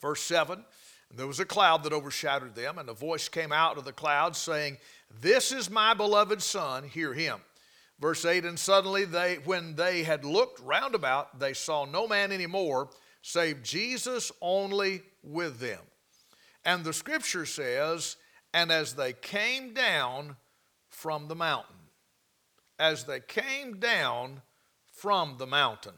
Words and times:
Verse 0.00 0.22
7 0.22 0.64
There 1.14 1.26
was 1.26 1.40
a 1.40 1.44
cloud 1.44 1.82
that 1.84 1.92
overshadowed 1.92 2.54
them, 2.54 2.78
and 2.78 2.88
a 2.88 2.94
voice 2.94 3.28
came 3.28 3.52
out 3.52 3.78
of 3.78 3.84
the 3.84 3.92
cloud 3.92 4.36
saying, 4.36 4.78
This 5.20 5.52
is 5.52 5.70
my 5.70 5.94
beloved 5.94 6.42
Son, 6.42 6.84
hear 6.84 7.14
him. 7.14 7.40
Verse 8.00 8.24
8 8.24 8.44
And 8.44 8.58
suddenly, 8.58 9.04
they, 9.04 9.36
when 9.44 9.74
they 9.74 10.02
had 10.02 10.24
looked 10.24 10.60
round 10.60 10.94
about, 10.94 11.38
they 11.38 11.52
saw 11.52 11.84
no 11.84 12.06
man 12.06 12.32
any 12.32 12.46
more, 12.46 12.90
save 13.22 13.62
Jesus 13.62 14.30
only 14.40 15.02
with 15.22 15.58
them. 15.58 15.80
And 16.64 16.84
the 16.84 16.92
scripture 16.92 17.46
says, 17.46 18.16
And 18.54 18.70
as 18.70 18.94
they 18.94 19.12
came 19.12 19.74
down 19.74 20.36
from 20.90 21.28
the 21.28 21.34
mountain, 21.34 21.74
as 22.78 23.04
they 23.04 23.20
came 23.20 23.80
down 23.80 24.42
from 24.92 25.36
the 25.38 25.46
mountain, 25.46 25.94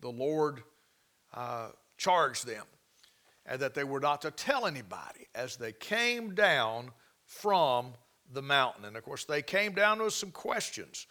the 0.00 0.10
Lord 0.10 0.62
uh, 1.34 1.70
charged 1.96 2.46
them 2.46 2.64
and 3.46 3.60
that 3.60 3.74
they 3.74 3.84
were 3.84 4.00
not 4.00 4.22
to 4.22 4.30
tell 4.30 4.66
anybody 4.66 5.26
as 5.34 5.56
they 5.56 5.72
came 5.72 6.34
down 6.34 6.90
from 7.24 7.92
the 8.32 8.42
mountain. 8.42 8.84
And 8.84 8.96
of 8.96 9.04
course, 9.04 9.24
they 9.24 9.42
came 9.42 9.72
down 9.72 10.02
with 10.02 10.12
some 10.12 10.30
questions 10.30 11.06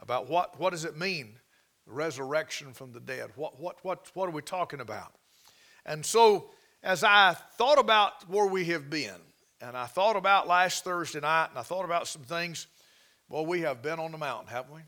about 0.00 0.28
what, 0.28 0.58
what 0.60 0.70
does 0.70 0.84
it 0.84 0.96
mean, 0.96 1.38
resurrection 1.86 2.72
from 2.72 2.92
the 2.92 3.00
dead? 3.00 3.30
What, 3.36 3.58
what, 3.60 3.82
what, 3.82 4.10
what 4.14 4.28
are 4.28 4.32
we 4.32 4.42
talking 4.42 4.80
about? 4.80 5.12
And 5.86 6.04
so, 6.04 6.50
as 6.82 7.02
I 7.02 7.34
thought 7.56 7.78
about 7.78 8.28
where 8.28 8.46
we 8.46 8.66
have 8.66 8.90
been, 8.90 9.20
and 9.60 9.76
I 9.76 9.86
thought 9.86 10.16
about 10.16 10.46
last 10.46 10.84
Thursday 10.84 11.20
night, 11.20 11.48
and 11.50 11.58
I 11.58 11.62
thought 11.62 11.84
about 11.84 12.06
some 12.06 12.22
things, 12.22 12.66
well, 13.28 13.44
we 13.44 13.62
have 13.62 13.82
been 13.82 13.98
on 13.98 14.12
the 14.12 14.18
mountain, 14.18 14.48
haven't 14.48 14.74
we? 14.74 14.82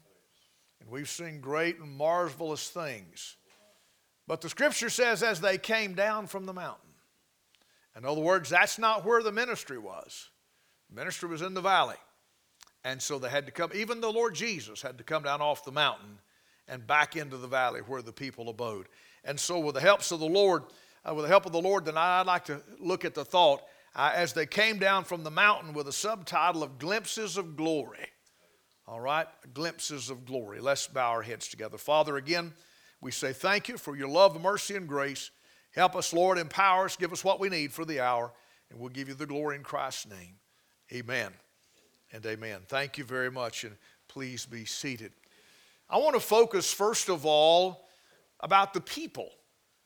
And 0.80 0.91
we've 0.91 1.09
seen 1.09 1.41
great 1.41 1.79
and 1.79 1.97
marvelous 1.97 2.69
things. 2.69 3.37
But 4.27 4.41
the 4.41 4.49
scripture 4.49 4.91
says, 4.91 5.23
as 5.23 5.41
they 5.41 5.59
came 5.59 5.95
down 5.95 6.27
from 6.27 6.47
the 6.47 6.53
mountain. 6.53 6.90
In 7.97 8.05
other 8.05 8.21
words, 8.21 8.51
that's 8.51 8.79
not 8.79 9.05
where 9.05 9.23
the 9.23 9.33
ministry 9.33 9.79
was. 9.79 10.29
The 10.88 10.96
ministry 10.96 11.29
was 11.29 11.43
in 11.43 11.55
the 11.55 11.60
valley. 11.60 11.96
And 12.85 13.01
so 13.01 13.19
they 13.19 13.29
had 13.29 13.46
to 13.46 13.52
come, 13.52 13.71
even 13.74 14.01
the 14.01 14.13
Lord 14.13 14.35
Jesus 14.35 14.80
had 14.80 14.99
to 14.99 15.05
come 15.05 15.23
down 15.23 15.41
off 15.41 15.65
the 15.65 15.73
mountain 15.73 16.18
and 16.66 16.87
back 16.87 17.16
into 17.16 17.37
the 17.37 17.49
valley 17.49 17.80
where 17.80 18.02
the 18.02 18.13
people 18.13 18.49
abode. 18.49 18.87
And 19.24 19.38
so, 19.38 19.59
with 19.59 19.74
the 19.74 19.83
helps 19.83 20.13
of 20.13 20.21
the 20.21 20.27
Lord, 20.27 20.63
uh, 21.07 21.15
with 21.15 21.24
the 21.24 21.29
help 21.29 21.45
of 21.45 21.52
the 21.52 21.61
Lord, 21.61 21.85
then 21.85 21.99
I'd 21.99 22.27
like 22.27 22.46
to 22.46 22.63
look 22.79 23.05
at 23.05 23.15
the 23.15 23.24
thought 23.24 23.63
uh, 23.95 24.13
as 24.15 24.33
they 24.33 24.46
came 24.46 24.79
down 24.79 25.05
from 25.05 25.24
the 25.24 25.30
mountain 25.30 25.74
with 25.74 25.88
a 25.88 25.93
subtitle 25.93 26.63
of 26.63 26.79
Glimpses 26.79 27.37
of 27.37 27.57
Glory. 27.57 28.07
All 28.91 29.01
right, 29.01 29.29
glimpses 29.55 30.11
of 30.11 30.27
glory. 30.27 30.59
Let's 30.59 30.88
bow 30.88 31.11
our 31.11 31.23
heads 31.23 31.46
together. 31.46 31.79
Father, 31.79 32.16
again, 32.16 32.52
we 33.01 33.13
say 33.13 33.33
thank 33.33 33.68
you 33.68 33.79
for 33.79 33.96
your 33.96 34.09
love, 34.09 34.41
mercy, 34.43 34.74
and 34.74 34.88
grace. 34.88 35.30
Help 35.74 35.95
us, 35.95 36.13
Lord, 36.13 36.38
empower 36.38 36.87
us, 36.87 36.96
give 36.96 37.13
us 37.13 37.24
what 37.24 37.40
we 37.40 37.49
need 37.49 37.73
for 37.73 37.85
the 37.85 38.01
hour, 38.01 38.32
and 38.71 38.79
we'll 38.80 38.88
give 38.88 39.09
you 39.09 39.15
the 39.15 39.26
glory 39.26 39.57
in 39.57 39.63
Christ's 39.63 40.07
name. 40.07 40.35
Amen 40.93 41.32
and 42.12 42.24
amen. 42.27 42.60
Thank 42.66 42.99
you 42.99 43.04
very 43.04 43.30
much, 43.30 43.65
and 43.65 43.77
please 44.09 44.46
be 44.46 44.65
seated. 44.65 45.12
I 45.88 45.99
want 45.99 46.15
to 46.15 46.21
focus, 46.21 46.73
first 46.73 47.09
of 47.09 47.24
all, 47.24 47.88
about 48.40 48.74
the 48.74 48.80
people 48.80 49.30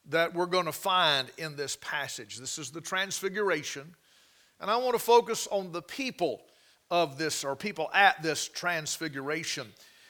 that 0.07 0.35
we're 0.35 0.47
going 0.47 0.67
to 0.67 0.73
find 0.73 1.29
in 1.39 1.57
this 1.57 1.77
passage. 1.81 2.37
This 2.37 2.59
is 2.59 2.71
the 2.71 2.81
Transfiguration, 2.81 3.95
and 4.61 4.71
I 4.71 4.77
want 4.77 4.95
to 4.95 4.99
focus 4.99 5.49
on 5.51 5.73
the 5.73 5.83
people 5.83 6.43
of 6.91 7.19
this, 7.19 7.45
or 7.45 7.57
people 7.57 7.91
at 7.93 8.23
this 8.23 8.49
Transfiguration. 8.49 9.67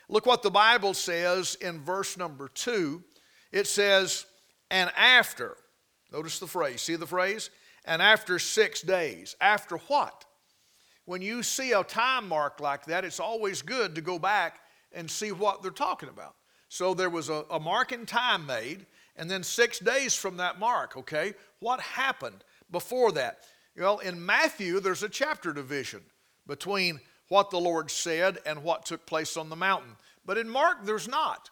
Look 0.09 0.27
what 0.27 0.42
the 0.42 0.50
Bible 0.50 0.94
says 0.94 1.56
in 1.61 1.81
verse 1.81 2.16
number 2.16 2.48
two. 2.48 3.03
It 3.53 3.66
says, 3.66 4.27
and 4.70 4.91
after, 4.97 5.56
notice 6.15 6.39
the 6.39 6.47
phrase, 6.47 6.81
see 6.81 6.97
the 6.97 7.07
phrase? 7.07 7.51
And 7.84 8.01
after 8.01 8.39
six 8.39 8.81
days. 8.81 9.37
After 9.41 9.77
what? 9.89 10.25
When 11.06 11.21
you 11.21 11.43
see 11.43 11.73
a 11.73 11.84
time 11.84 12.29
mark 12.29 12.61
like 12.61 12.87
that, 12.87 13.05
it's 13.05 13.21
always 13.21 13.62
good 13.62 13.97
to 13.97 14.01
go 14.01 14.19
back 14.19 14.61
and 14.93 15.11
see 15.11 15.33
what 15.33 15.61
they're 15.61 15.71
talking 15.71 16.09
about. 16.09 16.37
So 16.69 16.94
there 16.94 17.11
was 17.11 17.28
a, 17.28 17.44
a 17.50 17.61
mark 17.61 17.93
in 17.93 18.06
time 18.06 18.47
made, 18.47 18.87
and 19.16 19.31
then 19.31 19.43
six 19.43 19.78
days 19.81 20.15
from 20.15 20.38
that 20.38 20.59
mark, 20.59 20.97
okay? 20.97 21.34
What 21.61 21.81
happened 21.81 22.44
before 22.71 23.12
that? 23.12 23.41
Well, 23.77 23.99
in 23.99 24.25
Matthew, 24.25 24.81
there's 24.81 25.03
a 25.03 25.09
chapter 25.09 25.53
division 25.53 26.00
between 26.47 27.00
what 27.28 27.50
the 27.50 27.61
Lord 27.61 27.91
said 27.91 28.38
and 28.47 28.62
what 28.62 28.87
took 28.87 29.05
place 29.05 29.37
on 29.37 29.50
the 29.50 29.56
mountain. 29.56 29.97
But 30.25 30.38
in 30.38 30.49
Mark, 30.49 30.84
there's 30.84 31.09
not. 31.09 31.50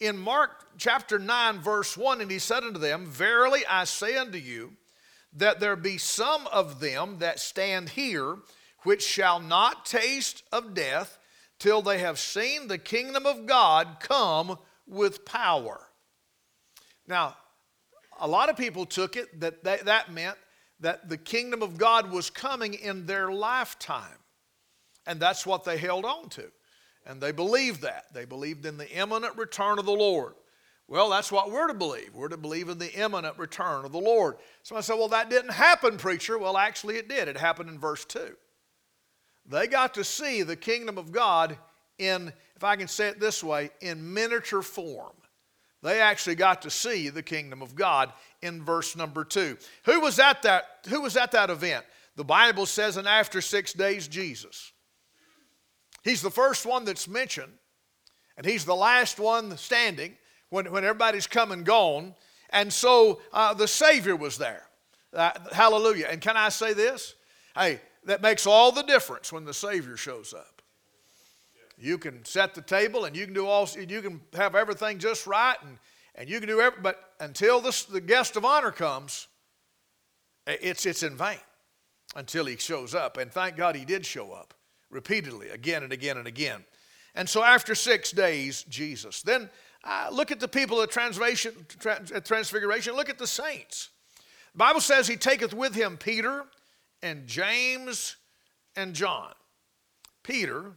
In 0.00 0.18
Mark 0.18 0.50
chapter 0.76 1.18
9, 1.18 1.60
verse 1.60 1.96
1, 1.96 2.20
and 2.20 2.30
he 2.30 2.38
said 2.38 2.64
unto 2.64 2.78
them, 2.78 3.06
Verily 3.06 3.62
I 3.68 3.84
say 3.84 4.16
unto 4.16 4.38
you, 4.38 4.72
that 5.32 5.60
there 5.60 5.76
be 5.76 5.98
some 5.98 6.46
of 6.48 6.80
them 6.80 7.18
that 7.18 7.40
stand 7.40 7.90
here 7.90 8.38
which 8.82 9.02
shall 9.02 9.40
not 9.40 9.86
taste 9.86 10.42
of 10.52 10.74
death 10.74 11.18
till 11.58 11.82
they 11.82 11.98
have 11.98 12.18
seen 12.18 12.68
the 12.68 12.78
kingdom 12.78 13.26
of 13.26 13.46
God 13.46 13.96
come 14.00 14.58
with 14.86 15.24
power. 15.24 15.80
Now, 17.06 17.36
a 18.20 18.28
lot 18.28 18.48
of 18.48 18.56
people 18.56 18.86
took 18.86 19.16
it 19.16 19.40
that 19.40 19.64
that, 19.64 19.86
that 19.86 20.12
meant 20.12 20.36
that 20.80 21.08
the 21.08 21.16
kingdom 21.16 21.62
of 21.62 21.78
God 21.78 22.10
was 22.10 22.30
coming 22.30 22.74
in 22.74 23.06
their 23.06 23.32
lifetime. 23.32 24.18
And 25.06 25.20
that's 25.20 25.46
what 25.46 25.64
they 25.64 25.78
held 25.78 26.04
on 26.04 26.28
to. 26.30 26.50
And 27.06 27.20
they 27.20 27.32
believed 27.32 27.82
that. 27.82 28.06
They 28.12 28.24
believed 28.24 28.64
in 28.66 28.76
the 28.76 28.90
imminent 28.90 29.36
return 29.36 29.78
of 29.78 29.84
the 29.84 29.92
Lord. 29.92 30.34
Well, 30.86 31.08
that's 31.10 31.32
what 31.32 31.50
we're 31.50 31.68
to 31.68 31.74
believe. 31.74 32.14
We're 32.14 32.28
to 32.28 32.36
believe 32.36 32.68
in 32.68 32.78
the 32.78 32.92
imminent 32.92 33.38
return 33.38 33.84
of 33.84 33.92
the 33.92 33.98
Lord. 33.98 34.36
Somebody 34.62 34.84
said, 34.84 34.96
Well, 34.96 35.08
that 35.08 35.30
didn't 35.30 35.52
happen, 35.52 35.96
preacher. 35.96 36.38
Well, 36.38 36.56
actually, 36.56 36.96
it 36.96 37.08
did. 37.08 37.28
It 37.28 37.38
happened 37.38 37.70
in 37.70 37.78
verse 37.78 38.04
2. 38.04 38.34
They 39.46 39.66
got 39.66 39.94
to 39.94 40.04
see 40.04 40.42
the 40.42 40.56
kingdom 40.56 40.98
of 40.98 41.12
God 41.12 41.56
in, 41.98 42.32
if 42.56 42.64
I 42.64 42.76
can 42.76 42.88
say 42.88 43.08
it 43.08 43.20
this 43.20 43.42
way, 43.42 43.70
in 43.80 44.12
miniature 44.12 44.62
form. 44.62 45.12
They 45.82 46.00
actually 46.00 46.36
got 46.36 46.62
to 46.62 46.70
see 46.70 47.10
the 47.10 47.22
kingdom 47.22 47.60
of 47.60 47.74
God 47.74 48.12
in 48.40 48.64
verse 48.64 48.96
number 48.96 49.22
2. 49.22 49.58
Who 49.84 50.00
was 50.00 50.18
at 50.18 50.42
that, 50.42 50.64
who 50.88 51.02
was 51.02 51.16
at 51.16 51.32
that 51.32 51.50
event? 51.50 51.84
The 52.16 52.24
Bible 52.24 52.64
says, 52.64 52.96
and 52.96 53.08
after 53.08 53.40
six 53.40 53.72
days, 53.72 54.08
Jesus. 54.08 54.72
He's 56.04 56.20
the 56.20 56.30
first 56.30 56.66
one 56.66 56.84
that's 56.84 57.08
mentioned, 57.08 57.52
and 58.36 58.44
he's 58.44 58.66
the 58.66 58.76
last 58.76 59.18
one 59.18 59.56
standing 59.56 60.16
when, 60.50 60.70
when 60.70 60.84
everybody's 60.84 61.26
come 61.26 61.50
and 61.50 61.64
gone. 61.64 62.14
And 62.50 62.70
so 62.70 63.20
uh, 63.32 63.54
the 63.54 63.66
Savior 63.66 64.14
was 64.14 64.36
there. 64.36 64.64
Uh, 65.14 65.30
hallelujah. 65.50 66.08
And 66.10 66.20
can 66.20 66.36
I 66.36 66.50
say 66.50 66.74
this? 66.74 67.14
Hey, 67.56 67.80
that 68.04 68.20
makes 68.20 68.46
all 68.46 68.70
the 68.70 68.82
difference 68.82 69.32
when 69.32 69.44
the 69.44 69.54
Savior 69.54 69.96
shows 69.96 70.34
up. 70.34 70.60
You 71.78 71.96
can 71.96 72.24
set 72.24 72.54
the 72.54 72.62
table 72.62 73.06
and 73.06 73.16
you 73.16 73.24
can 73.24 73.34
do 73.34 73.46
all, 73.46 73.68
you 73.76 74.02
can 74.02 74.20
have 74.34 74.54
everything 74.54 74.98
just 74.98 75.26
right 75.26 75.56
and, 75.62 75.78
and 76.14 76.28
you 76.28 76.38
can 76.38 76.48
do 76.48 76.60
everything, 76.60 76.82
but 76.82 77.12
until 77.18 77.60
this, 77.60 77.84
the 77.84 78.00
guest 78.00 78.36
of 78.36 78.44
honor 78.44 78.70
comes, 78.70 79.26
it's, 80.46 80.86
it's 80.86 81.02
in 81.02 81.16
vain 81.16 81.38
until 82.14 82.44
he 82.44 82.56
shows 82.56 82.94
up. 82.94 83.16
And 83.16 83.32
thank 83.32 83.56
God 83.56 83.74
he 83.74 83.84
did 83.84 84.04
show 84.04 84.32
up 84.32 84.54
repeatedly, 84.94 85.50
again 85.50 85.82
and 85.82 85.92
again 85.92 86.16
and 86.16 86.26
again. 86.26 86.64
And 87.14 87.28
so 87.28 87.44
after 87.44 87.74
six 87.74 88.10
days, 88.10 88.64
Jesus. 88.68 89.22
Then 89.22 89.50
uh, 89.82 90.08
look 90.10 90.30
at 90.30 90.40
the 90.40 90.48
people 90.48 90.80
at 90.80 90.90
Transfiguration. 90.90 92.94
Look 92.94 93.10
at 93.10 93.18
the 93.18 93.26
saints. 93.26 93.90
The 94.52 94.58
Bible 94.58 94.80
says 94.80 95.06
he 95.06 95.16
taketh 95.16 95.52
with 95.52 95.74
him 95.74 95.96
Peter 95.96 96.44
and 97.02 97.26
James 97.26 98.16
and 98.76 98.94
John. 98.94 99.32
Peter 100.22 100.72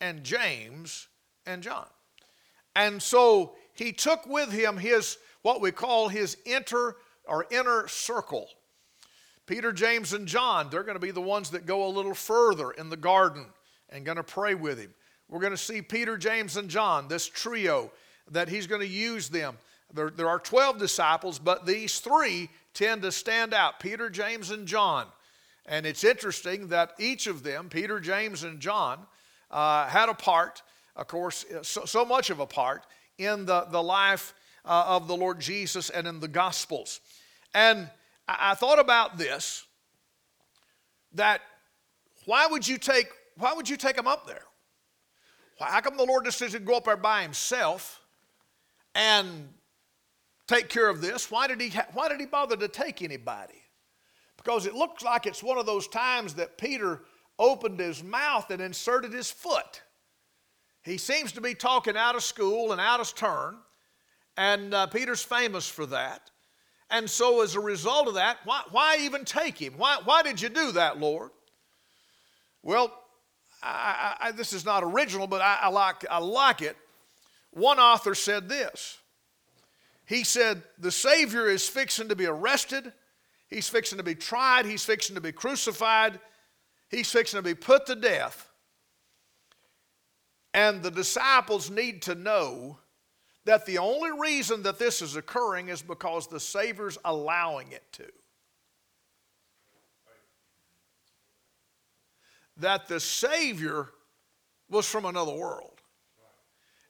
and 0.00 0.24
James 0.24 1.08
and 1.46 1.62
John. 1.62 1.86
And 2.76 3.02
so 3.02 3.54
he 3.72 3.92
took 3.92 4.26
with 4.26 4.52
him 4.52 4.76
his, 4.76 5.16
what 5.42 5.60
we 5.60 5.72
call 5.72 6.08
his 6.08 6.36
inter 6.44 6.96
or 7.24 7.46
inner 7.50 7.88
circle. 7.88 8.48
Peter, 9.46 9.72
James, 9.72 10.12
and 10.12 10.28
John, 10.28 10.68
they're 10.70 10.84
going 10.84 10.94
to 10.94 11.00
be 11.00 11.10
the 11.10 11.20
ones 11.20 11.50
that 11.50 11.66
go 11.66 11.86
a 11.86 11.88
little 11.88 12.14
further 12.14 12.70
in 12.70 12.88
the 12.88 12.96
garden 12.96 13.46
and 13.90 14.04
going 14.04 14.16
to 14.16 14.22
pray 14.22 14.54
with 14.54 14.78
him. 14.78 14.94
We're 15.28 15.40
going 15.40 15.52
to 15.52 15.56
see 15.56 15.82
Peter, 15.82 16.16
James, 16.16 16.56
and 16.56 16.68
John, 16.68 17.08
this 17.08 17.26
trio, 17.26 17.92
that 18.30 18.48
he's 18.48 18.66
going 18.66 18.80
to 18.80 18.86
use 18.86 19.28
them. 19.28 19.58
There, 19.92 20.10
there 20.10 20.28
are 20.28 20.38
12 20.38 20.78
disciples, 20.78 21.38
but 21.38 21.66
these 21.66 22.00
three 22.00 22.48
tend 22.74 23.02
to 23.02 23.12
stand 23.12 23.52
out 23.52 23.80
Peter, 23.80 24.08
James, 24.10 24.50
and 24.50 24.66
John. 24.66 25.06
And 25.66 25.86
it's 25.86 26.04
interesting 26.04 26.68
that 26.68 26.92
each 26.98 27.26
of 27.26 27.42
them, 27.42 27.68
Peter, 27.68 28.00
James, 28.00 28.42
and 28.44 28.60
John, 28.60 29.00
uh, 29.50 29.86
had 29.86 30.08
a 30.08 30.14
part, 30.14 30.62
of 30.96 31.06
course, 31.06 31.44
so, 31.62 31.84
so, 31.84 32.04
much 32.04 32.30
of 32.30 32.40
a 32.40 32.46
part 32.46 32.86
in 33.18 33.46
the, 33.46 33.66
the 33.70 33.82
life 33.82 34.34
uh, 34.64 34.84
of 34.86 35.08
the 35.08 35.16
Lord 35.16 35.40
Jesus 35.40 35.90
and 35.90 36.06
in 36.06 36.20
the 36.20 36.28
Gospels. 36.28 37.00
And 37.54 37.88
I, 38.28 38.50
I 38.52 38.54
thought 38.54 38.78
about 38.78 39.18
this 39.18 39.64
that 41.14 41.40
why 42.26 42.46
would 42.46 42.66
you 42.66 42.78
take 42.78 43.08
why 43.36 43.52
would 43.52 43.68
you 43.68 43.76
take 43.76 43.96
him 43.96 44.06
up 44.06 44.26
there? 44.26 44.44
How 45.58 45.80
come 45.80 45.96
the 45.96 46.04
Lord 46.04 46.24
just 46.24 46.40
doesn't 46.40 46.64
go 46.64 46.76
up 46.76 46.84
there 46.84 46.96
by 46.96 47.22
himself 47.22 48.00
and 48.94 49.48
take 50.50 50.68
care 50.68 50.88
of 50.88 51.00
this, 51.00 51.30
why 51.30 51.46
did 51.46 51.60
he, 51.60 51.70
why 51.92 52.08
did 52.08 52.18
he 52.18 52.26
bother 52.26 52.56
to 52.56 52.68
take 52.68 53.02
anybody? 53.02 53.62
Because 54.36 54.66
it 54.66 54.74
looks 54.74 55.04
like 55.04 55.26
it's 55.26 55.42
one 55.42 55.58
of 55.58 55.66
those 55.66 55.86
times 55.86 56.34
that 56.34 56.58
Peter 56.58 57.02
opened 57.38 57.78
his 57.78 58.02
mouth 58.02 58.50
and 58.50 58.60
inserted 58.60 59.12
his 59.12 59.30
foot. 59.30 59.82
He 60.82 60.98
seems 60.98 61.30
to 61.32 61.40
be 61.40 61.54
talking 61.54 61.96
out 61.96 62.16
of 62.16 62.22
school 62.24 62.72
and 62.72 62.80
out 62.80 63.00
of 63.00 63.14
turn, 63.14 63.58
and 64.36 64.74
uh, 64.74 64.86
Peter's 64.88 65.22
famous 65.22 65.68
for 65.68 65.86
that. 65.86 66.30
And 66.90 67.08
so, 67.08 67.42
as 67.42 67.54
a 67.54 67.60
result 67.60 68.08
of 68.08 68.14
that, 68.14 68.38
why, 68.44 68.62
why 68.72 68.96
even 69.00 69.24
take 69.24 69.56
him? 69.56 69.74
Why, 69.76 69.98
why 70.04 70.22
did 70.22 70.40
you 70.42 70.48
do 70.48 70.72
that, 70.72 70.98
Lord? 70.98 71.30
Well, 72.62 72.92
I, 73.62 74.16
I, 74.20 74.32
this 74.32 74.52
is 74.52 74.64
not 74.64 74.82
original, 74.82 75.26
but 75.26 75.42
I, 75.42 75.58
I, 75.62 75.68
like, 75.68 76.04
I 76.10 76.18
like 76.18 76.62
it. 76.62 76.76
One 77.50 77.78
author 77.78 78.14
said 78.14 78.48
this. 78.48 78.98
He 80.06 80.24
said, 80.24 80.62
The 80.78 80.90
Savior 80.90 81.46
is 81.46 81.68
fixing 81.68 82.08
to 82.08 82.16
be 82.16 82.26
arrested, 82.26 82.92
he's 83.48 83.68
fixing 83.68 83.98
to 83.98 84.04
be 84.04 84.14
tried, 84.14 84.66
he's 84.66 84.84
fixing 84.84 85.14
to 85.14 85.20
be 85.20 85.32
crucified, 85.32 86.18
he's 86.88 87.10
fixing 87.10 87.38
to 87.38 87.42
be 87.42 87.54
put 87.54 87.86
to 87.86 87.94
death. 87.94 88.48
And 90.52 90.82
the 90.82 90.90
disciples 90.90 91.70
need 91.70 92.02
to 92.02 92.14
know 92.14 92.78
that 93.44 93.66
the 93.66 93.78
only 93.78 94.10
reason 94.10 94.62
that 94.64 94.78
this 94.78 95.00
is 95.00 95.16
occurring 95.16 95.68
is 95.68 95.80
because 95.82 96.26
the 96.26 96.40
Savior's 96.40 96.98
allowing 97.04 97.72
it 97.72 97.84
to. 97.92 98.04
That 102.60 102.88
the 102.88 103.00
Savior 103.00 103.88
was 104.68 104.86
from 104.86 105.04
another 105.04 105.32
world. 105.32 105.80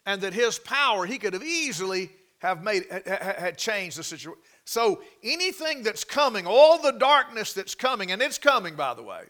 And 0.06 0.20
that 0.22 0.32
his 0.32 0.58
power, 0.58 1.06
he 1.06 1.19
could 1.19 1.34
have 1.34 1.43
easily 1.43 2.11
have 2.38 2.62
made 2.62 2.87
had 3.06 3.58
changed 3.58 3.99
the 3.99 4.02
situation. 4.02 4.40
So 4.64 5.02
anything 5.22 5.82
that's 5.82 6.05
coming, 6.05 6.46
all 6.46 6.81
the 6.81 6.93
darkness 6.93 7.52
that's 7.52 7.75
coming, 7.75 8.12
and 8.12 8.22
it's 8.22 8.38
coming 8.38 8.75
by 8.76 8.94
the 8.94 9.02
way. 9.02 9.25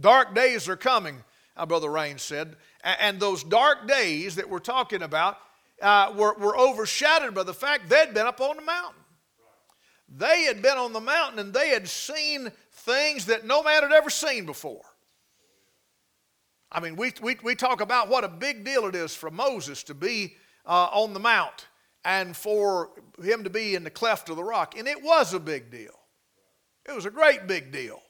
Dark 0.00 0.34
days 0.34 0.68
are 0.68 0.76
coming, 0.76 1.22
our 1.56 1.66
brother 1.66 1.90
Rain 1.90 2.18
said. 2.18 2.56
And 2.82 3.20
those 3.20 3.44
dark 3.44 3.86
days 3.86 4.36
that 4.36 4.48
we're 4.48 4.58
talking 4.58 5.02
about, 5.02 5.38
uh, 5.80 6.12
were, 6.16 6.34
were 6.34 6.58
overshadowed 6.58 7.34
by 7.34 7.44
the 7.44 7.54
fact 7.54 7.88
they'd 7.88 8.14
been 8.14 8.26
up 8.26 8.40
on 8.40 8.56
the 8.56 8.62
mountain. 8.62 9.02
They 10.08 10.44
had 10.44 10.62
been 10.62 10.78
on 10.78 10.92
the 10.92 11.00
mountain 11.00 11.38
and 11.38 11.52
they 11.52 11.68
had 11.68 11.88
seen 11.88 12.50
things 12.72 13.26
that 13.26 13.46
no 13.46 13.62
man 13.62 13.82
had 13.82 13.92
ever 13.92 14.10
seen 14.10 14.46
before. 14.46 14.82
I 16.70 16.80
mean, 16.80 16.96
we, 16.96 17.12
we, 17.22 17.36
we 17.42 17.54
talk 17.54 17.80
about 17.80 18.08
what 18.08 18.24
a 18.24 18.28
big 18.28 18.64
deal 18.64 18.84
it 18.86 18.94
is 18.94 19.14
for 19.14 19.30
Moses 19.30 19.82
to 19.84 19.94
be 19.94 20.36
uh, 20.66 20.88
on 20.92 21.14
the 21.14 21.20
mount 21.20 21.66
and 22.04 22.36
for 22.36 22.90
him 23.22 23.44
to 23.44 23.50
be 23.50 23.74
in 23.74 23.84
the 23.84 23.90
cleft 23.90 24.28
of 24.28 24.36
the 24.36 24.44
rock. 24.44 24.76
And 24.78 24.86
it 24.86 25.02
was 25.02 25.32
a 25.32 25.40
big 25.40 25.70
deal. 25.70 25.98
It 26.86 26.94
was 26.94 27.06
a 27.06 27.10
great 27.10 27.46
big 27.46 27.72
deal. 27.72 28.02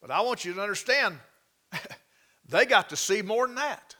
But 0.00 0.10
I 0.10 0.20
want 0.20 0.44
you 0.44 0.54
to 0.54 0.62
understand, 0.62 1.18
they 2.48 2.66
got 2.66 2.90
to 2.90 2.96
see 2.96 3.22
more 3.22 3.46
than 3.46 3.56
that. 3.56 3.94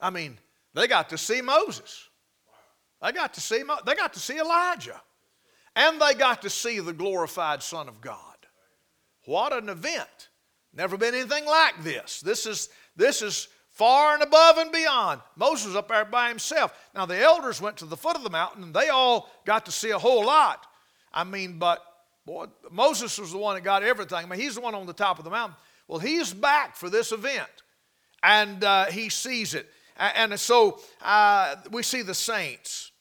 I 0.00 0.10
mean, 0.10 0.38
they 0.74 0.86
got 0.86 1.08
to 1.10 1.18
see 1.18 1.42
Moses. 1.42 2.08
They 3.02 3.12
got 3.12 3.34
to 3.34 3.40
see, 3.40 3.62
they 3.86 3.94
got 3.94 4.14
to 4.14 4.20
see 4.20 4.38
Elijah. 4.38 5.00
And 5.76 6.00
they 6.00 6.14
got 6.14 6.42
to 6.42 6.50
see 6.50 6.80
the 6.80 6.92
glorified 6.92 7.62
Son 7.62 7.88
of 7.88 8.00
God. 8.00 8.18
What 9.24 9.52
an 9.52 9.68
event. 9.68 10.27
Never 10.78 10.96
been 10.96 11.12
anything 11.12 11.44
like 11.44 11.82
this. 11.82 12.20
This 12.20 12.46
is, 12.46 12.68
this 12.94 13.20
is 13.20 13.48
far 13.72 14.14
and 14.14 14.22
above 14.22 14.58
and 14.58 14.70
beyond. 14.70 15.20
Moses 15.34 15.74
up 15.74 15.88
there 15.88 16.04
by 16.04 16.28
himself. 16.28 16.72
Now, 16.94 17.04
the 17.04 17.18
elders 17.18 17.60
went 17.60 17.78
to 17.78 17.84
the 17.84 17.96
foot 17.96 18.14
of 18.14 18.22
the 18.22 18.30
mountain 18.30 18.62
and 18.62 18.72
they 18.72 18.88
all 18.88 19.28
got 19.44 19.66
to 19.66 19.72
see 19.72 19.90
a 19.90 19.98
whole 19.98 20.24
lot. 20.24 20.64
I 21.12 21.24
mean, 21.24 21.58
but 21.58 21.82
boy, 22.24 22.46
Moses 22.70 23.18
was 23.18 23.32
the 23.32 23.38
one 23.38 23.56
that 23.56 23.62
got 23.62 23.82
everything. 23.82 24.18
I 24.18 24.26
mean, 24.26 24.38
he's 24.38 24.54
the 24.54 24.60
one 24.60 24.76
on 24.76 24.86
the 24.86 24.92
top 24.92 25.18
of 25.18 25.24
the 25.24 25.32
mountain. 25.32 25.56
Well, 25.88 25.98
he's 25.98 26.32
back 26.32 26.76
for 26.76 26.88
this 26.88 27.10
event 27.10 27.50
and 28.22 28.62
uh, 28.62 28.84
he 28.86 29.08
sees 29.08 29.54
it. 29.54 29.68
And 29.96 30.38
so 30.38 30.78
uh, 31.02 31.56
we 31.72 31.82
see 31.82 32.02
the 32.02 32.14
saints. 32.14 32.92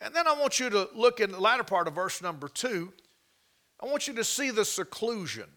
And 0.00 0.14
then 0.14 0.28
I 0.28 0.34
want 0.34 0.60
you 0.60 0.70
to 0.70 0.88
look 0.94 1.18
in 1.18 1.32
the 1.32 1.40
latter 1.40 1.64
part 1.64 1.88
of 1.88 1.96
verse 1.96 2.22
number 2.22 2.46
two. 2.46 2.92
I 3.80 3.86
want 3.86 4.06
you 4.06 4.14
to 4.14 4.22
see 4.22 4.52
the 4.52 4.64
seclusion. 4.64 5.48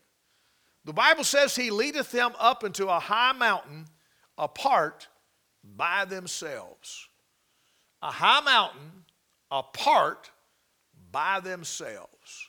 The 0.86 0.94
Bible 0.94 1.24
says, 1.24 1.56
He 1.56 1.72
leadeth 1.72 2.12
them 2.12 2.34
up 2.40 2.64
into 2.64 2.88
a 2.88 3.00
high 3.00 3.34
mountain 3.34 3.86
apart 4.38 5.08
by 5.64 6.06
themselves. 6.06 7.10
A 8.02 8.12
high 8.12 8.42
mountain 8.42 8.92
apart 9.50 10.30
by 11.12 11.40
themselves. 11.40 12.48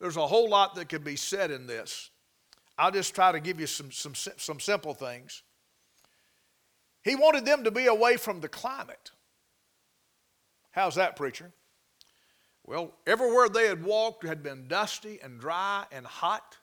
There's 0.00 0.16
a 0.16 0.26
whole 0.26 0.48
lot 0.48 0.74
that 0.74 0.88
could 0.88 1.04
be 1.04 1.16
said 1.16 1.50
in 1.50 1.66
this. 1.66 2.10
I'll 2.76 2.90
just 2.90 3.14
try 3.14 3.30
to 3.30 3.40
give 3.40 3.60
you 3.60 3.66
some, 3.66 3.92
some, 3.92 4.14
some 4.14 4.58
simple 4.58 4.94
things. 4.94 5.42
He 7.02 7.14
wanted 7.14 7.44
them 7.44 7.64
to 7.64 7.70
be 7.70 7.86
away 7.86 8.16
from 8.16 8.40
the 8.40 8.48
climate. 8.48 9.10
How's 10.70 10.94
that, 10.94 11.16
preacher? 11.16 11.52
Well, 12.64 12.92
everywhere 13.06 13.48
they 13.48 13.66
had 13.66 13.84
walked 13.84 14.24
had 14.24 14.42
been 14.42 14.68
dusty 14.68 15.18
and 15.22 15.40
dry 15.40 15.84
and 15.92 16.06
hot. 16.06 16.56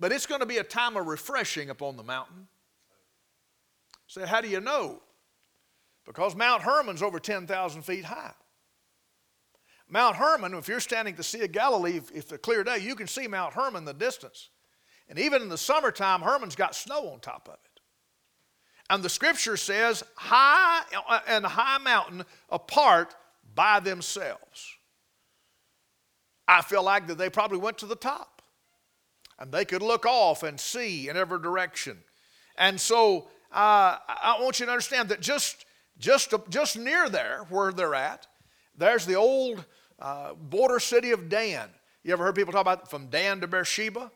But 0.00 0.12
it's 0.12 0.26
going 0.26 0.40
to 0.40 0.46
be 0.46 0.56
a 0.56 0.64
time 0.64 0.96
of 0.96 1.06
refreshing 1.06 1.68
upon 1.68 1.96
the 1.96 2.02
mountain. 2.02 2.48
Say, 4.06 4.26
how 4.26 4.40
do 4.40 4.48
you 4.48 4.60
know? 4.60 5.02
Because 6.06 6.34
Mount 6.34 6.62
Hermon's 6.62 7.02
over 7.02 7.20
10,000 7.20 7.82
feet 7.82 8.06
high. 8.06 8.32
Mount 9.88 10.16
Hermon, 10.16 10.54
if 10.54 10.68
you're 10.68 10.80
standing 10.80 11.12
at 11.12 11.18
the 11.18 11.22
Sea 11.22 11.42
of 11.42 11.52
Galilee, 11.52 11.98
if, 11.98 12.10
it's 12.12 12.32
a 12.32 12.38
clear 12.38 12.64
day, 12.64 12.78
you 12.78 12.94
can 12.94 13.06
see 13.06 13.28
Mount 13.28 13.52
Hermon 13.52 13.80
in 13.80 13.84
the 13.84 13.92
distance. 13.92 14.48
And 15.08 15.18
even 15.18 15.42
in 15.42 15.48
the 15.48 15.58
summertime, 15.58 16.22
Hermon's 16.22 16.56
got 16.56 16.74
snow 16.74 17.10
on 17.10 17.20
top 17.20 17.48
of 17.48 17.54
it. 17.54 17.80
And 18.88 19.02
the 19.02 19.08
scripture 19.08 19.56
says, 19.56 20.02
high 20.16 20.82
uh, 21.08 21.20
and 21.28 21.44
high 21.44 21.78
mountain 21.78 22.24
apart 22.48 23.14
by 23.54 23.80
themselves. 23.80 24.76
I 26.48 26.62
feel 26.62 26.82
like 26.82 27.06
that 27.08 27.18
they 27.18 27.28
probably 27.28 27.58
went 27.58 27.78
to 27.78 27.86
the 27.86 27.96
top. 27.96 28.29
And 29.40 29.50
they 29.50 29.64
could 29.64 29.82
look 29.82 30.04
off 30.04 30.42
and 30.42 30.60
see 30.60 31.08
in 31.08 31.16
every 31.16 31.40
direction. 31.40 31.98
And 32.56 32.78
so 32.78 33.28
uh, 33.50 33.96
I 34.06 34.36
want 34.40 34.60
you 34.60 34.66
to 34.66 34.72
understand 34.72 35.08
that 35.08 35.20
just, 35.20 35.64
just, 35.98 36.34
just 36.50 36.78
near 36.78 37.08
there, 37.08 37.46
where 37.48 37.72
they're 37.72 37.94
at, 37.94 38.26
there's 38.76 39.06
the 39.06 39.14
old 39.14 39.64
uh, 39.98 40.34
border 40.34 40.78
city 40.78 41.10
of 41.10 41.28
Dan. 41.28 41.68
You 42.04 42.12
ever 42.12 42.24
heard 42.24 42.34
people 42.34 42.52
talk 42.52 42.62
about 42.62 42.90
from 42.90 43.06
Dan 43.06 43.40
to 43.40 43.46
Beersheba? 43.46 44.10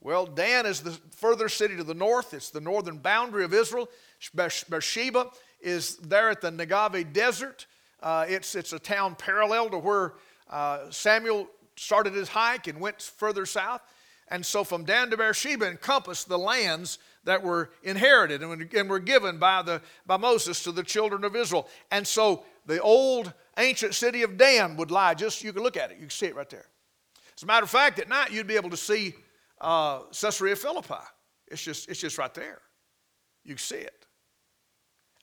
Well, 0.00 0.26
Dan 0.26 0.66
is 0.66 0.80
the 0.80 0.92
further 1.10 1.48
city 1.48 1.76
to 1.76 1.84
the 1.84 1.94
north. 1.94 2.34
It's 2.34 2.50
the 2.50 2.60
northern 2.60 2.98
boundary 2.98 3.44
of 3.44 3.52
Israel. 3.52 3.88
Beersheba 4.34 5.30
is 5.60 5.96
there 5.96 6.30
at 6.30 6.40
the 6.40 6.50
Negev 6.50 7.12
Desert. 7.12 7.66
Uh, 8.00 8.24
it's, 8.28 8.54
it's 8.54 8.72
a 8.72 8.78
town 8.78 9.16
parallel 9.16 9.70
to 9.70 9.78
where 9.78 10.14
uh, 10.50 10.90
Samuel 10.90 11.48
started 11.76 12.14
his 12.14 12.28
hike 12.28 12.68
and 12.68 12.80
went 12.80 13.02
further 13.02 13.44
south. 13.44 13.80
And 14.30 14.44
so 14.44 14.62
from 14.64 14.84
Dan 14.84 15.10
to 15.10 15.16
Beersheba 15.16 15.68
encompassed 15.68 16.28
the 16.28 16.38
lands 16.38 16.98
that 17.24 17.42
were 17.42 17.70
inherited 17.82 18.42
and, 18.42 18.90
were 18.90 18.98
given 18.98 19.38
by, 19.38 19.62
the, 19.62 19.80
by 20.06 20.16
Moses 20.16 20.62
to 20.64 20.72
the 20.72 20.82
children 20.82 21.24
of 21.24 21.34
Israel. 21.34 21.68
And 21.90 22.06
so 22.06 22.44
the 22.66 22.80
old 22.80 23.32
ancient 23.56 23.94
city 23.94 24.22
of 24.22 24.36
Dan 24.36 24.76
would 24.76 24.90
lie 24.90 25.14
just, 25.14 25.42
you 25.42 25.52
can 25.52 25.62
look 25.62 25.76
at 25.76 25.90
it, 25.90 25.96
you 25.96 26.02
can 26.02 26.10
see 26.10 26.26
it 26.26 26.36
right 26.36 26.48
there. 26.48 26.66
As 27.36 27.42
a 27.42 27.46
matter 27.46 27.64
of 27.64 27.70
fact, 27.70 27.98
at 27.98 28.08
night 28.08 28.32
you'd 28.32 28.46
be 28.46 28.56
able 28.56 28.70
to 28.70 28.76
see 28.76 29.14
uh, 29.60 30.00
Caesarea 30.12 30.56
Philippi. 30.56 30.94
It's 31.48 31.62
just, 31.62 31.88
it's 31.88 32.00
just 32.00 32.18
right 32.18 32.32
there. 32.34 32.60
You 33.44 33.56
see 33.56 33.76
it. 33.76 34.06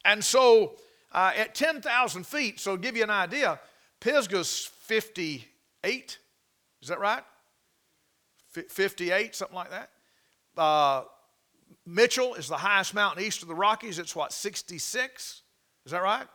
And 0.04 0.24
so 0.24 0.76
uh, 1.12 1.32
at 1.36 1.56
10,000 1.56 2.26
feet, 2.26 2.60
so 2.60 2.78
give 2.78 2.96
you 2.98 3.04
an 3.04 3.10
idea, 3.10 3.60
Pisgah's 4.00 4.70
58. 4.82 6.18
Is 6.82 6.88
that 6.90 7.00
right? 7.00 7.24
F- 8.58 8.66
58, 8.70 9.36
something 9.36 9.56
like 9.56 9.72
that. 9.72 9.90
Uh, 10.58 11.04
Mitchell 11.86 12.36
is 12.36 12.48
the 12.48 12.58
highest 12.58 12.94
mountain 12.94 13.24
east 13.24 13.42
of 13.42 13.48
the 13.48 13.56
Rockies. 13.56 14.00
It's 14.00 14.16
what, 14.16 14.32
66? 14.32 15.42
Is 15.86 15.92
that 15.92 16.02
right? 16.02 16.28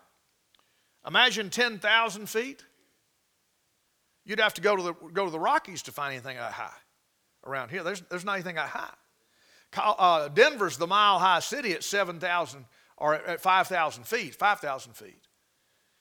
Imagine 1.07 1.51
10,000 1.51 2.29
feet. 2.29 2.65
You'd 4.25 4.41
have 4.41 4.55
to 4.55 4.61
go 4.61 4.77
to, 4.77 4.83
the, 4.83 4.93
go 5.13 5.25
to 5.25 5.31
the 5.31 5.41
Rockies 5.41 5.83
to 5.83 5.93
find 5.93 6.13
anything 6.13 6.37
that 6.37 6.53
high 6.53 6.71
around 7.45 7.71
here. 7.71 7.83
There's, 7.83 8.03
there's 8.03 8.25
not 8.25 8.35
anything 8.35 8.57
that 8.57 8.69
high. 8.69 8.93
Uh, 9.77 10.29
Denver's 10.29 10.77
the 10.77 10.87
mile 10.87 11.19
high 11.19 11.41
city 11.41 11.73
at 11.73 11.85
7,000 11.85 12.65
or 12.97 13.15
at 13.15 13.41
5,000 13.41 14.05
feet, 14.05 14.35
5,000 14.35 14.93
feet. 14.93 15.27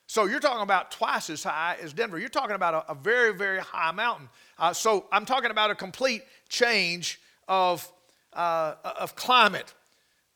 So 0.10 0.26
you're 0.26 0.40
talking 0.40 0.64
about 0.64 0.90
twice 0.90 1.30
as 1.30 1.44
high 1.44 1.78
as 1.80 1.94
Denver. 1.94 2.18
You're 2.18 2.30
talking 2.30 2.56
about 2.56 2.74
a, 2.74 2.94
a 2.94 2.96
very, 2.96 3.32
very 3.32 3.60
high 3.60 3.92
mountain. 3.92 4.28
Uh, 4.58 4.74
so 4.74 5.06
I'm 5.12 5.24
talking 5.24 5.52
about 5.52 5.70
a 5.70 5.76
complete 5.76 6.24
change 6.50 7.22
of, 7.48 7.88
uh, 8.34 8.74
of 8.84 9.16
climate. 9.16 9.72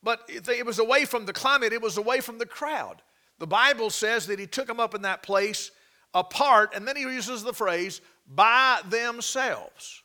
But 0.03 0.29
it 0.29 0.63
was 0.63 0.77
away 0.77 1.05
from 1.05 1.25
the 1.25 1.33
climate, 1.33 1.73
it 1.73 1.81
was 1.81 1.97
away 1.97 2.19
from 2.19 2.37
the 2.37 2.45
crowd. 2.45 3.01
the 3.39 3.47
Bible 3.47 3.89
says 3.89 4.27
that 4.27 4.37
he 4.37 4.45
took 4.45 4.67
them 4.67 4.79
up 4.79 4.93
in 4.93 5.01
that 5.01 5.23
place 5.23 5.71
apart, 6.13 6.73
and 6.75 6.87
then 6.87 6.95
he 6.95 7.01
uses 7.01 7.41
the 7.41 7.51
phrase, 7.51 7.99
by 8.27 8.79
themselves. 8.89 10.03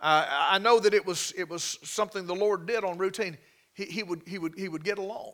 Uh, 0.00 0.26
I 0.30 0.58
know 0.58 0.78
that 0.78 0.94
it 0.94 1.04
was, 1.04 1.32
it 1.36 1.48
was 1.48 1.80
something 1.82 2.24
the 2.24 2.36
Lord 2.36 2.66
did 2.66 2.84
on 2.84 2.98
routine. 2.98 3.36
He, 3.72 3.86
he, 3.86 4.04
would, 4.04 4.22
he, 4.28 4.38
would, 4.38 4.54
he 4.56 4.68
would 4.68 4.84
get 4.84 4.98
alone, 4.98 5.32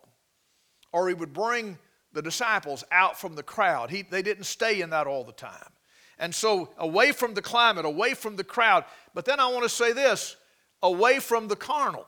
or 0.91 1.09
he 1.09 1.13
would 1.13 1.35
bring 1.35 1.77
the 2.13 2.23
disciples 2.23 2.85
out 2.91 3.19
from 3.19 3.35
the 3.35 3.43
crowd. 3.43 3.91
He, 3.91 4.03
they 4.03 4.23
didn't 4.23 4.45
stay 4.45 4.81
in 4.81 4.91
that 4.91 5.07
all 5.07 5.25
the 5.25 5.33
time. 5.33 5.73
And 6.19 6.35
so, 6.35 6.69
away 6.77 7.13
from 7.13 7.35
the 7.35 7.43
climate, 7.43 7.85
away 7.85 8.15
from 8.15 8.37
the 8.37 8.45
crowd. 8.45 8.85
But 9.15 9.25
then 9.25 9.41
I 9.41 9.47
want 9.47 9.63
to 9.63 9.69
say 9.69 9.93
this 9.93 10.37
away 10.83 11.19
from 11.19 11.49
the 11.49 11.57
carnal. 11.57 12.07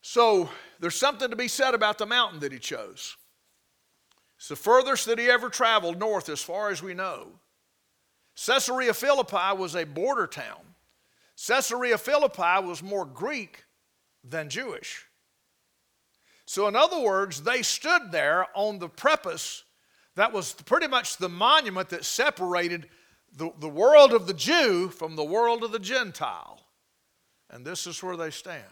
So, 0.00 0.48
there's 0.80 0.94
something 0.94 1.30
to 1.30 1.36
be 1.36 1.48
said 1.48 1.74
about 1.74 1.98
the 1.98 2.06
mountain 2.06 2.40
that 2.40 2.52
he 2.52 2.58
chose. 2.58 3.16
It's 4.36 4.48
the 4.48 4.56
furthest 4.56 5.06
that 5.06 5.18
he 5.18 5.30
ever 5.30 5.48
traveled 5.48 5.98
north, 5.98 6.28
as 6.28 6.42
far 6.42 6.70
as 6.70 6.82
we 6.82 6.94
know. 6.94 7.28
Caesarea 8.46 8.94
Philippi 8.94 9.56
was 9.56 9.74
a 9.74 9.84
border 9.84 10.26
town. 10.26 10.74
Caesarea 11.46 11.98
Philippi 11.98 12.64
was 12.64 12.82
more 12.82 13.04
Greek 13.04 13.64
than 14.22 14.48
Jewish. 14.48 15.04
So, 16.46 16.68
in 16.68 16.76
other 16.76 17.00
words, 17.00 17.42
they 17.42 17.62
stood 17.62 18.12
there 18.12 18.46
on 18.54 18.78
the 18.78 18.88
preface 18.88 19.64
that 20.16 20.32
was 20.32 20.52
pretty 20.52 20.86
much 20.86 21.16
the 21.16 21.28
monument 21.28 21.88
that 21.90 22.04
separated 22.04 22.88
the, 23.36 23.50
the 23.58 23.68
world 23.68 24.12
of 24.12 24.26
the 24.26 24.34
Jew 24.34 24.88
from 24.88 25.16
the 25.16 25.24
world 25.24 25.64
of 25.64 25.72
the 25.72 25.78
Gentile. 25.78 26.60
And 27.50 27.64
this 27.64 27.86
is 27.86 28.02
where 28.02 28.16
they 28.16 28.30
stand. 28.30 28.62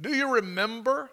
Do 0.00 0.14
you 0.14 0.34
remember 0.34 1.10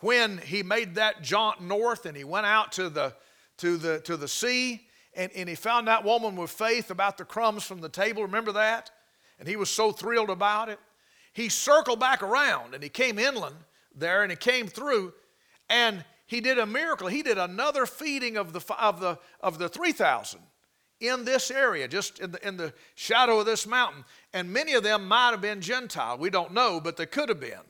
when 0.00 0.38
he 0.38 0.62
made 0.62 0.96
that 0.96 1.22
jaunt 1.22 1.60
north 1.60 2.06
and 2.06 2.16
he 2.16 2.24
went 2.24 2.46
out 2.46 2.72
to 2.72 2.88
the, 2.88 3.14
to 3.58 3.76
the, 3.76 4.00
to 4.00 4.16
the 4.16 4.28
sea 4.28 4.82
and, 5.14 5.30
and 5.34 5.48
he 5.48 5.54
found 5.54 5.86
that 5.86 6.04
woman 6.04 6.36
with 6.36 6.50
faith 6.50 6.90
about 6.90 7.18
the 7.18 7.24
crumbs 7.24 7.64
from 7.64 7.80
the 7.80 7.88
table? 7.88 8.22
Remember 8.22 8.52
that? 8.52 8.90
And 9.38 9.48
he 9.48 9.56
was 9.56 9.70
so 9.70 9.92
thrilled 9.92 10.30
about 10.30 10.68
it. 10.68 10.80
He 11.32 11.48
circled 11.48 12.00
back 12.00 12.22
around 12.22 12.74
and 12.74 12.82
he 12.82 12.88
came 12.88 13.18
inland 13.18 13.56
there 13.96 14.22
and 14.22 14.30
he 14.30 14.36
came 14.36 14.68
through 14.68 15.12
and 15.68 16.04
he 16.26 16.40
did 16.40 16.58
a 16.58 16.66
miracle. 16.66 17.08
He 17.08 17.22
did 17.22 17.38
another 17.38 17.86
feeding 17.86 18.36
of 18.36 18.52
the, 18.52 18.60
of 18.78 19.00
the, 19.00 19.18
of 19.40 19.58
the 19.58 19.68
3,000 19.68 20.40
in 21.00 21.24
this 21.24 21.50
area, 21.50 21.88
just 21.88 22.20
in 22.20 22.32
the, 22.32 22.46
in 22.46 22.56
the 22.56 22.72
shadow 22.94 23.40
of 23.40 23.46
this 23.46 23.66
mountain. 23.66 24.04
And 24.32 24.52
many 24.52 24.74
of 24.74 24.82
them 24.82 25.06
might 25.06 25.30
have 25.30 25.40
been 25.40 25.60
Gentile. 25.60 26.18
We 26.18 26.30
don't 26.30 26.52
know, 26.52 26.80
but 26.80 26.96
they 26.96 27.06
could 27.06 27.28
have 27.28 27.40
been. 27.40 27.60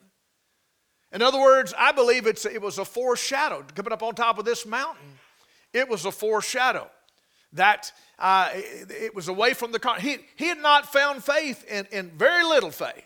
In 1.12 1.22
other 1.22 1.40
words, 1.40 1.74
I 1.76 1.92
believe 1.92 2.26
it's, 2.26 2.44
it 2.44 2.60
was 2.60 2.78
a 2.78 2.84
foreshadow. 2.84 3.64
Coming 3.74 3.92
up 3.92 4.02
on 4.02 4.14
top 4.14 4.38
of 4.38 4.44
this 4.44 4.66
mountain, 4.66 5.18
it 5.72 5.88
was 5.88 6.04
a 6.04 6.12
foreshadow 6.12 6.90
that 7.52 7.92
uh, 8.18 8.50
it, 8.54 8.90
it, 8.90 9.14
was 9.14 9.28
away 9.28 9.54
from 9.54 9.72
the. 9.72 9.96
He, 10.00 10.18
he 10.36 10.46
had 10.46 10.58
not 10.58 10.90
found 10.92 11.24
faith 11.24 11.64
in, 11.70 11.86
in 11.92 12.10
very 12.10 12.44
little 12.44 12.70
faith. 12.70 13.04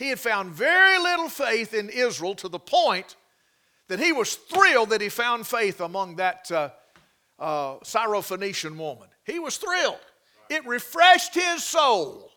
He 0.00 0.08
had 0.08 0.18
found 0.18 0.50
very 0.50 0.98
little 0.98 1.28
faith 1.28 1.74
in 1.74 1.90
Israel 1.90 2.34
to 2.36 2.48
the 2.48 2.58
point 2.58 3.16
that 3.88 4.00
he 4.00 4.12
was 4.12 4.34
thrilled 4.34 4.88
that 4.90 5.02
he 5.02 5.10
found 5.10 5.46
faith 5.46 5.78
among 5.82 6.16
that 6.16 6.50
uh, 6.50 6.70
uh, 7.38 7.74
Syrophoenician 7.80 8.78
woman. 8.78 9.08
He 9.26 9.38
was 9.38 9.58
thrilled. 9.58 10.00
It 10.48 10.64
refreshed 10.66 11.34
his 11.34 11.62
soul 11.62 12.30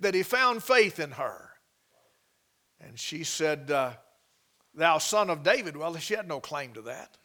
that 0.00 0.14
he 0.14 0.22
found 0.22 0.62
faith 0.62 0.98
in 0.98 1.10
her. 1.10 1.50
And 2.80 2.98
she 2.98 3.22
said, 3.22 3.70
uh, 3.70 3.92
Thou 4.74 4.96
son 4.96 5.28
of 5.28 5.42
David. 5.42 5.76
Well, 5.76 5.94
she 5.98 6.14
had 6.14 6.26
no 6.26 6.40
claim 6.40 6.72
to 6.72 6.80
that. 6.82 7.18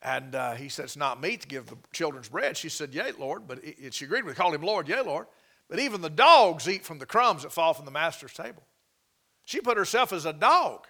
And 0.00 0.36
uh, 0.36 0.52
he 0.52 0.68
said, 0.68 0.84
It's 0.84 0.96
not 0.96 1.20
meet 1.20 1.40
to 1.40 1.48
give 1.48 1.66
the 1.66 1.76
children's 1.92 2.28
bread. 2.28 2.56
She 2.56 2.68
said, 2.68 2.94
Yea, 2.94 3.10
Lord. 3.18 3.48
But 3.48 3.64
it, 3.64 3.92
she 3.94 4.04
agreed 4.04 4.24
with 4.24 4.36
called 4.36 4.54
him 4.54 4.62
Lord, 4.62 4.88
Yea, 4.88 5.00
Lord. 5.00 5.26
But 5.72 5.80
even 5.80 6.02
the 6.02 6.10
dogs 6.10 6.68
eat 6.68 6.84
from 6.84 6.98
the 6.98 7.06
crumbs 7.06 7.44
that 7.44 7.50
fall 7.50 7.72
from 7.72 7.86
the 7.86 7.90
master's 7.90 8.34
table. 8.34 8.62
She 9.46 9.58
put 9.58 9.78
herself 9.78 10.12
as 10.12 10.26
a 10.26 10.32
dog. 10.34 10.86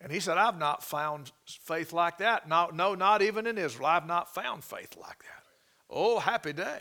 And 0.00 0.10
he 0.10 0.18
said, 0.18 0.38
I've 0.38 0.58
not 0.58 0.82
found 0.82 1.30
faith 1.44 1.92
like 1.92 2.16
that. 2.18 2.48
No, 2.48 2.70
no, 2.72 2.94
not 2.94 3.20
even 3.20 3.46
in 3.46 3.58
Israel. 3.58 3.84
I've 3.84 4.06
not 4.06 4.34
found 4.34 4.64
faith 4.64 4.96
like 4.98 5.18
that. 5.18 5.42
Oh, 5.90 6.20
happy 6.20 6.54
day. 6.54 6.78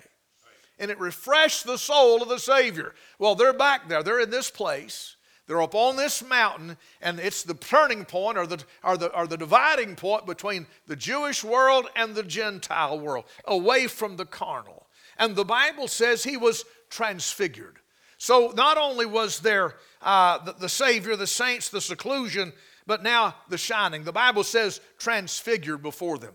And 0.79 0.89
it 0.89 0.97
refreshed 1.01 1.65
the 1.65 1.77
soul 1.77 2.23
of 2.23 2.29
the 2.29 2.39
Savior. 2.39 2.95
Well, 3.19 3.35
they're 3.35 3.51
back 3.51 3.89
there. 3.89 4.01
They're 4.01 4.21
in 4.21 4.29
this 4.29 4.49
place. 4.49 5.17
They're 5.47 5.61
up 5.61 5.75
on 5.75 5.97
this 5.97 6.23
mountain, 6.23 6.77
and 7.01 7.19
it's 7.19 7.43
the 7.43 7.55
turning 7.55 8.05
point 8.05 8.37
or 8.37 8.47
the, 8.47 8.63
or, 8.85 8.95
the, 8.95 9.13
or 9.13 9.27
the 9.27 9.37
dividing 9.37 9.97
point 9.97 10.25
between 10.25 10.65
the 10.85 10.95
Jewish 10.95 11.43
world 11.43 11.89
and 11.93 12.15
the 12.15 12.23
Gentile 12.23 12.97
world, 12.97 13.25
away 13.43 13.87
from 13.87 14.15
the 14.15 14.25
carnal. 14.25 14.86
And 15.17 15.35
the 15.35 15.45
Bible 15.45 15.87
says 15.87 16.23
he 16.23 16.37
was 16.37 16.65
transfigured. 16.89 17.77
So 18.17 18.53
not 18.55 18.77
only 18.77 19.05
was 19.05 19.39
there 19.39 19.75
uh, 20.01 20.39
the, 20.43 20.53
the 20.53 20.69
Savior, 20.69 21.15
the 21.15 21.27
saints, 21.27 21.69
the 21.69 21.81
seclusion, 21.81 22.53
but 22.85 23.03
now 23.03 23.35
the 23.49 23.57
shining. 23.57 24.03
The 24.03 24.11
Bible 24.11 24.43
says 24.43 24.81
transfigured 24.97 25.81
before 25.81 26.17
them. 26.17 26.33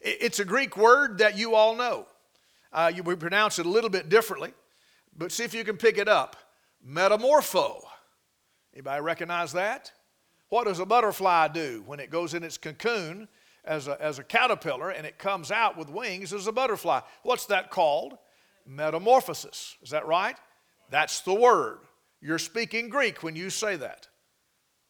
It's 0.00 0.38
a 0.38 0.44
Greek 0.44 0.76
word 0.76 1.18
that 1.18 1.36
you 1.36 1.54
all 1.54 1.74
know. 1.74 2.06
Uh, 2.72 2.92
you, 2.94 3.02
we 3.02 3.16
pronounce 3.16 3.58
it 3.58 3.66
a 3.66 3.68
little 3.68 3.90
bit 3.90 4.08
differently, 4.08 4.52
but 5.16 5.32
see 5.32 5.44
if 5.44 5.54
you 5.54 5.64
can 5.64 5.76
pick 5.76 5.98
it 5.98 6.08
up. 6.08 6.36
Metamorpho. 6.86 7.80
Anybody 8.74 9.00
recognize 9.00 9.52
that? 9.52 9.92
What 10.48 10.64
does 10.64 10.78
a 10.78 10.86
butterfly 10.86 11.48
do 11.48 11.82
when 11.86 12.00
it 12.00 12.10
goes 12.10 12.34
in 12.34 12.42
its 12.42 12.58
cocoon 12.58 13.28
as 13.66 13.88
a, 13.88 14.00
as 14.00 14.18
a 14.18 14.24
caterpillar 14.24 14.90
and 14.90 15.06
it 15.06 15.18
comes 15.18 15.50
out 15.50 15.76
with 15.76 15.88
wings 15.88 16.32
as 16.32 16.46
a 16.46 16.52
butterfly? 16.52 17.00
What's 17.22 17.46
that 17.46 17.70
called? 17.70 18.18
Metamorphosis. 18.66 19.76
Is 19.82 19.90
that 19.90 20.06
right? 20.06 20.36
That's 20.90 21.20
the 21.20 21.34
word. 21.34 21.78
You're 22.20 22.38
speaking 22.38 22.88
Greek 22.88 23.22
when 23.22 23.36
you 23.36 23.50
say 23.50 23.76
that. 23.76 24.08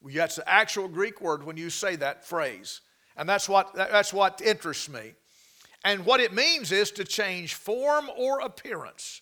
That's 0.03 0.35
the 0.37 0.49
actual 0.49 0.87
Greek 0.87 1.21
word 1.21 1.43
when 1.43 1.57
you 1.57 1.69
say 1.69 1.95
that 1.97 2.25
phrase. 2.25 2.81
And 3.17 3.27
that's 3.27 3.49
what, 3.49 3.73
that's 3.73 4.13
what 4.13 4.41
interests 4.41 4.89
me. 4.89 5.13
And 5.83 6.05
what 6.05 6.19
it 6.19 6.33
means 6.33 6.71
is 6.71 6.91
to 6.91 7.03
change 7.03 7.53
form 7.53 8.09
or 8.17 8.39
appearance. 8.39 9.21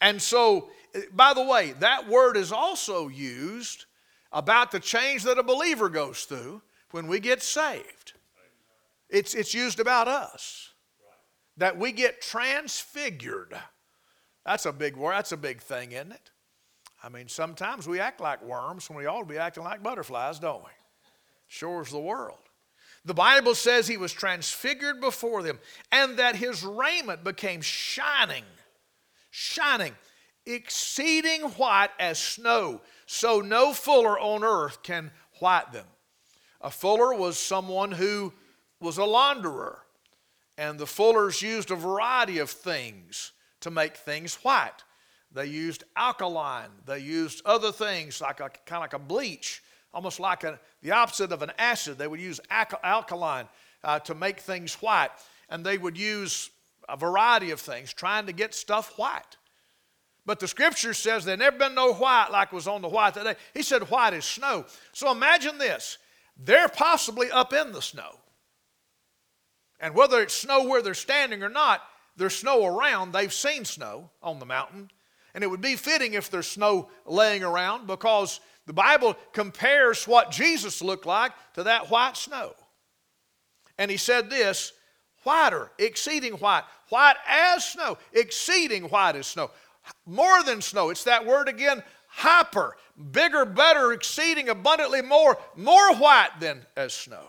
And 0.00 0.20
so, 0.20 0.70
by 1.12 1.32
the 1.32 1.44
way, 1.44 1.72
that 1.78 2.08
word 2.08 2.36
is 2.36 2.52
also 2.52 3.08
used 3.08 3.86
about 4.32 4.72
the 4.72 4.80
change 4.80 5.22
that 5.24 5.38
a 5.38 5.42
believer 5.42 5.88
goes 5.88 6.24
through 6.24 6.62
when 6.90 7.06
we 7.06 7.20
get 7.20 7.42
saved. 7.42 8.14
It's, 9.12 9.34
it's 9.34 9.52
used 9.52 9.78
about 9.78 10.08
us. 10.08 10.70
That 11.58 11.78
we 11.78 11.92
get 11.92 12.22
transfigured. 12.22 13.54
That's 14.46 14.64
a 14.64 14.72
big 14.72 14.96
word. 14.96 15.12
That's 15.12 15.32
a 15.32 15.36
big 15.36 15.60
thing, 15.60 15.92
isn't 15.92 16.12
it? 16.12 16.30
I 17.04 17.10
mean, 17.10 17.28
sometimes 17.28 17.86
we 17.86 18.00
act 18.00 18.20
like 18.20 18.42
worms 18.42 18.88
when 18.88 18.98
we 18.98 19.06
ought 19.06 19.20
to 19.20 19.28
be 19.28 19.36
acting 19.36 19.64
like 19.64 19.82
butterflies, 19.82 20.38
don't 20.38 20.64
we? 20.64 20.70
Sure 21.46 21.82
as 21.82 21.90
the 21.90 22.00
world. 22.00 22.38
The 23.04 23.12
Bible 23.12 23.54
says 23.54 23.86
he 23.86 23.96
was 23.96 24.12
transfigured 24.12 25.00
before 25.00 25.42
them 25.42 25.58
and 25.90 26.18
that 26.18 26.36
his 26.36 26.64
raiment 26.64 27.22
became 27.22 27.60
shining, 27.60 28.44
shining, 29.30 29.94
exceeding 30.46 31.42
white 31.42 31.90
as 31.98 32.18
snow, 32.18 32.80
so 33.06 33.40
no 33.40 33.72
fuller 33.72 34.18
on 34.18 34.42
earth 34.42 34.82
can 34.82 35.10
white 35.40 35.72
them. 35.72 35.86
A 36.60 36.70
fuller 36.70 37.12
was 37.12 37.36
someone 37.36 37.92
who 37.92 38.32
was 38.82 38.98
a 38.98 39.02
launderer, 39.02 39.76
and 40.58 40.78
the 40.78 40.86
fullers 40.86 41.40
used 41.40 41.70
a 41.70 41.76
variety 41.76 42.38
of 42.38 42.50
things 42.50 43.32
to 43.60 43.70
make 43.70 43.96
things 43.96 44.34
white. 44.36 44.84
They 45.34 45.46
used 45.46 45.84
alkaline. 45.96 46.70
They 46.86 46.98
used 46.98 47.42
other 47.46 47.72
things 47.72 48.20
like 48.20 48.40
a 48.40 48.50
kind 48.66 48.76
of 48.76 48.80
like 48.82 48.92
a 48.92 48.98
bleach, 48.98 49.62
almost 49.94 50.20
like 50.20 50.44
a, 50.44 50.60
the 50.82 50.90
opposite 50.90 51.32
of 51.32 51.42
an 51.42 51.52
acid. 51.58 51.96
They 51.96 52.08
would 52.08 52.20
use 52.20 52.40
alkaline 52.50 53.48
uh, 53.82 53.98
to 54.00 54.14
make 54.14 54.40
things 54.40 54.74
white, 54.74 55.10
and 55.48 55.64
they 55.64 55.78
would 55.78 55.96
use 55.96 56.50
a 56.88 56.96
variety 56.96 57.50
of 57.50 57.60
things 57.60 57.92
trying 57.92 58.26
to 58.26 58.32
get 58.32 58.54
stuff 58.54 58.98
white. 58.98 59.36
But 60.24 60.38
the 60.38 60.48
scripture 60.48 60.94
says 60.94 61.24
there 61.24 61.36
never 61.36 61.58
been 61.58 61.74
no 61.74 61.94
white 61.94 62.28
like 62.30 62.52
was 62.52 62.68
on 62.68 62.82
the 62.82 62.88
white 62.88 63.14
that 63.14 63.24
day. 63.24 63.34
He 63.54 63.62
said 63.62 63.90
white 63.90 64.12
is 64.12 64.24
snow. 64.24 64.66
So 64.92 65.10
imagine 65.10 65.58
this. 65.58 65.98
They're 66.36 66.68
possibly 66.68 67.30
up 67.30 67.52
in 67.52 67.72
the 67.72 67.82
snow. 67.82 68.18
And 69.82 69.94
whether 69.94 70.22
it's 70.22 70.32
snow 70.32 70.64
where 70.64 70.80
they're 70.80 70.94
standing 70.94 71.42
or 71.42 71.48
not, 71.50 71.82
there's 72.16 72.36
snow 72.36 72.64
around. 72.64 73.12
They've 73.12 73.32
seen 73.32 73.64
snow 73.64 74.10
on 74.22 74.38
the 74.38 74.46
mountain. 74.46 74.90
And 75.34 75.42
it 75.42 75.48
would 75.48 75.60
be 75.60 75.76
fitting 75.76 76.14
if 76.14 76.30
there's 76.30 76.46
snow 76.46 76.88
laying 77.04 77.42
around 77.42 77.86
because 77.88 78.40
the 78.66 78.72
Bible 78.72 79.16
compares 79.32 80.06
what 80.06 80.30
Jesus 80.30 80.82
looked 80.82 81.04
like 81.04 81.32
to 81.54 81.64
that 81.64 81.90
white 81.90 82.16
snow. 82.16 82.54
And 83.76 83.90
he 83.90 83.96
said 83.96 84.30
this 84.30 84.72
whiter, 85.24 85.70
exceeding 85.78 86.34
white, 86.34 86.64
white 86.88 87.16
as 87.26 87.64
snow, 87.64 87.98
exceeding 88.12 88.84
white 88.84 89.16
as 89.16 89.26
snow, 89.26 89.50
more 90.06 90.44
than 90.44 90.60
snow. 90.60 90.90
It's 90.90 91.04
that 91.04 91.26
word 91.26 91.48
again, 91.48 91.82
hyper, 92.06 92.76
bigger, 93.10 93.44
better, 93.44 93.92
exceeding 93.92 94.48
abundantly 94.48 95.02
more, 95.02 95.38
more 95.56 95.96
white 95.96 96.30
than 96.38 96.64
as 96.76 96.92
snow. 96.92 97.24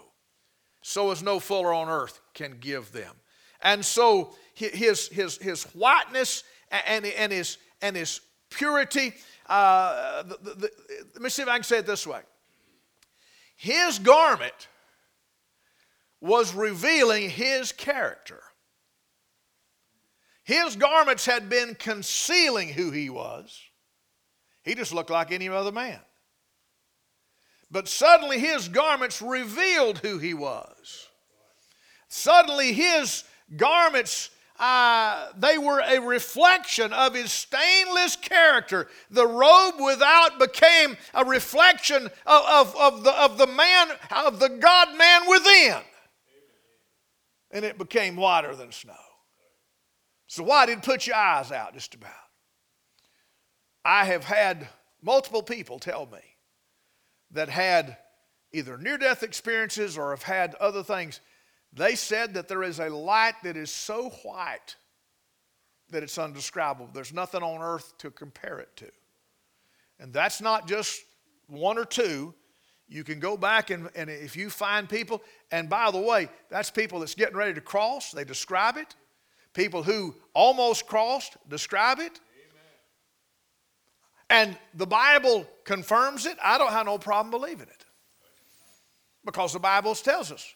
So 0.84 1.12
as 1.12 1.24
no 1.24 1.40
fuller 1.40 1.74
on 1.74 1.88
earth 1.90 2.20
can 2.34 2.58
give 2.60 2.92
them. 2.92 3.16
And 3.62 3.84
so 3.84 4.36
his, 4.54 5.08
his, 5.08 5.38
his 5.38 5.64
whiteness 5.74 6.44
and, 6.70 7.06
and, 7.06 7.32
his, 7.32 7.58
and 7.82 7.96
his 7.96 8.20
purity, 8.50 9.14
uh, 9.48 10.24
the, 10.24 10.38
the, 10.44 10.54
the, 10.56 10.70
let 11.14 11.22
me 11.22 11.30
see 11.30 11.42
if 11.42 11.48
I 11.48 11.56
can 11.56 11.64
say 11.64 11.80
it 11.80 11.86
this 11.86 12.06
way. 12.06 12.20
His 13.56 13.98
garment 13.98 14.68
was 16.20 16.54
revealing 16.54 17.30
his 17.30 17.72
character. 17.72 18.42
His 20.44 20.76
garments 20.76 21.26
had 21.26 21.50
been 21.50 21.76
concealing 21.76 22.68
who 22.68 22.92
he 22.92 23.10
was. 23.10 23.58
He 24.64 24.76
just 24.76 24.94
looked 24.94 25.10
like 25.10 25.32
any 25.32 25.48
other 25.48 25.72
man. 25.72 26.00
But 27.74 27.88
suddenly 27.88 28.38
his 28.38 28.70
garments 28.70 29.20
revealed 29.20 29.98
who 29.98 30.20
he 30.20 30.36
was. 30.36 31.08
Suddenly 32.08 32.72
his 32.72 33.24
garments, 33.58 34.30
uh, 34.60 35.30
they 35.36 35.58
were 35.58 35.80
a 35.80 36.00
reflection 36.00 36.94
of 36.94 37.16
his 37.16 37.32
stainless 37.32 38.16
character. 38.16 38.90
The 39.10 39.26
robe 39.26 39.74
without 39.80 40.38
became 40.38 40.96
a 41.16 41.26
reflection 41.26 42.12
of, 42.28 42.46
of, 42.46 42.76
of, 42.78 43.04
the, 43.04 43.12
of 43.12 43.40
the 43.40 43.48
man, 43.48 43.88
of 44.12 44.40
the 44.40 44.50
God 44.50 44.96
man 44.96 45.28
within. 45.28 45.82
And 47.50 47.66
it 47.66 47.80
became 47.80 48.16
whiter 48.16 48.56
than 48.56 48.72
snow. 48.72 48.94
So 50.28 50.44
why 50.44 50.68
did 50.68 50.84
put 50.84 51.08
your 51.08 51.16
eyes 51.16 51.52
out 51.52 51.74
just 51.74 51.96
about? 51.96 52.12
I 53.84 54.06
have 54.06 54.24
had 54.24 54.68
multiple 55.02 55.42
people 55.42 55.80
tell 55.80 56.06
me 56.06 56.20
that 57.34 57.50
had 57.50 57.98
either 58.52 58.78
near 58.78 58.98
death 58.98 59.24
experiences 59.24 59.98
or 59.98 60.12
have 60.12 60.24
had 60.24 60.56
other 60.56 60.84
things. 60.84 61.20
They 61.74 61.96
said 61.96 62.36
that 62.36 62.48
there 62.48 62.64
is 62.64 62.80
a 62.80 62.90
light 62.90 63.34
that 63.44 63.58
is 63.58 63.72
so 63.72 64.10
white 64.24 64.76
that 65.90 66.04
it's 66.04 66.18
undescribable. 66.18 66.90
There's 66.94 67.14
nothing 67.14 67.42
on 67.42 67.62
earth 67.62 67.98
to 68.00 68.12
compare 68.12 68.60
it 68.60 68.76
to. 68.78 68.90
And 70.00 70.14
that's 70.14 70.42
not 70.42 70.68
just 70.68 71.02
one 71.48 71.78
or 71.78 71.86
two. 71.86 72.34
You 72.88 73.04
can 73.04 73.20
go 73.20 73.38
back 73.38 73.70
and, 73.70 73.90
and 73.96 74.10
if 74.10 74.36
you 74.36 74.50
find 74.50 74.88
people, 74.88 75.22
and 75.52 75.70
by 75.70 75.90
the 75.90 76.00
way, 76.00 76.30
that's 76.50 76.70
people 76.70 77.00
that's 77.00 77.16
getting 77.16 77.38
ready 77.38 77.54
to 77.54 77.62
cross, 77.62 78.12
they 78.12 78.24
describe 78.24 78.78
it. 78.78 78.96
People 79.54 79.84
who 79.84 80.16
almost 80.34 80.88
crossed 80.88 81.38
describe 81.48 82.00
it. 82.00 82.20
And 84.34 84.58
the 84.74 84.88
Bible 84.88 85.48
confirms 85.64 86.26
it. 86.26 86.40
I 86.44 86.58
don't 86.58 86.72
have 86.72 86.88
no 86.88 86.98
problem 86.98 87.30
believing 87.30 87.68
it 87.68 87.86
because 89.24 89.54
the 89.54 89.60
Bible 89.60 89.94
tells 89.94 90.32
us. 90.32 90.56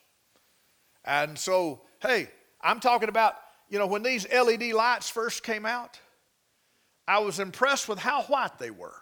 And 1.05 1.37
so, 1.37 1.81
hey, 2.01 2.27
I'm 2.59 2.79
talking 2.79 3.07
about, 3.07 3.35
you 3.69 3.77
know, 3.77 3.85
when 3.85 4.01
these 4.01 4.25
LED 4.33 4.73
lights 4.73 5.11
first 5.11 5.43
came 5.43 5.63
out, 5.63 5.99
I 7.07 7.19
was 7.19 7.39
impressed 7.39 7.87
with 7.87 7.99
how 7.99 8.23
white 8.23 8.57
they 8.57 8.71
were. 8.71 8.95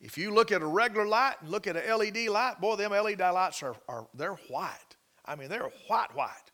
If 0.00 0.16
you 0.16 0.32
look 0.32 0.52
at 0.52 0.62
a 0.62 0.66
regular 0.66 1.06
light 1.06 1.34
and 1.42 1.50
look 1.50 1.66
at 1.66 1.76
an 1.76 1.98
LED 1.98 2.28
light, 2.28 2.62
boy, 2.62 2.76
them 2.76 2.92
LED 2.92 3.20
lights 3.20 3.62
are, 3.62 3.76
are 3.90 4.08
they're 4.14 4.38
white. 4.48 4.96
I 5.26 5.36
mean, 5.36 5.50
they're 5.50 5.70
white, 5.86 6.14
white. 6.14 6.50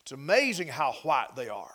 It's 0.00 0.12
amazing 0.12 0.68
how 0.68 0.92
white 1.02 1.36
they 1.36 1.50
are. 1.50 1.74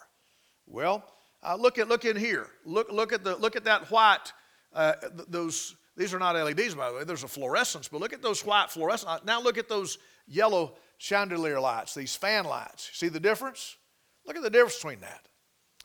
Well, 0.65 1.05
uh, 1.43 1.55
look 1.55 1.77
at 1.77 1.87
look 1.87 2.03
in 2.03 2.15
here. 2.17 2.47
Look 2.65 2.91
look 2.91 3.13
at 3.13 3.23
the 3.23 3.35
look 3.35 3.55
at 3.55 3.65
that 3.65 3.91
white 3.91 4.33
uh, 4.75 4.93
th- 4.93 5.27
those, 5.29 5.75
these 5.97 6.13
are 6.13 6.19
not 6.19 6.35
LEDs, 6.35 6.75
by 6.75 6.89
the 6.89 6.97
way. 6.97 7.03
There's 7.03 7.23
a 7.23 7.27
fluorescence, 7.27 7.87
but 7.87 8.01
look 8.01 8.13
at 8.13 8.21
those 8.21 8.45
white 8.45 8.69
fluorescent. 8.69 9.25
Now 9.25 9.41
look 9.41 9.57
at 9.57 9.69
those 9.69 9.97
yellow 10.27 10.75
chandelier 10.97 11.59
lights, 11.59 11.93
these 11.93 12.15
fan 12.15 12.45
lights. 12.45 12.89
See 12.93 13.07
the 13.07 13.19
difference? 13.19 13.77
Look 14.25 14.35
at 14.35 14.43
the 14.43 14.49
difference 14.49 14.75
between 14.75 14.99
that. 14.99 15.27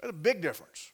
There's 0.01 0.11
a 0.11 0.17
big 0.17 0.41
difference. 0.43 0.93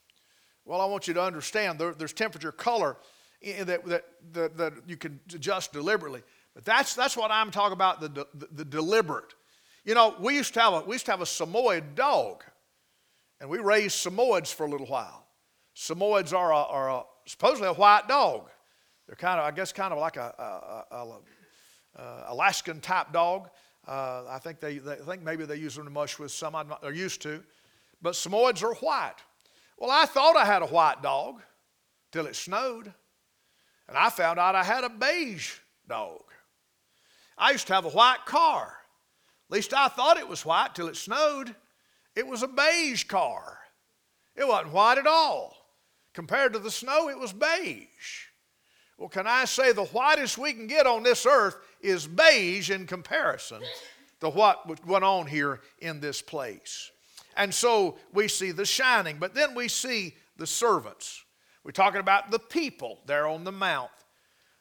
Well, 0.65 0.81
I 0.81 0.87
want 0.87 1.09
you 1.09 1.15
to 1.15 1.23
understand 1.23 1.79
there, 1.79 1.95
there's 1.95 2.13
temperature 2.13 2.53
color 2.53 2.97
that, 3.43 3.85
that, 3.87 4.05
that, 4.33 4.57
that, 4.57 4.73
you 4.87 4.97
can 4.97 5.21
adjust 5.33 5.73
deliberately. 5.73 6.23
But 6.55 6.65
that's, 6.65 6.95
that's 6.95 7.17
what 7.17 7.31
I'm 7.31 7.51
talking 7.51 7.75
about, 7.75 8.01
the, 8.01 8.09
the, 8.09 8.49
the 8.53 8.65
deliberate. 8.65 9.35
You 9.85 9.95
know, 9.95 10.17
we 10.19 10.35
used 10.35 10.55
to 10.55 10.61
have 10.61 10.73
a, 10.73 10.81
we 10.81 10.97
used 10.97 11.05
to 11.07 11.13
have 11.13 11.21
a 11.21 11.27
Samoyed 11.27 11.95
dog, 11.95 12.43
and 13.41 13.49
we 13.49 13.59
raised 13.59 14.05
Samoyeds 14.05 14.53
for 14.53 14.67
a 14.67 14.69
little 14.69 14.87
while. 14.87 15.27
Samoyeds 15.77 16.37
are 16.37 16.53
a, 16.53 16.57
are 16.57 16.91
a 16.91 17.03
supposedly 17.27 17.69
a 17.69 17.75
white 17.75 18.09
dog. 18.09 18.49
They're 19.07 19.17
kind 19.17 19.39
of, 19.39 19.47
I 19.47 19.51
guess, 19.51 19.73
kind 19.73 19.93
of 19.93 19.99
like 19.99 20.17
a, 20.17 20.85
a, 20.91 20.95
a, 20.97 22.01
a 22.01 22.25
Alaskan 22.29 22.81
type 22.81 23.13
dog. 23.13 23.49
Uh, 23.87 24.25
I 24.29 24.39
think 24.39 24.61
they, 24.61 24.79
they, 24.79 24.95
I 24.95 25.05
think 25.07 25.23
maybe 25.23 25.45
they 25.45 25.57
use 25.57 25.77
them 25.77 25.85
to 25.85 25.91
mush 25.91 26.19
with 26.19 26.33
some. 26.33 26.57
I'm 26.57 26.69
not, 26.69 26.83
they're 26.83 26.93
used 26.93 27.23
to, 27.23 27.43
but 28.03 28.15
Samoyeds 28.15 28.63
are 28.63 28.75
white. 28.75 29.15
Well, 29.79 29.91
I 29.91 30.07
thought 30.07 30.37
I 30.37 30.45
had 30.45 30.63
a 30.63 30.67
white 30.67 31.03
dog 31.03 31.41
till 32.11 32.27
it 32.27 32.35
snowed, 32.35 32.93
and 33.89 33.97
I 33.97 34.11
found 34.11 34.39
out 34.39 34.55
I 34.55 34.65
had 34.65 34.85
a 34.85 34.89
beige 34.89 35.53
dog. 35.89 36.23
I 37.39 37.53
used 37.53 37.67
to 37.69 37.75
have 37.75 37.85
a 37.85 37.91
white 37.91 38.25
car. 38.27 38.79
At 39.49 39.55
least 39.55 39.73
I 39.73 39.89
thought 39.89 40.17
it 40.17 40.29
was 40.29 40.45
white 40.45 40.75
till 40.75 40.89
it 40.89 40.97
snowed. 40.97 41.55
It 42.17 42.27
was 42.27 42.43
a 42.43 42.49
beige 42.49 43.05
car. 43.05 43.59
It 44.35 44.49
wasn't 44.49 44.73
white 44.73 44.99
at 44.99 45.07
all. 45.07 45.56
Compared 46.17 46.55
to 46.55 46.59
the 46.59 46.71
snow, 46.71 47.11
it 47.11 47.19
was 47.19 47.35
beige. 47.35 48.25
Well, 48.97 49.11
can 49.11 49.27
I 49.27 49.45
say 49.45 49.73
the 49.73 49.85
whitest 49.85 50.39
we 50.39 50.55
can 50.55 50.67
get 50.67 50.87
on 50.87 51.03
this 51.03 51.27
earth 51.27 51.59
is 51.83 52.07
beige 52.07 52.71
in 52.71 52.87
comparison 52.87 53.61
to 54.21 54.31
what 54.31 54.87
went 54.87 55.05
on 55.05 55.27
here 55.27 55.61
in 55.81 56.01
this 56.01 56.23
place? 56.23 56.91
And 57.37 57.53
so 57.53 57.99
we 58.15 58.29
see 58.29 58.51
the 58.51 58.65
shining, 58.65 59.19
but 59.19 59.35
then 59.35 59.55
we 59.55 59.69
see 59.69 60.15
the 60.39 60.47
servants. 60.47 61.23
We're 61.63 61.73
talking 61.73 62.01
about 62.01 62.31
the 62.31 62.39
people 62.39 63.01
there 63.05 63.27
on 63.27 63.45
the 63.45 63.53
mount. 63.53 63.91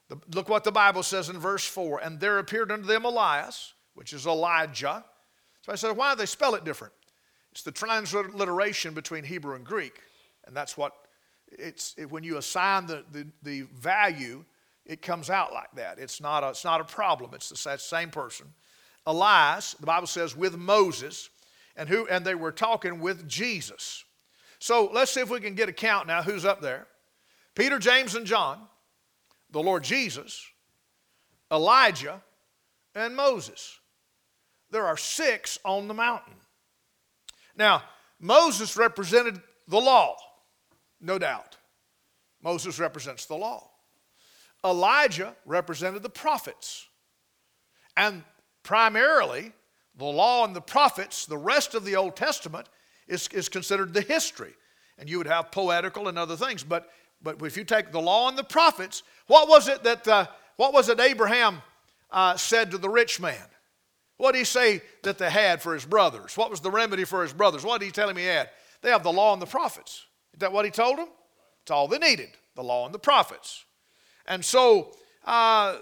The, 0.09 0.17
look 0.33 0.49
what 0.49 0.65
the 0.65 0.73
Bible 0.73 1.03
says 1.03 1.29
in 1.29 1.39
verse 1.39 1.65
4 1.65 2.01
And 2.03 2.19
there 2.19 2.39
appeared 2.39 2.69
unto 2.69 2.85
them 2.85 3.05
Elias, 3.05 3.71
which 3.93 4.11
is 4.11 4.27
Elijah. 4.27 5.05
So 5.61 5.71
I 5.71 5.75
said, 5.75 5.95
why 5.95 6.13
do 6.13 6.17
they 6.17 6.25
spell 6.25 6.53
it 6.55 6.65
different? 6.65 6.93
It's 7.53 7.63
the 7.63 7.71
transliteration 7.71 8.93
between 8.93 9.23
Hebrew 9.23 9.55
and 9.55 9.65
Greek. 9.65 10.01
And 10.45 10.53
that's 10.53 10.75
what 10.75 11.04
it's, 11.59 11.95
it, 11.97 12.11
when 12.11 12.23
you 12.23 12.37
assign 12.37 12.85
the, 12.85 13.03
the, 13.11 13.27
the, 13.43 13.61
value, 13.73 14.43
it 14.85 15.01
comes 15.01 15.29
out 15.29 15.53
like 15.53 15.71
that. 15.75 15.99
It's 15.99 16.21
not 16.21 16.43
a, 16.43 16.49
it's 16.49 16.63
not 16.63 16.81
a 16.81 16.85
problem. 16.85 17.31
It's 17.33 17.49
the 17.49 17.77
same 17.77 18.09
person. 18.09 18.47
Elias, 19.05 19.75
the 19.79 19.85
Bible 19.85 20.07
says, 20.07 20.35
with 20.35 20.57
Moses, 20.57 21.29
and, 21.75 21.89
who, 21.89 22.07
and 22.07 22.25
they 22.25 22.35
were 22.35 22.51
talking 22.51 22.99
with 22.99 23.27
Jesus. 23.27 24.03
So 24.59 24.89
let's 24.93 25.11
see 25.11 25.21
if 25.21 25.29
we 25.29 25.39
can 25.39 25.55
get 25.55 25.69
a 25.69 25.73
count 25.73 26.07
now 26.07 26.21
who's 26.21 26.45
up 26.45 26.61
there. 26.61 26.87
Peter, 27.53 27.79
James, 27.79 28.15
and 28.15 28.25
John, 28.25 28.59
the 29.51 29.61
Lord 29.61 29.83
Jesus, 29.83 30.45
Elijah, 31.51 32.21
and 32.93 33.15
Moses. 33.15 33.79
There 34.71 34.85
are 34.85 34.97
six 34.97 35.59
on 35.63 35.87
the 35.87 35.93
mountain. 35.93 36.33
Now, 37.55 37.83
Moses 38.19 38.75
represented 38.75 39.39
the 39.67 39.79
law. 39.79 40.15
No 41.01 41.17
doubt. 41.19 41.58
Moses 42.41 42.79
represents 42.79 43.25
the 43.25 43.36
law. 43.36 43.69
Elijah 44.63 45.36
represented 45.45 46.03
the 46.03 46.10
prophets. 46.10 46.88
And 47.97 48.23
primarily, 48.63 49.51
the 49.97 50.05
law 50.05 50.45
and 50.45 50.55
the 50.55 50.62
prophets, 50.62 51.25
the 51.25 51.38
rest 51.38 51.75
of 51.75 51.86
the 51.86 51.95
Old 51.95 52.15
Testament, 52.15 52.67
is, 53.08 53.27
is 53.29 53.49
considered 53.49 53.93
the 53.93 54.01
history. 54.01 54.53
And 54.97 55.10
you 55.10 55.17
would 55.17 55.27
have 55.27 55.51
poetical 55.51 56.08
and 56.08 56.17
other 56.17 56.36
things. 56.36 56.63
But, 56.63 56.89
but 57.21 57.41
if 57.41 57.58
you 57.58 57.63
take 57.63 57.91
the 57.91 58.01
law 58.01 58.29
and 58.29 58.38
the 58.38 58.43
prophets, 58.43 59.03
what 59.27 59.47
was 59.47 59.67
it 59.67 59.84
that, 59.84 60.08
uh, 60.08 60.27
what 60.58 60.73
was 60.73 60.89
it 60.89 60.99
Abraham 60.99 61.62
uh, 62.12 62.36
said 62.38 62.71
to 62.71 62.77
the 62.77 62.89
rich 62.89 63.19
man? 63.19 63.45
What 64.17 64.31
did 64.31 64.39
he 64.39 64.45
say 64.45 64.81
that 65.03 65.17
they 65.17 65.29
had 65.29 65.62
for 65.62 65.73
his 65.73 65.86
brothers? 65.86 66.38
What 66.38 66.49
was 66.49 66.62
the 66.62 66.71
remedy 66.71 67.03
for 67.03 67.21
his 67.21 67.34
brothers? 67.34 67.63
What 67.63 67.79
did 67.79 67.88
he 67.88 67.91
tell 67.91 68.10
him 68.10 68.17
he 68.17 68.25
had? 68.25 68.49
They 68.81 68.89
have 68.89 69.03
the 69.03 69.12
law 69.12 69.34
and 69.34 69.41
the 69.41 69.47
prophets. 69.47 70.05
Is 70.36 70.39
that 70.39 70.52
what 70.52 70.65
he 70.65 70.71
told 70.71 70.98
them? 70.98 71.08
It's 71.62 71.71
all 71.71 71.88
they 71.88 71.98
needed 71.98 72.30
the 72.56 72.63
law 72.63 72.86
and 72.86 72.93
the 72.93 73.00
prophets. 73.00 73.63
And 74.28 74.43
so, 74.43 74.91
uh, 75.26 75.78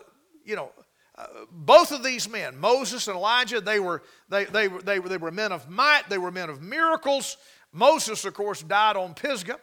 you 0.46 0.56
know, 0.56 0.72
uh, 1.16 1.26
both 1.52 1.92
of 1.92 2.04
these 2.04 2.30
men, 2.30 2.58
Moses 2.58 3.08
and 3.08 3.18
Elijah, 3.18 3.62
they 3.62 3.80
were, 3.80 4.04
they, 4.30 4.46
they, 4.46 4.68
they, 4.68 5.00
they 5.00 5.18
were 5.18 5.32
men 5.32 5.52
of 5.52 5.70
might, 5.70 6.04
they 6.08 6.20
were 6.20 6.32
men 6.32 6.50
of 6.50 6.62
miracles. 6.62 7.38
Moses, 7.72 8.26
of 8.26 8.36
course, 8.36 8.62
died 8.62 8.96
on 8.96 9.16
Pisgah. 9.16 9.60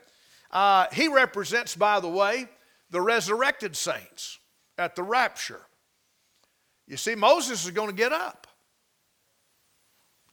Uh, 0.51 0.87
he 0.93 1.07
represents, 1.07 1.77
by 1.77 2.01
the 2.01 2.09
way, 2.09 2.49
the 2.91 3.01
resurrected 3.01 3.77
saints 3.77 4.39
at 4.77 4.97
the 4.97 5.05
rapture. 5.05 5.61
You 6.89 6.97
see, 6.97 7.15
Moses 7.15 7.65
is 7.65 7.71
going 7.71 7.91
to 7.91 7.95
get 7.95 8.13
up. 8.13 8.49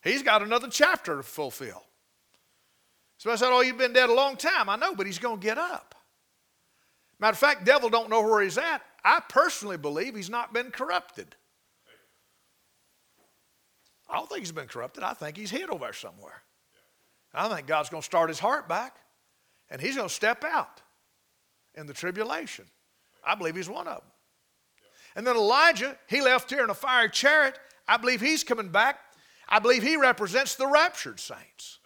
He's 0.04 0.24
got 0.24 0.42
another 0.42 0.68
chapter 0.68 1.18
to 1.18 1.24
fulfill. 1.24 1.84
So 3.18 3.32
I 3.32 3.36
said, 3.36 3.50
Oh, 3.52 3.62
you've 3.62 3.78
been 3.78 3.94
dead 3.94 4.10
a 4.10 4.14
long 4.14 4.38
time. 4.38 4.70
I 4.70 4.76
know, 4.76 4.96
but 4.96 5.06
he's 5.06 5.20
going 5.20 5.40
to 5.40 5.44
get 5.44 5.58
up. 5.58 5.96
Matter 7.20 7.34
of 7.34 7.40
fact, 7.40 7.66
devil 7.66 7.90
don't 7.90 8.10
know 8.10 8.22
where 8.22 8.42
he's 8.42 8.58
at. 8.58 8.82
I 9.04 9.22
personally 9.28 9.78
believe 9.78 10.16
he's 10.16 10.30
not 10.30 10.54
been 10.54 10.72
corrupted. 10.72 11.36
I 14.10 14.16
don't 14.16 14.30
think 14.30 14.40
he's 14.40 14.52
been 14.52 14.68
corrupted. 14.68 15.04
I 15.04 15.14
think 15.14 15.36
he's 15.36 15.52
hid 15.52 15.70
over 15.70 15.86
there 15.86 15.94
somewhere. 15.94 16.44
I 17.34 17.48
think 17.50 17.68
God's 17.68 17.90
going 17.90 18.02
to 18.02 18.06
start 18.06 18.30
his 18.30 18.40
heart 18.40 18.68
back 18.68 18.96
and 19.70 19.82
he's 19.82 19.96
going 19.96 20.08
to 20.08 20.14
step 20.14 20.44
out 20.44 20.82
in 21.76 21.86
the 21.86 21.94
tribulation. 21.94 22.66
I 23.26 23.36
believe 23.36 23.56
he's 23.56 23.70
one 23.70 23.88
of 23.88 23.98
them. 23.98 24.12
And 25.16 25.26
then 25.26 25.36
Elijah, 25.36 25.98
he 26.08 26.22
left 26.22 26.50
here 26.50 26.64
in 26.64 26.70
a 26.70 26.76
fiery 26.76 27.10
chariot. 27.10 27.60
I 27.88 27.98
believe 27.98 28.22
he's 28.22 28.44
coming 28.44 28.70
back. 28.70 29.00
I 29.50 29.60
believe 29.60 29.84
he 29.84 29.98
represents 29.98 30.56
the 30.56 30.68
raptured 30.68 31.20
saints. 31.20 31.80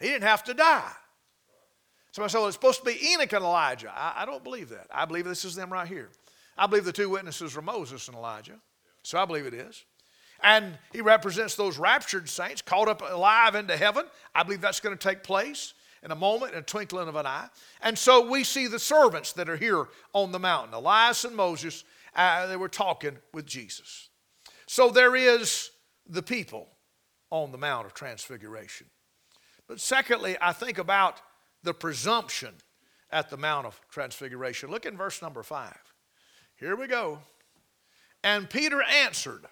He 0.00 0.08
didn't 0.08 0.24
have 0.24 0.44
to 0.44 0.54
die. 0.54 0.92
Somebody 2.12 2.32
said, 2.32 2.38
well, 2.38 2.48
it's 2.48 2.56
supposed 2.56 2.80
to 2.80 2.86
be 2.86 3.12
Enoch 3.12 3.32
and 3.32 3.44
Elijah. 3.44 3.92
I, 3.94 4.22
I 4.22 4.26
don't 4.26 4.42
believe 4.42 4.70
that. 4.70 4.86
I 4.90 5.04
believe 5.04 5.24
this 5.24 5.44
is 5.44 5.54
them 5.54 5.72
right 5.72 5.86
here. 5.86 6.10
I 6.56 6.66
believe 6.66 6.84
the 6.84 6.92
two 6.92 7.10
witnesses 7.10 7.56
are 7.56 7.62
Moses 7.62 8.08
and 8.08 8.16
Elijah. 8.16 8.58
So 9.02 9.18
I 9.18 9.24
believe 9.24 9.46
it 9.46 9.54
is. 9.54 9.84
And 10.42 10.78
he 10.92 11.00
represents 11.00 11.54
those 11.54 11.78
raptured 11.78 12.28
saints 12.28 12.62
caught 12.62 12.88
up 12.88 13.02
alive 13.02 13.54
into 13.54 13.76
heaven. 13.76 14.04
I 14.34 14.42
believe 14.42 14.60
that's 14.60 14.80
going 14.80 14.96
to 14.96 15.08
take 15.08 15.22
place 15.22 15.74
in 16.02 16.10
a 16.12 16.16
moment, 16.16 16.52
in 16.52 16.58
a 16.58 16.62
twinkling 16.62 17.08
of 17.08 17.16
an 17.16 17.26
eye. 17.26 17.48
And 17.82 17.98
so 17.98 18.28
we 18.28 18.44
see 18.44 18.68
the 18.68 18.78
servants 18.78 19.32
that 19.32 19.48
are 19.48 19.56
here 19.56 19.88
on 20.12 20.30
the 20.32 20.38
mountain 20.38 20.74
Elias 20.74 21.24
and 21.24 21.34
Moses, 21.34 21.84
uh, 22.14 22.46
they 22.46 22.56
were 22.56 22.68
talking 22.68 23.16
with 23.32 23.46
Jesus. 23.46 24.08
So 24.66 24.90
there 24.90 25.16
is 25.16 25.70
the 26.06 26.22
people 26.22 26.68
on 27.30 27.52
the 27.52 27.58
Mount 27.58 27.86
of 27.86 27.94
Transfiguration. 27.94 28.86
But 29.68 29.80
secondly, 29.80 30.36
I 30.40 30.52
think 30.52 30.78
about 30.78 31.20
the 31.62 31.74
presumption 31.74 32.54
at 33.10 33.30
the 33.30 33.36
Mount 33.36 33.66
of 33.66 33.80
Transfiguration. 33.90 34.70
Look 34.70 34.86
in 34.86 34.96
verse 34.96 35.20
number 35.20 35.42
five. 35.42 35.78
Here 36.56 36.74
we 36.74 36.86
go. 36.86 37.18
And 38.24 38.48
Peter 38.48 38.82
answered. 38.82 39.44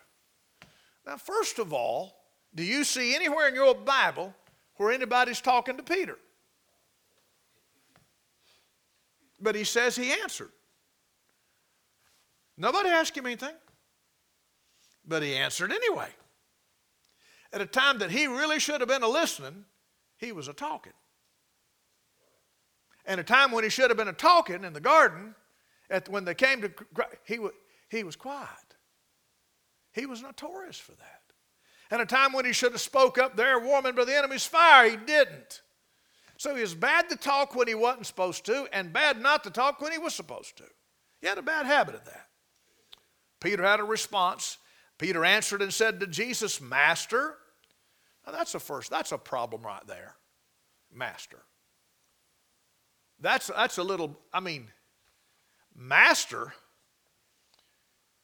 Now, 1.06 1.16
first 1.16 1.58
of 1.58 1.72
all, 1.72 2.16
do 2.54 2.64
you 2.64 2.82
see 2.82 3.14
anywhere 3.14 3.48
in 3.48 3.54
your 3.54 3.74
Bible 3.74 4.34
where 4.76 4.90
anybody's 4.90 5.40
talking 5.40 5.76
to 5.76 5.82
Peter? 5.82 6.18
But 9.40 9.54
he 9.54 9.64
says 9.64 9.94
he 9.94 10.10
answered. 10.12 10.50
Nobody 12.56 12.88
asked 12.88 13.16
him 13.16 13.26
anything, 13.26 13.54
but 15.06 15.22
he 15.22 15.34
answered 15.34 15.70
anyway. 15.70 16.08
At 17.52 17.60
a 17.60 17.66
time 17.66 17.98
that 17.98 18.10
he 18.10 18.26
really 18.26 18.58
should 18.58 18.80
have 18.80 18.88
been 18.88 19.02
a 19.02 19.08
listening, 19.08 19.66
he 20.18 20.32
was 20.32 20.48
a 20.48 20.52
talking. 20.52 20.92
And 23.04 23.20
a 23.20 23.24
time 23.24 23.52
when 23.52 23.64
he 23.64 23.70
should 23.70 23.90
have 23.90 23.96
been 23.96 24.08
a 24.08 24.12
talking 24.12 24.64
in 24.64 24.72
the 24.72 24.80
garden, 24.80 25.34
at, 25.88 26.08
when 26.08 26.24
they 26.24 26.34
came 26.34 26.60
to, 26.62 26.70
he, 27.24 27.38
he 27.88 28.02
was 28.02 28.16
quiet. 28.16 28.48
He 29.92 30.06
was 30.06 30.22
notorious 30.22 30.78
for 30.78 30.92
that. 30.92 31.22
And 31.90 32.02
a 32.02 32.06
time 32.06 32.32
when 32.32 32.44
he 32.44 32.52
should 32.52 32.72
have 32.72 32.80
spoke 32.80 33.16
up 33.16 33.36
there, 33.36 33.60
warming 33.60 33.94
by 33.94 34.04
the 34.04 34.16
enemy's 34.16 34.44
fire, 34.44 34.90
he 34.90 34.96
didn't. 34.96 35.62
So 36.36 36.54
he 36.54 36.60
was 36.60 36.74
bad 36.74 37.08
to 37.08 37.16
talk 37.16 37.54
when 37.54 37.68
he 37.68 37.74
wasn't 37.74 38.06
supposed 38.06 38.44
to, 38.46 38.66
and 38.72 38.92
bad 38.92 39.20
not 39.20 39.44
to 39.44 39.50
talk 39.50 39.80
when 39.80 39.92
he 39.92 39.98
was 39.98 40.14
supposed 40.14 40.56
to. 40.58 40.64
He 41.20 41.28
had 41.28 41.38
a 41.38 41.42
bad 41.42 41.66
habit 41.66 41.94
of 41.94 42.04
that. 42.04 42.26
Peter 43.40 43.62
had 43.62 43.80
a 43.80 43.84
response. 43.84 44.58
Peter 44.98 45.24
answered 45.24 45.62
and 45.62 45.72
said 45.72 46.00
to 46.00 46.06
Jesus, 46.06 46.60
Master. 46.60 47.36
Now 48.26 48.32
that's 48.32 48.54
a 48.54 48.60
first, 48.60 48.90
that's 48.90 49.12
a 49.12 49.18
problem 49.18 49.62
right 49.62 49.86
there. 49.86 50.16
Master. 50.92 51.38
That's 53.20 53.46
that's 53.48 53.78
a 53.78 53.82
little, 53.82 54.18
I 54.32 54.40
mean, 54.40 54.68
master. 55.74 56.52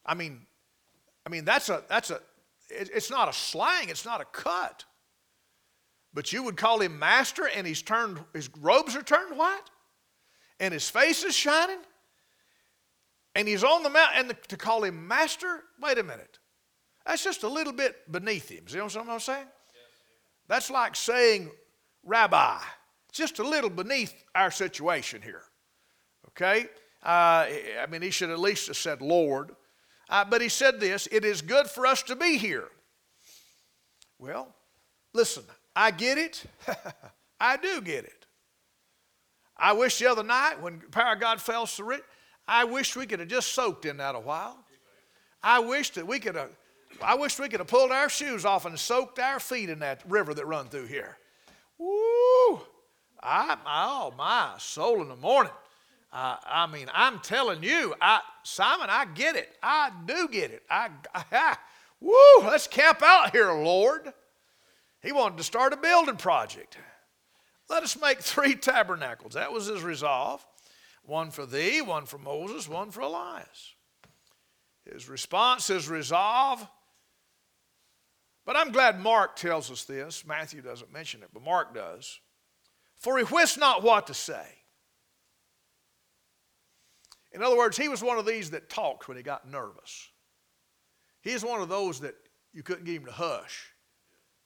I 0.05 0.15
mean, 0.15 0.47
I 1.25 1.31
mean, 1.31 1.45
that's 1.45 1.69
a 1.69 1.83
that's 1.89 2.11
a 2.11 2.21
it's 2.69 3.11
not 3.11 3.29
a 3.29 3.33
slang, 3.33 3.89
it's 3.89 4.05
not 4.05 4.21
a 4.21 4.25
cut. 4.25 4.85
But 6.15 6.33
you 6.33 6.43
would 6.43 6.57
call 6.57 6.81
him 6.81 6.99
master, 6.99 7.49
and 7.49 7.67
he's 7.67 7.81
turned, 7.81 8.23
his 8.35 8.51
robes 8.61 8.95
are 8.97 9.03
turned 9.03 9.37
white, 9.37 9.63
and 10.61 10.73
his 10.75 10.91
face 10.91 11.25
is 11.25 11.35
shining, 11.35 11.79
and 13.35 13.49
he's 13.49 13.65
on 13.65 13.83
the 13.83 13.89
mountain, 13.89 14.21
and 14.21 14.31
the, 14.31 14.35
to 14.49 14.59
call 14.59 14.85
him 14.85 15.09
master, 15.09 15.63
wait 15.81 15.99
a 15.99 16.03
minute. 16.03 16.39
That's 17.07 17.25
just 17.25 17.45
a 17.45 17.49
little 17.49 17.73
bit 17.73 18.11
beneath 18.11 18.51
him. 18.51 18.65
Know 18.75 18.85
what 18.85 18.97
I'm 18.97 19.21
saying? 19.21 19.47
That's 20.49 20.71
like 20.71 20.97
saying 20.97 21.51
rabbi. 22.05 22.59
Just 23.13 23.39
a 23.39 23.43
little 23.43 23.71
beneath 23.71 24.15
our 24.35 24.51
situation 24.51 25.23
here. 25.23 25.43
Okay? 26.29 26.67
Uh, 27.03 27.47
I 27.81 27.87
mean, 27.91 28.03
he 28.03 28.11
should 28.11 28.31
at 28.31 28.39
least 28.39 28.69
have 28.69 28.77
said 28.77 29.03
Lord. 29.03 29.55
Uh, 30.09 30.25
but 30.25 30.41
he 30.41 30.49
said 30.49 30.81
this 30.81 31.09
it 31.11 31.25
is 31.25 31.43
good 31.43 31.67
for 31.67 31.87
us 31.87 32.03
to 32.05 32.17
be 32.17 32.37
here. 32.37 32.69
Well, 34.19 34.55
listen, 35.13 35.43
I 35.75 35.91
get 35.91 36.19
it. 36.19 36.45
I 37.41 37.57
do 37.57 37.81
get 37.81 38.05
it. 38.05 38.27
I 39.57 39.73
wish 39.73 39.99
the 39.99 40.07
other 40.07 40.23
night 40.23 40.61
when 40.61 40.81
power 40.91 41.15
of 41.15 41.21
God 41.21 41.41
fell 41.41 41.69
I 42.47 42.65
wish 42.65 42.97
we 42.97 43.07
could 43.07 43.21
have 43.21 43.29
just 43.29 43.53
soaked 43.53 43.85
in 43.85 43.99
that 43.99 44.15
a 44.15 44.21
while. 44.21 44.59
I 45.43 45.61
wish 45.61 45.91
that 45.91 46.07
we 46.07 46.19
could 46.19 46.37
have, 46.37 46.51
I 47.01 47.15
wish 47.15 47.39
we 47.39 47.49
could 47.49 47.61
have 47.61 47.69
pulled 47.69 47.91
our 47.91 48.09
shoes 48.09 48.45
off 48.45 48.65
and 48.65 48.79
soaked 48.79 49.19
our 49.19 49.41
feet 49.41 49.71
in 49.71 49.81
that 49.81 50.03
river 50.09 50.35
that 50.35 50.47
run 50.47 50.67
through 50.67 50.87
here. 50.87 51.17
Woo! 51.79 52.61
I, 53.23 53.57
oh 53.67 54.13
my 54.17 54.55
soul 54.59 55.03
in 55.03 55.09
the 55.09 55.17
morning. 55.17 55.53
Uh, 56.13 56.37
I 56.45 56.67
mean, 56.67 56.89
I'm 56.93 57.21
telling 57.21 57.63
you, 57.63 57.95
I, 58.01 58.21
Simon, 58.43 58.89
I 58.91 59.07
get 59.07 59.37
it. 59.37 59.57
I 59.63 59.91
do 60.05 60.29
get 60.29 60.51
it. 60.51 60.63
I, 60.69 60.91
I, 61.15 61.57
woo, 62.01 62.47
let's 62.47 62.67
camp 62.67 63.03
out 63.03 63.33
here, 63.33 63.53
Lord. 63.53 64.13
He 65.03 65.13
wanted 65.13 65.39
to 65.39 65.45
start 65.45 65.73
a 65.73 65.77
building 65.77 66.17
project. 66.17 66.77
Let 67.69 67.83
us 67.83 67.99
make 67.99 68.19
three 68.21 68.55
tabernacles. 68.55 69.35
That 69.35 69.53
was 69.53 69.67
his 69.67 69.83
resolve 69.83 70.45
one 71.05 71.33
for 71.33 71.47
thee, 71.47 71.81
one 71.81 72.07
for 72.07 72.19
Moses, 72.19 72.69
one 72.69 72.91
for 72.91 73.01
Elias. 73.01 73.75
His 74.91 75.09
response, 75.09 75.67
his 75.67 75.89
resolve. 75.89 76.67
But 78.45 78.57
I'm 78.57 78.73
glad 78.73 79.01
Mark 79.01 79.37
tells 79.37 79.71
us 79.71 79.85
this. 79.85 80.27
Matthew 80.27 80.63
doesn't 80.63 80.93
mention 80.93 81.23
it, 81.23 81.29
but 81.33 81.43
Mark 81.43 81.75
does. 81.75 82.21
For 82.99 83.19
he 83.19 83.25
wist 83.25 83.59
not 83.59 83.83
what 83.83 84.07
to 84.09 84.15
say. 84.15 84.47
In 87.33 87.43
other 87.43 87.57
words, 87.57 87.77
he 87.77 87.89
was 87.89 88.03
one 88.03 88.19
of 88.19 88.27
these 88.27 88.51
that 88.51 88.69
talked 88.69 89.09
when 89.09 89.17
he 89.17 89.23
got 89.23 89.49
nervous. 89.49 90.11
He's 91.23 91.45
one 91.45 91.63
of 91.63 91.69
those 91.69 92.01
that 92.01 92.15
you 92.53 92.63
couldn't 92.63 92.85
get 92.85 92.97
him 92.97 93.07
to 93.07 93.13
hush 93.13 93.73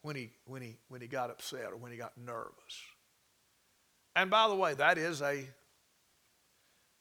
when 0.02 0.14
he, 0.14 0.30
when 0.44 0.62
he, 0.62 0.78
when 0.88 1.00
he 1.00 1.08
got 1.08 1.30
upset 1.30 1.72
or 1.72 1.76
when 1.76 1.90
he 1.90 1.98
got 1.98 2.16
nervous. 2.16 2.52
And 4.14 4.30
by 4.30 4.48
the 4.48 4.54
way, 4.54 4.74
that 4.74 4.98
is 4.98 5.20
a, 5.20 5.44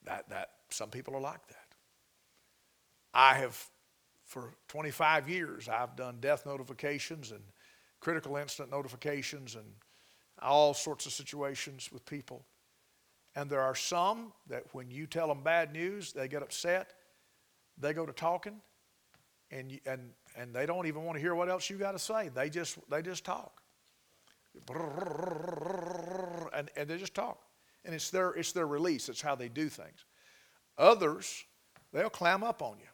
that, 0.05 0.29
that, 0.29 0.49
some 0.69 0.89
people 0.89 1.15
are 1.15 1.21
like 1.21 1.47
that. 1.47 1.67
I 3.13 3.35
have, 3.35 3.63
for 4.35 4.51
25 4.67 5.29
years, 5.29 5.69
I've 5.69 5.95
done 5.95 6.17
death 6.19 6.45
notifications 6.45 7.31
and 7.31 7.39
critical 8.01 8.35
incident 8.35 8.69
notifications 8.69 9.55
and 9.55 9.63
all 10.41 10.73
sorts 10.73 11.05
of 11.05 11.13
situations 11.13 11.89
with 11.89 12.05
people. 12.05 12.43
And 13.37 13.49
there 13.49 13.61
are 13.61 13.75
some 13.75 14.33
that 14.49 14.63
when 14.73 14.91
you 14.91 15.07
tell 15.07 15.29
them 15.29 15.41
bad 15.41 15.71
news, 15.71 16.11
they 16.11 16.27
get 16.27 16.43
upset, 16.43 16.91
they 17.77 17.93
go 17.93 18.05
to 18.05 18.11
talking, 18.11 18.59
and, 19.51 19.79
and 19.85 20.11
and 20.35 20.53
they 20.53 20.65
don't 20.65 20.85
even 20.85 21.05
want 21.05 21.15
to 21.15 21.21
hear 21.21 21.33
what 21.33 21.47
else 21.47 21.69
you 21.69 21.77
got 21.77 21.93
to 21.93 21.99
say. 21.99 22.29
They 22.35 22.49
just 22.49 22.77
they 22.89 23.01
just 23.01 23.23
talk, 23.23 23.61
and, 26.53 26.69
and 26.75 26.89
they 26.89 26.97
just 26.97 27.15
talk, 27.15 27.41
and 27.85 27.95
it's 27.95 28.09
their 28.09 28.31
it's 28.31 28.51
their 28.51 28.67
release. 28.67 29.07
It's 29.07 29.21
how 29.21 29.35
they 29.35 29.47
do 29.47 29.69
things. 29.69 30.03
Others 30.77 31.45
they'll 31.93 32.09
clam 32.09 32.43
up 32.43 32.61
on 32.61 32.79
you, 32.79 32.87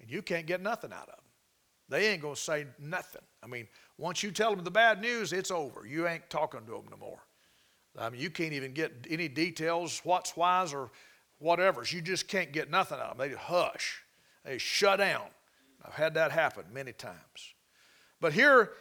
and 0.00 0.10
you 0.10 0.22
can't 0.22 0.46
get 0.46 0.60
nothing 0.60 0.92
out 0.92 1.08
of 1.08 1.16
them. 1.16 1.24
They 1.88 2.08
ain't 2.08 2.22
gonna 2.22 2.36
say 2.36 2.66
nothing. 2.78 3.22
I 3.42 3.46
mean, 3.46 3.68
once 3.98 4.22
you 4.22 4.30
tell 4.30 4.54
them 4.54 4.64
the 4.64 4.70
bad 4.70 5.00
news, 5.00 5.32
it's 5.32 5.50
over. 5.50 5.86
You 5.86 6.08
ain't 6.08 6.28
talking 6.28 6.60
to 6.66 6.72
them 6.72 6.86
no 6.90 6.96
more. 6.96 7.20
I 7.98 8.10
mean, 8.10 8.20
you 8.20 8.30
can't 8.30 8.52
even 8.52 8.72
get 8.72 9.06
any 9.08 9.28
details, 9.28 10.00
what's 10.04 10.36
whys 10.36 10.74
or 10.74 10.90
whatever. 11.38 11.84
You 11.86 12.00
just 12.00 12.28
can't 12.28 12.52
get 12.52 12.70
nothing 12.70 12.98
out 12.98 13.12
of 13.12 13.18
them. 13.18 13.28
They 13.28 13.34
just 13.34 13.46
hush. 13.46 14.02
They 14.44 14.58
shut 14.58 14.98
down. 14.98 15.26
I've 15.84 15.94
had 15.94 16.14
that 16.14 16.32
happen 16.32 16.64
many 16.72 16.92
times. 16.92 17.54
But 18.20 18.32
here, 18.32 18.72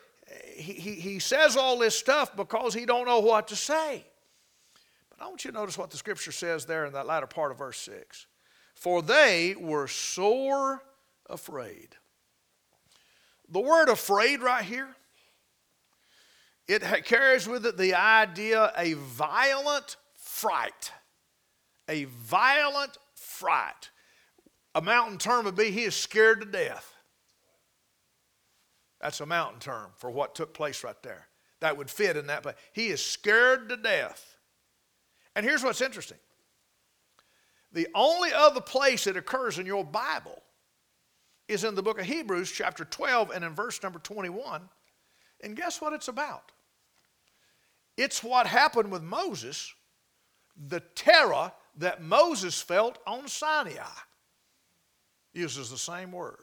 he, 0.56 0.74
he, 0.74 0.92
he 0.94 1.20
says 1.20 1.56
all 1.56 1.78
this 1.78 1.98
stuff 1.98 2.36
because 2.36 2.74
he 2.74 2.86
don't 2.86 3.06
know 3.06 3.20
what 3.20 3.48
to 3.50 3.56
say. 3.56 4.06
But 5.10 5.24
I 5.24 5.28
want 5.28 5.46
you 5.46 5.52
to 5.52 5.58
notice 5.58 5.78
what 5.78 5.92
the 5.92 5.98
scripture 5.98 6.32
says 6.32 6.66
there 6.66 6.86
in 6.86 6.94
that 6.94 7.06
latter 7.06 7.28
part 7.28 7.52
of 7.52 7.58
verse 7.58 7.80
6. 7.80 8.26
For 8.74 9.02
they 9.02 9.56
were 9.58 9.88
sore 9.88 10.82
afraid. 11.30 11.96
The 13.50 13.60
word 13.60 13.90
afraid 13.90 14.42
right 14.42 14.64
here, 14.64 14.90
it 16.68 16.82
carries 17.06 17.48
with 17.48 17.66
it 17.66 17.78
the 17.78 17.94
idea 17.94 18.74
a 18.76 18.94
violent 18.94 19.98
fright, 20.16 20.92
a 21.88 22.06
violent 22.06 22.98
fright. 23.14 23.92
A 24.74 24.82
mountain 24.82 25.18
term 25.18 25.46
would 25.46 25.56
be 25.56 25.72
he 25.72 25.84
is 25.84 25.96
scared 25.96 26.42
to 26.42 26.46
death. 26.46 26.94
That's 29.00 29.22
a 29.22 29.26
mountain 29.26 29.60
term 29.60 29.92
for 29.96 30.10
what 30.10 30.36
took 30.36 30.54
place 30.54 30.84
right 30.84 31.02
there. 31.04 31.28
That 31.62 31.78
would 31.78 31.90
fit 31.90 32.18
in 32.18 32.28
that 32.28 32.44
place. 32.44 32.56
He 32.74 32.88
is 32.88 33.04
scared 33.04 33.70
to 33.70 33.78
death. 33.78 34.38
And 35.36 35.46
here's 35.46 35.64
what's 35.64 35.82
interesting 35.82 36.18
the 37.72 37.88
only 37.94 38.32
other 38.34 38.62
place 38.62 39.06
it 39.06 39.18
occurs 39.18 39.60
in 39.60 39.66
your 39.66 39.84
Bible 39.84 40.42
is 41.48 41.64
in 41.64 41.76
the 41.76 41.84
book 41.84 42.00
of 42.00 42.06
Hebrews, 42.06 42.52
chapter 42.52 42.86
12, 42.86 43.32
and 43.32 43.44
in 43.44 43.54
verse 43.54 43.82
number 43.84 44.00
21. 44.00 44.62
And 45.44 45.56
guess 45.56 45.82
what 45.82 45.94
it's 45.94 46.08
about? 46.08 46.52
It's 47.98 48.24
what 48.24 48.48
happened 48.48 48.92
with 48.92 49.04
Moses, 49.04 49.74
the 50.68 50.82
terror 50.96 51.52
that 51.78 52.02
Moses 52.02 52.62
felt 52.62 52.98
on 53.06 53.28
Sinai. 53.28 53.84
Uses 55.34 55.70
the 55.70 55.78
same 55.78 56.12
word. 56.12 56.38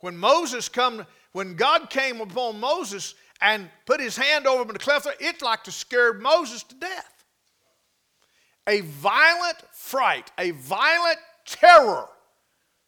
When 0.00 0.16
Moses 0.16 0.68
come, 0.68 1.06
when 1.32 1.56
God 1.56 1.90
came 1.90 2.20
upon 2.20 2.60
Moses 2.60 3.14
and 3.40 3.70
put 3.86 4.00
his 4.00 4.16
hand 4.16 4.46
over 4.46 4.72
the 4.72 4.78
cleft, 4.78 5.06
it 5.20 5.42
like 5.42 5.64
to 5.64 5.72
scare 5.72 6.14
Moses 6.14 6.62
to 6.64 6.74
death. 6.74 7.24
A 8.66 8.80
violent 8.80 9.58
fright, 9.72 10.30
a 10.38 10.52
violent 10.52 11.18
terror. 11.44 12.08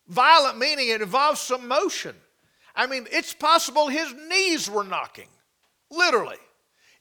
Violent 0.08 0.58
meaning 0.58 0.88
it 0.88 1.02
involves 1.02 1.40
some 1.40 1.66
motion. 1.66 2.14
I 2.74 2.86
mean, 2.86 3.06
it's 3.10 3.32
possible 3.32 3.88
his 3.88 4.12
knees 4.28 4.70
were 4.70 4.84
knocking, 4.84 5.28
literally. 5.90 6.36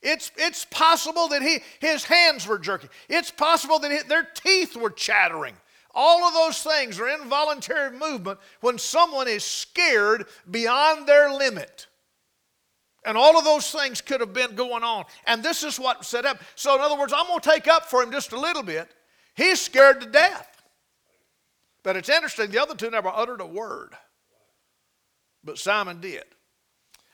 It's, 0.02 0.30
it's 0.36 0.64
possible 0.64 1.28
that 1.28 1.42
he, 1.42 1.58
his 1.80 2.04
hands 2.04 2.46
were 2.46 2.58
jerking. 2.58 2.90
It's 3.08 3.30
possible 3.30 3.78
that 3.80 3.90
he, 3.90 3.98
their 4.08 4.26
teeth 4.34 4.76
were 4.76 4.90
chattering. 4.90 5.54
All 5.94 6.24
of 6.24 6.34
those 6.34 6.62
things 6.62 7.00
are 7.00 7.08
involuntary 7.08 7.96
movement 7.96 8.38
when 8.60 8.78
someone 8.78 9.28
is 9.28 9.44
scared 9.44 10.26
beyond 10.50 11.06
their 11.06 11.32
limit. 11.32 11.86
And 13.04 13.16
all 13.16 13.38
of 13.38 13.44
those 13.44 13.70
things 13.70 14.00
could 14.00 14.20
have 14.20 14.34
been 14.34 14.56
going 14.56 14.82
on. 14.82 15.04
And 15.26 15.42
this 15.42 15.62
is 15.62 15.78
what 15.80 16.04
set 16.04 16.26
up. 16.26 16.42
So, 16.54 16.74
in 16.74 16.80
other 16.82 16.98
words, 16.98 17.12
I'm 17.16 17.26
going 17.26 17.40
to 17.40 17.50
take 17.50 17.68
up 17.68 17.86
for 17.86 18.02
him 18.02 18.10
just 18.10 18.32
a 18.32 18.40
little 18.40 18.64
bit. 18.64 18.92
He's 19.34 19.60
scared 19.60 20.00
to 20.02 20.06
death. 20.06 20.55
But 21.86 21.94
it's 21.94 22.08
interesting, 22.08 22.50
the 22.50 22.60
other 22.60 22.74
two 22.74 22.90
never 22.90 23.08
uttered 23.08 23.40
a 23.40 23.46
word. 23.46 23.94
But 25.44 25.56
Simon 25.56 26.00
did. 26.00 26.24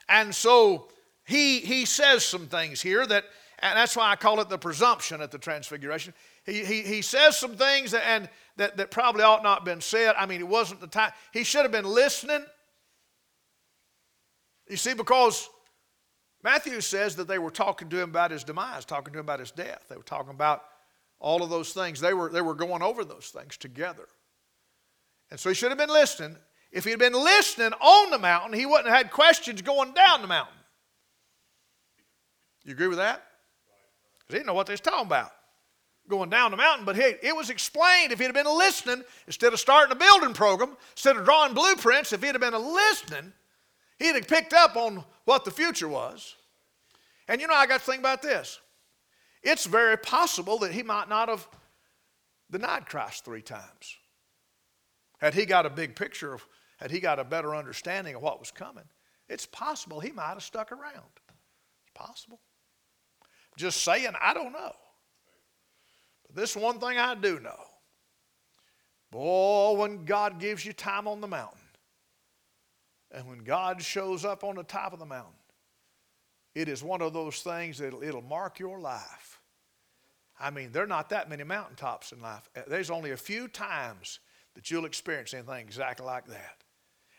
And 0.08 0.34
so 0.34 0.88
he, 1.26 1.58
he 1.58 1.84
says 1.84 2.24
some 2.24 2.46
things 2.46 2.80
here 2.80 3.06
that, 3.06 3.24
and 3.58 3.76
that's 3.76 3.94
why 3.94 4.10
I 4.10 4.16
call 4.16 4.40
it 4.40 4.48
the 4.48 4.56
presumption 4.56 5.20
at 5.20 5.30
the 5.30 5.36
transfiguration. 5.36 6.14
He, 6.46 6.64
he, 6.64 6.80
he 6.80 7.02
says 7.02 7.36
some 7.36 7.54
things 7.54 7.90
that, 7.90 8.02
and, 8.08 8.30
that, 8.56 8.78
that 8.78 8.90
probably 8.90 9.24
ought 9.24 9.42
not 9.42 9.66
been 9.66 9.82
said. 9.82 10.14
I 10.16 10.24
mean, 10.24 10.40
it 10.40 10.48
wasn't 10.48 10.80
the 10.80 10.86
time. 10.86 11.12
He 11.34 11.44
should 11.44 11.64
have 11.64 11.72
been 11.72 11.84
listening. 11.84 12.42
You 14.70 14.78
see, 14.78 14.94
because 14.94 15.50
Matthew 16.42 16.80
says 16.80 17.16
that 17.16 17.28
they 17.28 17.38
were 17.38 17.50
talking 17.50 17.90
to 17.90 18.00
him 18.00 18.08
about 18.08 18.30
his 18.30 18.42
demise, 18.42 18.86
talking 18.86 19.12
to 19.12 19.18
him 19.18 19.26
about 19.26 19.40
his 19.40 19.50
death. 19.50 19.84
They 19.90 19.98
were 19.98 20.02
talking 20.02 20.30
about 20.30 20.62
all 21.20 21.42
of 21.42 21.50
those 21.50 21.74
things. 21.74 22.00
They 22.00 22.14
were, 22.14 22.30
they 22.30 22.40
were 22.40 22.54
going 22.54 22.80
over 22.80 23.04
those 23.04 23.26
things 23.26 23.58
together. 23.58 24.08
And 25.32 25.40
so 25.40 25.48
he 25.48 25.54
should 25.54 25.70
have 25.70 25.78
been 25.78 25.88
listening. 25.88 26.36
If 26.70 26.84
he 26.84 26.90
had 26.90 26.98
been 26.98 27.14
listening 27.14 27.72
on 27.80 28.10
the 28.10 28.18
mountain, 28.18 28.52
he 28.52 28.66
wouldn't 28.66 28.86
have 28.86 28.98
had 28.98 29.10
questions 29.10 29.62
going 29.62 29.94
down 29.94 30.20
the 30.20 30.28
mountain. 30.28 30.54
You 32.64 32.72
agree 32.72 32.88
with 32.88 32.98
that? 32.98 33.24
Because 34.18 34.34
he 34.34 34.34
didn't 34.34 34.48
know 34.48 34.52
what 34.52 34.66
they 34.66 34.74
was 34.74 34.82
talking 34.82 35.06
about 35.06 35.32
going 36.06 36.28
down 36.28 36.50
the 36.50 36.56
mountain, 36.58 36.84
but 36.84 36.96
hey, 36.96 37.16
it 37.22 37.34
was 37.34 37.48
explained 37.48 38.12
if 38.12 38.18
he'd 38.18 38.26
have 38.26 38.34
been 38.34 38.44
listening 38.44 39.02
instead 39.26 39.54
of 39.54 39.60
starting 39.60 39.92
a 39.92 39.98
building 39.98 40.34
program, 40.34 40.76
instead 40.90 41.16
of 41.16 41.24
drawing 41.24 41.54
blueprints, 41.54 42.12
if 42.12 42.22
he'd 42.22 42.34
have 42.34 42.40
been 42.40 42.52
listening, 42.52 43.32
he'd 43.98 44.16
have 44.16 44.28
picked 44.28 44.52
up 44.52 44.76
on 44.76 45.02
what 45.24 45.46
the 45.46 45.50
future 45.50 45.88
was. 45.88 46.34
And 47.28 47.40
you 47.40 47.46
know, 47.46 47.54
I 47.54 47.66
got 47.66 47.80
to 47.80 47.86
think 47.86 48.00
about 48.00 48.20
this. 48.20 48.60
It's 49.42 49.64
very 49.64 49.96
possible 49.96 50.58
that 50.58 50.72
he 50.72 50.82
might 50.82 51.08
not 51.08 51.30
have 51.30 51.48
denied 52.50 52.84
Christ 52.84 53.24
three 53.24 53.40
times. 53.40 53.96
Had 55.22 55.34
he 55.34 55.46
got 55.46 55.64
a 55.64 55.70
big 55.70 55.94
picture 55.94 56.34
of, 56.34 56.44
had 56.78 56.90
he 56.90 56.98
got 56.98 57.20
a 57.20 57.24
better 57.24 57.54
understanding 57.54 58.16
of 58.16 58.22
what 58.22 58.40
was 58.40 58.50
coming, 58.50 58.84
it's 59.28 59.46
possible 59.46 60.00
he 60.00 60.10
might 60.10 60.30
have 60.30 60.42
stuck 60.42 60.72
around. 60.72 61.12
It's 61.28 61.92
possible. 61.94 62.40
Just 63.56 63.84
saying, 63.84 64.12
I 64.20 64.34
don't 64.34 64.52
know. 64.52 64.72
But 66.26 66.34
this 66.34 66.56
one 66.56 66.80
thing 66.80 66.98
I 66.98 67.14
do 67.14 67.38
know. 67.38 67.60
Boy, 69.12 69.74
when 69.76 70.04
God 70.04 70.40
gives 70.40 70.66
you 70.66 70.72
time 70.72 71.06
on 71.06 71.20
the 71.20 71.28
mountain, 71.28 71.60
and 73.12 73.28
when 73.28 73.44
God 73.44 73.80
shows 73.80 74.24
up 74.24 74.42
on 74.42 74.56
the 74.56 74.64
top 74.64 74.92
of 74.92 74.98
the 74.98 75.06
mountain, 75.06 75.34
it 76.54 76.68
is 76.68 76.82
one 76.82 77.00
of 77.00 77.12
those 77.12 77.42
things 77.42 77.78
that 77.78 77.88
it'll, 77.88 78.02
it'll 78.02 78.22
mark 78.22 78.58
your 78.58 78.80
life. 78.80 79.38
I 80.40 80.50
mean, 80.50 80.72
there 80.72 80.82
are 80.82 80.88
not 80.88 81.10
that 81.10 81.30
many 81.30 81.44
mountaintops 81.44 82.10
in 82.10 82.20
life. 82.20 82.48
There's 82.66 82.90
only 82.90 83.12
a 83.12 83.16
few 83.16 83.46
times 83.46 84.18
that 84.54 84.70
you'll 84.70 84.84
experience 84.84 85.34
anything 85.34 85.60
exactly 85.60 86.06
like 86.06 86.26
that. 86.26 86.62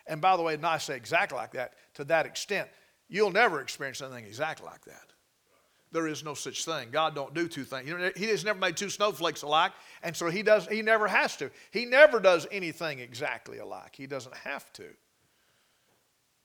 And 0.07 0.21
by 0.21 0.35
the 0.35 0.43
way, 0.43 0.55
and 0.55 0.65
I 0.65 0.77
say 0.77 0.95
exactly 0.95 1.37
like 1.37 1.53
that, 1.53 1.73
to 1.95 2.03
that 2.05 2.25
extent, 2.25 2.69
you'll 3.07 3.31
never 3.31 3.61
experience 3.61 4.01
anything 4.01 4.25
exactly 4.25 4.65
like 4.65 4.83
that. 4.85 5.13
There 5.91 6.07
is 6.07 6.23
no 6.23 6.33
such 6.33 6.65
thing. 6.65 6.89
God 6.91 7.13
don't 7.13 7.33
do 7.35 7.47
two 7.47 7.63
things. 7.63 7.87
You 7.87 7.97
know, 7.97 8.11
he 8.15 8.25
has 8.25 8.43
never 8.43 8.57
made 8.57 8.75
two 8.75 8.89
snowflakes 8.89 9.43
alike, 9.43 9.73
and 10.01 10.15
so 10.15 10.27
he 10.29 10.41
does. 10.41 10.67
He 10.67 10.81
never 10.81 11.07
has 11.07 11.37
to. 11.37 11.51
He 11.69 11.85
never 11.85 12.19
does 12.19 12.47
anything 12.51 12.97
exactly 12.99 13.59
alike. 13.59 13.95
He 13.95 14.07
doesn't 14.07 14.35
have 14.37 14.71
to. 14.73 14.85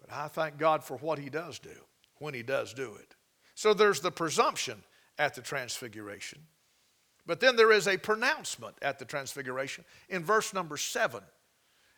But 0.01 0.13
I 0.13 0.29
thank 0.29 0.59
God 0.59 0.85
for 0.85 0.99
what 0.99 1.19
He 1.19 1.31
does 1.31 1.59
do 1.59 1.71
when 2.19 2.35
He 2.35 2.43
does 2.43 2.75
do 2.75 2.95
it. 3.01 3.15
So 3.55 3.75
there's 3.75 4.01
the 4.01 4.11
presumption 4.11 4.83
at 5.19 5.35
the 5.35 5.41
transfiguration. 5.41 6.41
But 7.29 7.41
then 7.41 7.57
there 7.57 7.71
is 7.71 7.87
a 7.87 7.99
pronouncement 7.99 8.75
at 8.81 8.99
the 8.99 9.05
transfiguration 9.05 9.85
in 10.09 10.25
verse 10.25 10.55
number 10.55 10.79
seven. 10.79 11.21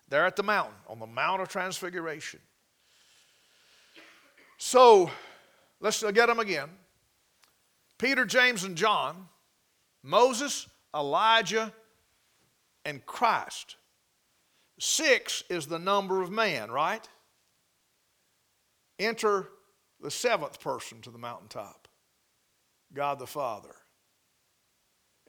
There 0.08 0.26
at 0.26 0.34
the 0.34 0.42
mountain, 0.42 0.74
on 0.88 0.98
the 0.98 1.06
Mount 1.06 1.40
of 1.40 1.48
Transfiguration. 1.48 2.40
So 4.58 5.08
let's 5.78 6.02
get 6.02 6.26
them 6.26 6.40
again. 6.40 6.68
Peter, 7.96 8.24
James, 8.26 8.64
and 8.64 8.76
John, 8.76 9.28
Moses, 10.02 10.66
Elijah, 10.92 11.72
and 12.84 13.06
Christ. 13.06 13.76
Six 14.80 15.44
is 15.48 15.68
the 15.68 15.78
number 15.78 16.22
of 16.22 16.32
man, 16.32 16.72
right? 16.72 17.08
Enter 18.98 19.46
the 20.00 20.10
seventh 20.10 20.58
person 20.58 21.00
to 21.02 21.10
the 21.10 21.18
mountaintop 21.18 21.86
God 22.92 23.20
the 23.20 23.28
Father 23.28 23.76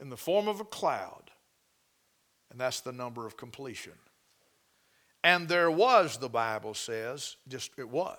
in 0.02 0.10
the 0.10 0.18
form 0.18 0.48
of 0.48 0.60
a 0.60 0.66
cloud, 0.66 1.32
and 2.50 2.60
that's 2.60 2.82
the 2.82 2.92
number 2.92 3.26
of 3.26 3.38
completion. 3.38 3.94
And 5.24 5.48
there 5.48 5.70
was, 5.70 6.18
the 6.18 6.28
Bible 6.28 6.74
says, 6.74 7.38
just 7.48 7.72
it 7.78 7.88
was. 7.88 8.18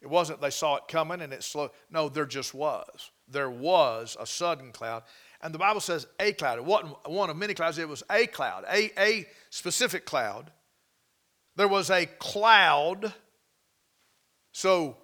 It 0.00 0.10
wasn't 0.10 0.40
they 0.40 0.50
saw 0.50 0.76
it 0.76 0.88
coming 0.88 1.20
and 1.20 1.32
it 1.32 1.44
slowed. 1.44 1.70
No, 1.88 2.08
there 2.08 2.26
just 2.26 2.52
was. 2.52 3.12
There 3.28 3.48
was 3.48 4.16
a 4.18 4.26
sudden 4.26 4.72
cloud. 4.72 5.04
And 5.40 5.54
the 5.54 5.60
Bible 5.60 5.80
says 5.80 6.08
a 6.18 6.32
cloud. 6.32 6.58
It 6.58 6.64
wasn't 6.64 6.96
one 7.08 7.30
of 7.30 7.36
many 7.36 7.54
clouds, 7.54 7.78
it 7.78 7.88
was 7.88 8.02
a 8.10 8.26
cloud, 8.26 8.64
a, 8.68 8.90
a 9.00 9.28
specific 9.50 10.04
cloud. 10.04 10.50
There 11.54 11.68
was 11.68 11.90
a 11.90 12.06
cloud. 12.06 13.12
So 14.50 14.96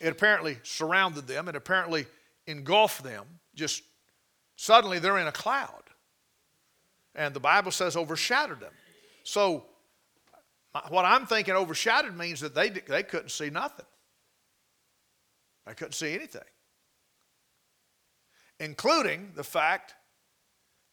it 0.00 0.08
apparently 0.08 0.58
surrounded 0.62 1.26
them, 1.26 1.48
it 1.48 1.56
apparently 1.56 2.06
engulfed 2.46 3.02
them, 3.02 3.24
just 3.54 3.82
Suddenly 4.56 4.98
they're 4.98 5.18
in 5.18 5.26
a 5.26 5.32
cloud. 5.32 5.82
And 7.14 7.34
the 7.34 7.40
Bible 7.40 7.70
says 7.70 7.96
overshadowed 7.96 8.60
them. 8.60 8.72
So 9.22 9.64
what 10.88 11.04
I'm 11.04 11.26
thinking 11.26 11.54
overshadowed 11.54 12.16
means 12.16 12.40
that 12.40 12.54
they, 12.54 12.70
they 12.70 13.02
couldn't 13.02 13.30
see 13.30 13.50
nothing. 13.50 13.86
They 15.66 15.74
couldn't 15.74 15.94
see 15.94 16.14
anything. 16.14 16.42
Including 18.60 19.32
the 19.34 19.44
fact 19.44 19.94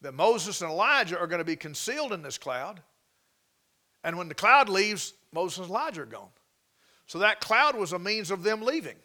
that 0.02 0.12
Moses 0.12 0.60
and 0.60 0.70
Elijah 0.70 1.18
are 1.18 1.26
going 1.26 1.38
to 1.38 1.44
be 1.44 1.56
concealed 1.56 2.12
in 2.12 2.22
this 2.22 2.36
cloud. 2.36 2.80
And 4.02 4.18
when 4.18 4.28
the 4.28 4.34
cloud 4.34 4.68
leaves, 4.68 5.14
Moses 5.32 5.58
and 5.60 5.68
Elijah 5.68 6.02
are 6.02 6.06
gone. 6.06 6.28
So 7.06 7.18
that 7.20 7.40
cloud 7.40 7.76
was 7.76 7.92
a 7.92 7.98
means 7.98 8.30
of 8.30 8.42
them 8.42 8.62
leaving. 8.62 8.96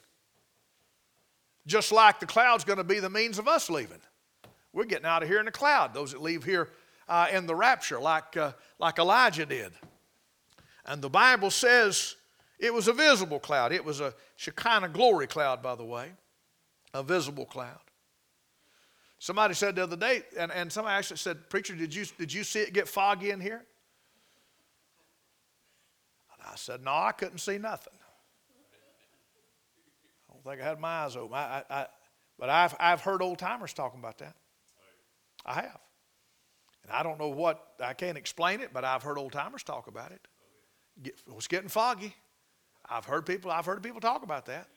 Just 1.67 1.91
like 1.91 2.19
the 2.19 2.25
cloud's 2.25 2.63
going 2.63 2.77
to 2.77 2.83
be 2.83 2.99
the 2.99 3.09
means 3.09 3.39
of 3.39 3.47
us 3.47 3.69
leaving. 3.69 3.99
We're 4.73 4.85
getting 4.85 5.05
out 5.05 5.23
of 5.23 5.29
here 5.29 5.39
in 5.39 5.47
a 5.47 5.51
cloud, 5.51 5.93
those 5.93 6.11
that 6.11 6.21
leave 6.21 6.43
here 6.43 6.69
uh, 7.07 7.27
in 7.31 7.47
the 7.47 7.55
rapture, 7.55 7.99
like, 7.99 8.37
uh, 8.37 8.53
like 8.77 8.99
Elijah 8.99 9.45
did. 9.45 9.71
And 10.85 11.01
the 11.01 11.09
Bible 11.09 11.49
says 11.49 12.15
it 12.59 12.73
was 12.73 12.87
a 12.87 12.93
visible 12.93 13.39
cloud. 13.39 13.71
It 13.71 13.83
was 13.83 13.99
a 13.99 14.13
Shekinah 14.35 14.89
glory 14.89 15.27
cloud, 15.27 15.61
by 15.61 15.75
the 15.75 15.83
way, 15.83 16.11
a 16.93 17.01
visible 17.01 17.45
cloud. 17.45 17.79
Somebody 19.17 19.53
said 19.53 19.75
the 19.75 19.83
other 19.83 19.97
day, 19.97 20.23
and, 20.37 20.51
and 20.51 20.71
somebody 20.71 20.95
actually 20.95 21.17
said, 21.17 21.49
Preacher, 21.49 21.75
did 21.75 21.93
you, 21.93 22.05
did 22.17 22.31
you 22.31 22.43
see 22.43 22.59
it 22.61 22.73
get 22.73 22.87
foggy 22.87 23.31
in 23.31 23.41
here? 23.41 23.65
And 26.33 26.47
I 26.47 26.55
said, 26.55 26.81
No, 26.83 26.91
I 26.91 27.11
couldn't 27.11 27.39
see 27.39 27.57
nothing. 27.57 27.93
I 30.29 30.33
don't 30.33 30.43
think 30.43 30.61
I 30.61 30.69
had 30.69 30.79
my 30.79 31.03
eyes 31.03 31.17
open. 31.17 31.33
I, 31.33 31.63
I, 31.69 31.81
I, 31.81 31.87
but 32.37 32.49
I've, 32.49 32.75
I've 32.79 33.01
heard 33.01 33.21
old 33.21 33.39
timers 33.39 33.73
talking 33.73 33.99
about 33.99 34.19
that. 34.19 34.35
I 35.49 35.55
have. 35.55 35.79
And 36.83 36.91
I 36.93 37.03
don't 37.03 37.19
know 37.19 37.29
what, 37.29 37.73
I 37.83 37.93
can't 37.93 38.17
explain 38.17 38.61
it, 38.61 38.69
but 38.71 38.85
I've 38.85 39.03
heard 39.03 39.17
old 39.17 39.33
timers 39.33 39.63
talk 39.63 39.87
about 39.87 40.11
it. 40.11 40.21
It 41.03 41.33
was 41.33 41.47
getting 41.47 41.69
foggy. 41.69 42.15
I've 42.87 43.05
heard 43.05 43.25
people, 43.25 43.51
I've 43.51 43.65
heard 43.65 43.81
people 43.81 43.99
talk 43.99 44.23
about 44.23 44.45
that. 44.45 44.67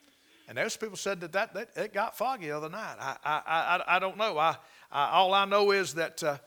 And 0.48 0.58
those 0.58 0.76
people 0.76 0.96
said 0.96 1.20
that, 1.20 1.32
that, 1.32 1.54
that 1.54 1.70
it 1.76 1.92
got 1.92 2.16
foggy 2.16 2.46
the 2.46 2.56
other 2.56 2.68
night. 2.68 2.96
I, 2.98 3.16
I, 3.24 3.42
I, 3.46 3.96
I 3.96 3.98
don't 3.98 4.16
know. 4.16 4.38
I, 4.38 4.56
I, 4.90 5.10
all 5.10 5.34
I 5.34 5.44
know 5.44 5.70
is 5.70 5.94
that 5.94 6.22
uh, 6.22 6.38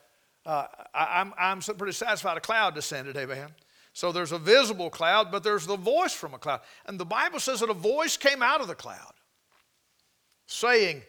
uh, 0.46 0.66
I, 0.94 1.22
am 1.22 1.34
I'm, 1.38 1.62
I'm 1.68 1.76
pretty 1.76 1.94
satisfied 1.94 2.38
a 2.38 2.42
cloud 2.42 2.76
descended, 2.76 3.16
amen. 3.16 3.50
So 3.94 4.12
there's 4.12 4.34
a 4.34 4.38
visible 4.40 4.90
cloud, 4.90 5.32
but 5.32 5.44
there's 5.44 5.66
the 5.66 5.78
voice 5.78 6.14
from 6.14 6.34
a 6.34 6.38
cloud. 6.38 6.62
And 6.86 7.00
the 7.00 7.06
Bible 7.06 7.40
says 7.40 7.62
that 7.62 7.70
a 7.70 7.74
voice 7.74 8.18
came 8.18 8.44
out 8.44 8.60
of 8.60 8.68
the 8.68 8.76
cloud 8.76 9.14
saying, 10.48 11.02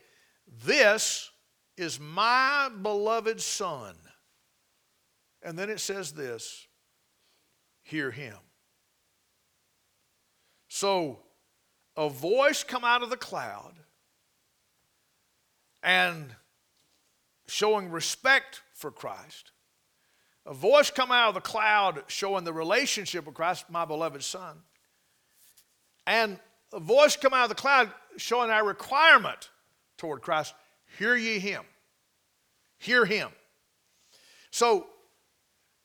This 0.64 1.30
is 1.76 2.00
my 2.00 2.70
beloved 2.82 3.40
Son. 3.40 3.94
And 5.42 5.58
then 5.58 5.70
it 5.70 5.80
says 5.80 6.12
this 6.12 6.66
hear 7.82 8.10
him. 8.10 8.36
So 10.68 11.20
a 11.96 12.08
voice 12.08 12.64
come 12.64 12.84
out 12.84 13.02
of 13.02 13.10
the 13.10 13.16
cloud 13.16 13.74
and 15.82 16.34
showing 17.46 17.90
respect 17.90 18.62
for 18.74 18.90
Christ. 18.90 19.52
A 20.44 20.54
voice 20.54 20.90
come 20.90 21.10
out 21.10 21.28
of 21.28 21.34
the 21.34 21.40
cloud 21.40 22.02
showing 22.06 22.44
the 22.44 22.52
relationship 22.52 23.24
with 23.26 23.34
Christ, 23.34 23.66
my 23.70 23.84
beloved 23.84 24.22
Son. 24.22 24.58
And 26.06 26.38
a 26.72 26.80
voice 26.80 27.16
come 27.16 27.34
out 27.34 27.44
of 27.44 27.48
the 27.48 27.54
cloud 27.54 27.90
showing 28.16 28.50
our 28.50 28.64
requirement 28.64 29.50
toward 29.96 30.22
Christ. 30.22 30.54
Hear 30.98 31.16
ye 31.16 31.38
him. 31.38 31.62
Hear 32.78 33.04
him. 33.04 33.30
So, 34.50 34.86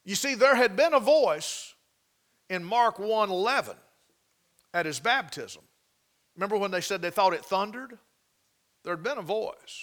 you 0.06 0.16
see, 0.16 0.36
there 0.36 0.56
had 0.56 0.76
been 0.76 0.94
a 0.94 1.00
voice 1.00 1.74
in 2.50 2.64
Mark 2.64 3.00
1 3.00 3.30
11 3.30 3.76
at 4.74 4.86
his 4.86 5.00
baptism. 5.00 5.62
Remember 6.36 6.58
when 6.58 6.72
they 6.72 6.82
said 6.82 7.02
they 7.02 7.10
thought 7.10 7.34
it 7.34 7.46
thundered? 7.46 7.98
There 8.84 8.94
had 8.94 9.04
been 9.04 9.18
a 9.18 9.24
voice. 9.24 9.80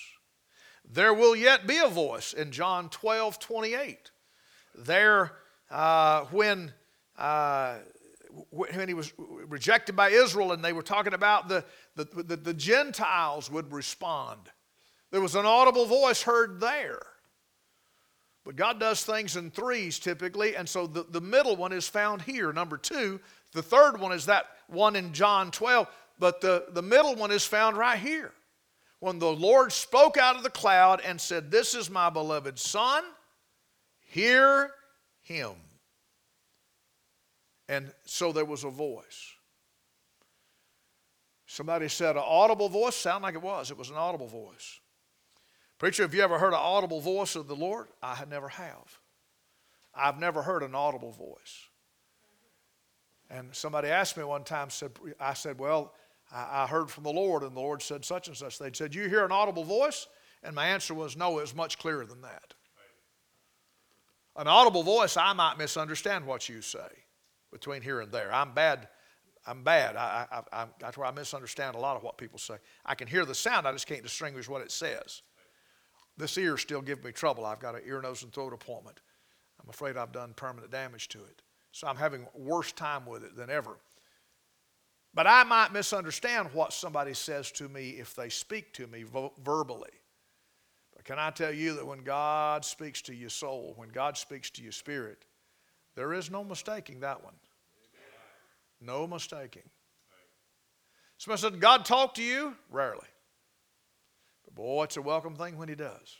There 0.90 1.12
will 1.12 1.36
yet 1.36 1.66
be 1.66 1.78
a 1.78 1.88
voice 1.88 2.32
in 2.32 2.50
John 2.50 2.88
12 2.88 3.38
28. 3.38 4.10
There, 4.74 5.32
uh, 5.70 6.24
when, 6.26 6.72
uh, 7.18 7.76
when 8.50 8.88
he 8.88 8.94
was 8.94 9.12
rejected 9.18 9.96
by 9.96 10.10
Israel 10.10 10.52
and 10.52 10.64
they 10.64 10.72
were 10.72 10.82
talking 10.82 11.14
about 11.14 11.48
the, 11.48 11.64
the, 11.96 12.04
the, 12.22 12.36
the 12.36 12.54
Gentiles 12.54 13.50
would 13.50 13.72
respond, 13.72 14.50
there 15.10 15.20
was 15.20 15.34
an 15.34 15.46
audible 15.46 15.86
voice 15.86 16.22
heard 16.22 16.60
there. 16.60 17.02
But 18.44 18.56
God 18.56 18.80
does 18.80 19.04
things 19.04 19.36
in 19.36 19.50
threes 19.50 19.98
typically, 19.98 20.56
and 20.56 20.68
so 20.68 20.86
the, 20.86 21.04
the 21.10 21.20
middle 21.20 21.56
one 21.56 21.72
is 21.72 21.88
found 21.88 22.22
here, 22.22 22.52
number 22.52 22.78
two. 22.78 23.20
The 23.52 23.62
third 23.62 24.00
one 24.00 24.12
is 24.12 24.26
that 24.26 24.46
one 24.68 24.96
in 24.96 25.12
John 25.12 25.50
12, 25.50 25.86
but 26.18 26.40
the, 26.40 26.66
the 26.70 26.82
middle 26.82 27.14
one 27.14 27.30
is 27.30 27.44
found 27.44 27.76
right 27.76 27.98
here. 27.98 28.32
When 29.00 29.18
the 29.18 29.32
Lord 29.32 29.72
spoke 29.72 30.16
out 30.16 30.36
of 30.36 30.42
the 30.42 30.50
cloud 30.50 31.00
and 31.04 31.20
said, 31.20 31.50
This 31.50 31.74
is 31.74 31.88
my 31.88 32.10
beloved 32.10 32.58
Son, 32.58 33.04
hear 34.00 34.70
him. 35.20 35.52
And 37.68 37.92
so 38.04 38.32
there 38.32 38.44
was 38.44 38.64
a 38.64 38.70
voice. 38.70 39.34
Somebody 41.46 41.88
said 41.88 42.16
an 42.16 42.22
audible 42.24 42.68
voice, 42.68 42.96
sound 42.96 43.22
like 43.22 43.34
it 43.34 43.42
was. 43.42 43.70
It 43.70 43.78
was 43.78 43.90
an 43.90 43.96
audible 43.96 44.26
voice. 44.26 44.80
Preacher, 45.78 46.02
have 46.02 46.14
you 46.14 46.22
ever 46.22 46.38
heard 46.38 46.52
an 46.52 46.60
audible 46.60 47.00
voice 47.00 47.36
of 47.36 47.46
the 47.46 47.54
Lord? 47.54 47.86
I 48.02 48.24
never 48.28 48.48
have. 48.48 48.98
I've 49.94 50.18
never 50.18 50.42
heard 50.42 50.62
an 50.62 50.74
audible 50.74 51.12
voice. 51.12 51.68
And 53.30 53.54
somebody 53.54 53.88
asked 53.88 54.16
me 54.16 54.24
one 54.24 54.42
time, 54.42 54.70
said, 54.70 54.92
I 55.20 55.34
said, 55.34 55.58
Well, 55.58 55.92
I, 56.32 56.66
heard 56.66 56.90
from 56.90 57.04
the 57.04 57.12
Lord, 57.12 57.42
and 57.42 57.56
the 57.56 57.60
Lord 57.60 57.80
said 57.80 58.04
such 58.04 58.28
and 58.28 58.36
such. 58.36 58.58
They 58.58 58.70
said, 58.72 58.94
You 58.94 59.08
hear 59.08 59.24
an 59.24 59.32
audible 59.32 59.64
voice? 59.64 60.08
And 60.42 60.54
my 60.54 60.66
answer 60.66 60.94
was, 60.94 61.16
No, 61.16 61.38
it 61.38 61.42
was 61.42 61.54
much 61.54 61.78
clearer 61.78 62.06
than 62.06 62.22
that. 62.22 62.54
An 64.36 64.46
audible 64.46 64.82
voice, 64.82 65.16
I 65.16 65.32
might 65.32 65.58
misunderstand 65.58 66.26
what 66.26 66.48
you 66.48 66.60
say 66.62 67.04
between 67.52 67.82
here 67.82 68.00
and 68.00 68.12
there. 68.12 68.32
I'm 68.32 68.52
bad. 68.52 68.88
I'm 69.46 69.64
bad. 69.64 69.96
I, 69.96 70.26
I, 70.30 70.42
I, 70.52 70.66
that's 70.78 70.96
where 70.96 71.06
I 71.06 71.10
misunderstand 71.10 71.74
a 71.74 71.78
lot 71.78 71.96
of 71.96 72.02
what 72.02 72.18
people 72.18 72.38
say. 72.38 72.54
I 72.84 72.94
can 72.94 73.08
hear 73.08 73.24
the 73.24 73.34
sound, 73.34 73.66
I 73.66 73.72
just 73.72 73.86
can't 73.86 74.02
distinguish 74.02 74.48
what 74.48 74.62
it 74.62 74.70
says. 74.70 75.22
This 76.18 76.36
ear 76.36 76.56
still 76.56 76.82
gives 76.82 77.02
me 77.04 77.12
trouble. 77.12 77.46
I've 77.46 77.60
got 77.60 77.76
an 77.76 77.82
ear, 77.86 78.02
nose, 78.02 78.24
and 78.24 78.32
throat 78.32 78.52
appointment. 78.52 79.00
I'm 79.62 79.70
afraid 79.70 79.96
I've 79.96 80.12
done 80.12 80.34
permanent 80.34 80.72
damage 80.72 81.08
to 81.10 81.18
it. 81.18 81.42
So 81.70 81.86
I'm 81.86 81.96
having 81.96 82.26
worse 82.34 82.72
time 82.72 83.06
with 83.06 83.22
it 83.22 83.36
than 83.36 83.50
ever. 83.50 83.78
But 85.14 85.26
I 85.26 85.44
might 85.44 85.72
misunderstand 85.72 86.48
what 86.52 86.72
somebody 86.72 87.14
says 87.14 87.52
to 87.52 87.68
me 87.68 87.90
if 87.90 88.14
they 88.14 88.28
speak 88.28 88.72
to 88.74 88.86
me 88.88 89.04
vo- 89.04 89.32
verbally. 89.42 89.90
But 90.94 91.04
can 91.04 91.18
I 91.18 91.30
tell 91.30 91.52
you 91.52 91.74
that 91.74 91.86
when 91.86 92.02
God 92.02 92.64
speaks 92.64 93.00
to 93.02 93.14
your 93.14 93.30
soul, 93.30 93.74
when 93.76 93.88
God 93.88 94.16
speaks 94.16 94.50
to 94.50 94.62
your 94.62 94.72
spirit, 94.72 95.24
there 95.94 96.12
is 96.12 96.30
no 96.30 96.42
mistaking 96.42 97.00
that 97.00 97.22
one. 97.22 97.34
No 98.80 99.06
mistaking. 99.06 99.68
Somebody 101.16 101.42
said, 101.42 101.60
God 101.60 101.84
talk 101.84 102.14
to 102.14 102.22
you? 102.22 102.54
Rarely. 102.70 103.06
But 104.48 104.54
boy, 104.54 104.84
it's 104.84 104.96
a 104.96 105.02
welcome 105.02 105.36
thing 105.36 105.58
when 105.58 105.68
he 105.68 105.74
does. 105.74 106.16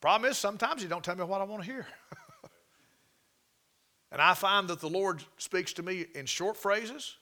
Problem 0.00 0.30
is, 0.30 0.38
sometimes 0.38 0.82
he 0.82 0.88
don't 0.88 1.02
tell 1.02 1.16
me 1.16 1.24
what 1.24 1.40
I 1.40 1.44
want 1.44 1.64
to 1.64 1.70
hear. 1.70 1.86
and 4.12 4.20
I 4.20 4.34
find 4.34 4.68
that 4.68 4.80
the 4.80 4.88
Lord 4.88 5.24
speaks 5.38 5.72
to 5.74 5.82
me 5.82 6.06
in 6.14 6.26
short 6.26 6.56
phrases 6.56 7.16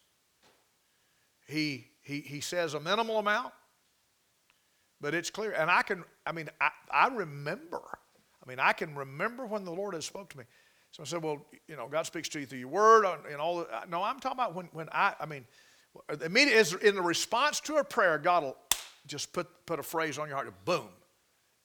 he, 1.52 1.87
he, 2.00 2.20
he 2.20 2.40
says 2.40 2.74
a 2.74 2.80
minimal 2.80 3.18
amount, 3.18 3.52
but 5.00 5.14
it's 5.14 5.30
clear. 5.30 5.52
And 5.52 5.70
I 5.70 5.82
can, 5.82 6.04
I 6.26 6.32
mean, 6.32 6.48
I, 6.61 6.70
I 6.90 7.08
remember. 7.08 7.82
I 8.44 8.48
mean, 8.48 8.58
I 8.58 8.72
can 8.72 8.94
remember 8.94 9.46
when 9.46 9.64
the 9.64 9.72
Lord 9.72 9.94
has 9.94 10.04
spoke 10.04 10.30
to 10.30 10.38
me. 10.38 10.44
So 10.90 11.02
I 11.02 11.06
said, 11.06 11.22
well, 11.22 11.44
you 11.68 11.76
know, 11.76 11.88
God 11.88 12.06
speaks 12.06 12.28
to 12.30 12.40
you 12.40 12.46
through 12.46 12.58
your 12.58 12.68
word 12.68 13.06
and 13.30 13.37
all. 13.37 13.58
The, 13.58 13.68
no, 13.88 14.02
I'm 14.02 14.20
talking 14.20 14.38
about 14.38 14.54
when, 14.54 14.66
when 14.72 14.88
I, 14.92 15.14
I 15.20 15.26
mean, 15.26 15.46
immediately 16.24 16.88
in 16.88 16.94
the 16.94 17.02
response 17.02 17.61
to 17.61 17.76
a 17.76 17.85
prayer, 17.85 18.18
God 18.18 18.42
will 18.42 18.56
just 19.06 19.32
put, 19.32 19.48
put 19.66 19.78
a 19.78 19.82
phrase 19.82 20.18
on 20.18 20.28
your 20.28 20.36
heart, 20.36 20.52
boom, 20.64 20.88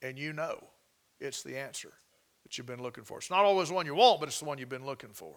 and 0.01 0.17
you 0.17 0.33
know 0.33 0.63
it's 1.19 1.43
the 1.43 1.57
answer 1.57 1.91
that 2.43 2.57
you've 2.57 2.67
been 2.67 2.81
looking 2.81 3.03
for. 3.03 3.17
It's 3.17 3.29
not 3.29 3.45
always 3.45 3.69
the 3.69 3.75
one 3.75 3.85
you 3.85 3.95
want, 3.95 4.19
but 4.19 4.29
it's 4.29 4.39
the 4.39 4.45
one 4.45 4.57
you've 4.57 4.69
been 4.69 4.85
looking 4.85 5.11
for. 5.11 5.35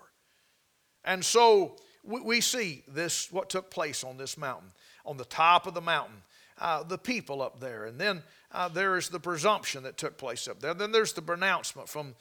And 1.05 1.25
so 1.25 1.77
we, 2.05 2.21
we 2.21 2.41
see 2.41 2.85
this, 2.89 3.33
what 3.33 3.51
took 3.51 3.71
place 3.71 4.05
on 4.05 4.17
this 4.17 4.37
mountain, 4.37 4.71
on 5.05 5.17
the 5.17 5.25
top 5.25 5.67
of 5.67 5.75
the 5.75 5.81
mountain, 5.81 6.23
uh, 6.59 6.83
the 6.83 6.99
people 6.99 7.43
up 7.43 7.61
there. 7.61 7.87
And 7.87 7.99
then 7.99 8.23
uh, 8.53 8.69
there 8.69 8.97
is 8.97 9.09
the 9.09 9.21
presumption 9.21 9.83
that 9.85 9.97
took 9.97 10.19
place 10.19 10.47
up 10.47 10.61
there. 10.61 10.75
Then 10.75 10.93
there's 10.93 11.13
the 11.13 11.23
pronouncement 11.23 11.89
from, 11.89 12.15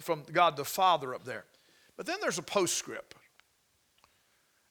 from 0.00 0.22
God 0.32 0.56
the 0.56 0.64
Father 0.64 1.14
up 1.14 1.24
there. 1.24 1.44
But 1.96 2.06
then 2.06 2.18
there's 2.20 2.38
a 2.38 2.42
postscript. 2.42 3.14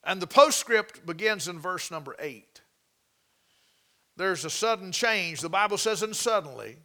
And 0.04 0.22
the 0.22 0.28
postscript 0.28 1.06
begins 1.06 1.48
in 1.48 1.60
verse 1.60 1.90
number 1.90 2.16
eight. 2.20 2.62
There's 4.18 4.46
a 4.46 4.50
sudden 4.50 4.92
change. 4.92 5.42
The 5.42 5.50
Bible 5.50 5.78
says, 5.78 6.02
and 6.02 6.16
suddenly, 6.16 6.78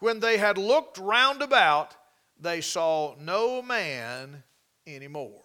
when 0.00 0.20
they 0.20 0.36
had 0.36 0.58
looked 0.58 0.98
round 0.98 1.42
about, 1.42 1.94
they 2.38 2.60
saw 2.60 3.14
no 3.20 3.62
man 3.62 4.42
anymore. 4.86 5.44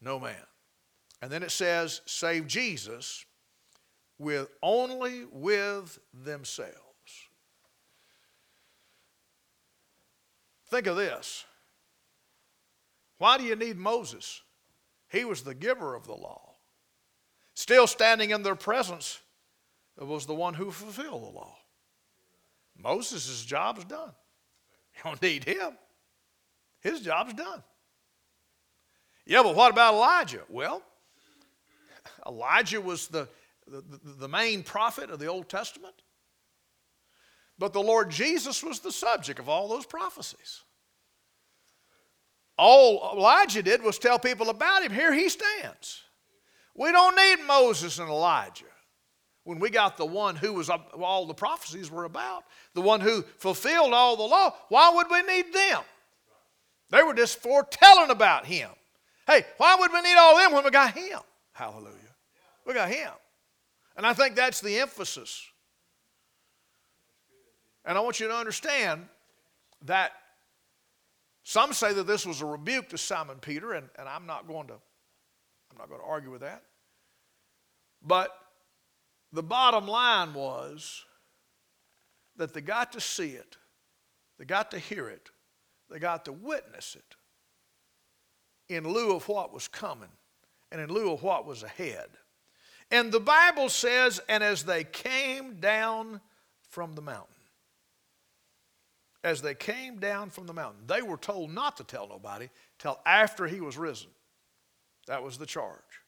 No 0.00 0.18
man. 0.18 0.36
And 1.22 1.30
then 1.30 1.42
it 1.42 1.50
says, 1.50 2.00
save 2.06 2.46
Jesus 2.46 3.24
with 4.18 4.48
only 4.62 5.24
with 5.30 5.98
themselves. 6.12 6.76
Think 10.68 10.86
of 10.86 10.96
this. 10.96 11.44
Why 13.18 13.38
do 13.38 13.44
you 13.44 13.56
need 13.56 13.76
Moses? 13.76 14.42
He 15.10 15.24
was 15.24 15.42
the 15.42 15.54
giver 15.54 15.94
of 15.94 16.06
the 16.06 16.14
law. 16.14 16.49
Still 17.60 17.86
standing 17.86 18.30
in 18.30 18.42
their 18.42 18.54
presence 18.54 19.20
was 19.98 20.24
the 20.24 20.34
one 20.34 20.54
who 20.54 20.70
fulfilled 20.70 21.22
the 21.22 21.36
law. 21.36 21.58
Moses' 22.74 23.44
job's 23.44 23.84
done. 23.84 24.12
You 24.96 25.02
don't 25.04 25.20
need 25.20 25.44
him. 25.44 25.72
His 26.80 27.02
job's 27.02 27.34
done. 27.34 27.62
Yeah, 29.26 29.42
but 29.42 29.54
what 29.54 29.70
about 29.70 29.92
Elijah? 29.92 30.40
Well, 30.48 30.82
Elijah 32.26 32.80
was 32.80 33.08
the, 33.08 33.28
the, 33.66 33.82
the 34.04 34.28
main 34.28 34.62
prophet 34.62 35.10
of 35.10 35.18
the 35.18 35.26
Old 35.26 35.50
Testament. 35.50 35.96
But 37.58 37.74
the 37.74 37.82
Lord 37.82 38.08
Jesus 38.08 38.64
was 38.64 38.80
the 38.80 38.90
subject 38.90 39.38
of 39.38 39.50
all 39.50 39.68
those 39.68 39.84
prophecies. 39.84 40.62
All 42.56 43.18
Elijah 43.18 43.62
did 43.62 43.82
was 43.82 43.98
tell 43.98 44.18
people 44.18 44.48
about 44.48 44.82
him. 44.82 44.92
Here 44.92 45.12
he 45.12 45.28
stands. 45.28 46.04
We 46.74 46.92
don't 46.92 47.16
need 47.16 47.46
Moses 47.46 47.98
and 47.98 48.08
Elijah 48.08 48.64
when 49.44 49.58
we 49.58 49.70
got 49.70 49.96
the 49.96 50.06
one 50.06 50.36
who 50.36 50.52
was 50.52 50.70
all 50.70 51.26
the 51.26 51.34
prophecies 51.34 51.90
were 51.90 52.04
about, 52.04 52.44
the 52.74 52.80
one 52.80 53.00
who 53.00 53.22
fulfilled 53.38 53.92
all 53.92 54.16
the 54.16 54.22
law. 54.22 54.54
Why 54.68 54.92
would 54.94 55.06
we 55.10 55.22
need 55.22 55.52
them? 55.52 55.82
They 56.90 57.02
were 57.02 57.14
just 57.14 57.40
foretelling 57.40 58.10
about 58.10 58.46
him. 58.46 58.70
Hey, 59.26 59.44
why 59.56 59.76
would 59.78 59.92
we 59.92 60.00
need 60.02 60.16
all 60.16 60.36
them 60.36 60.52
when 60.52 60.64
we 60.64 60.70
got 60.70 60.92
him? 60.92 61.20
Hallelujah. 61.52 61.94
We 62.66 62.74
got 62.74 62.90
him. 62.90 63.10
And 63.96 64.06
I 64.06 64.12
think 64.12 64.34
that's 64.34 64.60
the 64.60 64.78
emphasis. 64.78 65.46
And 67.84 67.96
I 67.96 68.00
want 68.00 68.20
you 68.20 68.28
to 68.28 68.34
understand 68.34 69.06
that 69.84 70.12
some 71.42 71.72
say 71.72 71.92
that 71.92 72.06
this 72.06 72.26
was 72.26 72.42
a 72.42 72.46
rebuke 72.46 72.88
to 72.90 72.98
Simon 72.98 73.38
Peter, 73.40 73.72
and, 73.72 73.88
and 73.98 74.08
I'm 74.08 74.26
not 74.26 74.46
going 74.46 74.68
to 74.68 74.74
I'm 75.70 75.78
not 75.78 75.88
going 75.88 76.00
to 76.00 76.06
argue 76.06 76.30
with 76.30 76.40
that. 76.40 76.62
But 78.02 78.34
the 79.32 79.42
bottom 79.42 79.86
line 79.86 80.34
was 80.34 81.04
that 82.36 82.54
they 82.54 82.60
got 82.60 82.92
to 82.92 83.00
see 83.00 83.30
it, 83.30 83.56
they 84.38 84.44
got 84.44 84.70
to 84.70 84.78
hear 84.78 85.08
it, 85.08 85.30
they 85.90 85.98
got 85.98 86.24
to 86.24 86.32
witness 86.32 86.96
it 86.96 87.16
in 88.74 88.84
lieu 88.84 89.14
of 89.14 89.28
what 89.28 89.52
was 89.52 89.68
coming 89.68 90.08
and 90.72 90.80
in 90.80 90.88
lieu 90.90 91.12
of 91.12 91.22
what 91.22 91.46
was 91.46 91.62
ahead. 91.62 92.08
And 92.90 93.12
the 93.12 93.20
Bible 93.20 93.68
says, 93.68 94.20
and 94.28 94.42
as 94.42 94.64
they 94.64 94.84
came 94.84 95.60
down 95.60 96.20
from 96.70 96.94
the 96.94 97.02
mountain, 97.02 97.26
as 99.22 99.42
they 99.42 99.54
came 99.54 99.98
down 99.98 100.30
from 100.30 100.46
the 100.46 100.54
mountain, 100.54 100.82
they 100.86 101.02
were 101.02 101.16
told 101.16 101.52
not 101.52 101.76
to 101.76 101.84
tell 101.84 102.08
nobody 102.08 102.48
till 102.78 102.98
after 103.04 103.46
he 103.46 103.60
was 103.60 103.76
risen. 103.76 104.08
That 105.10 105.24
was 105.24 105.38
the 105.38 105.46
charge. 105.46 106.04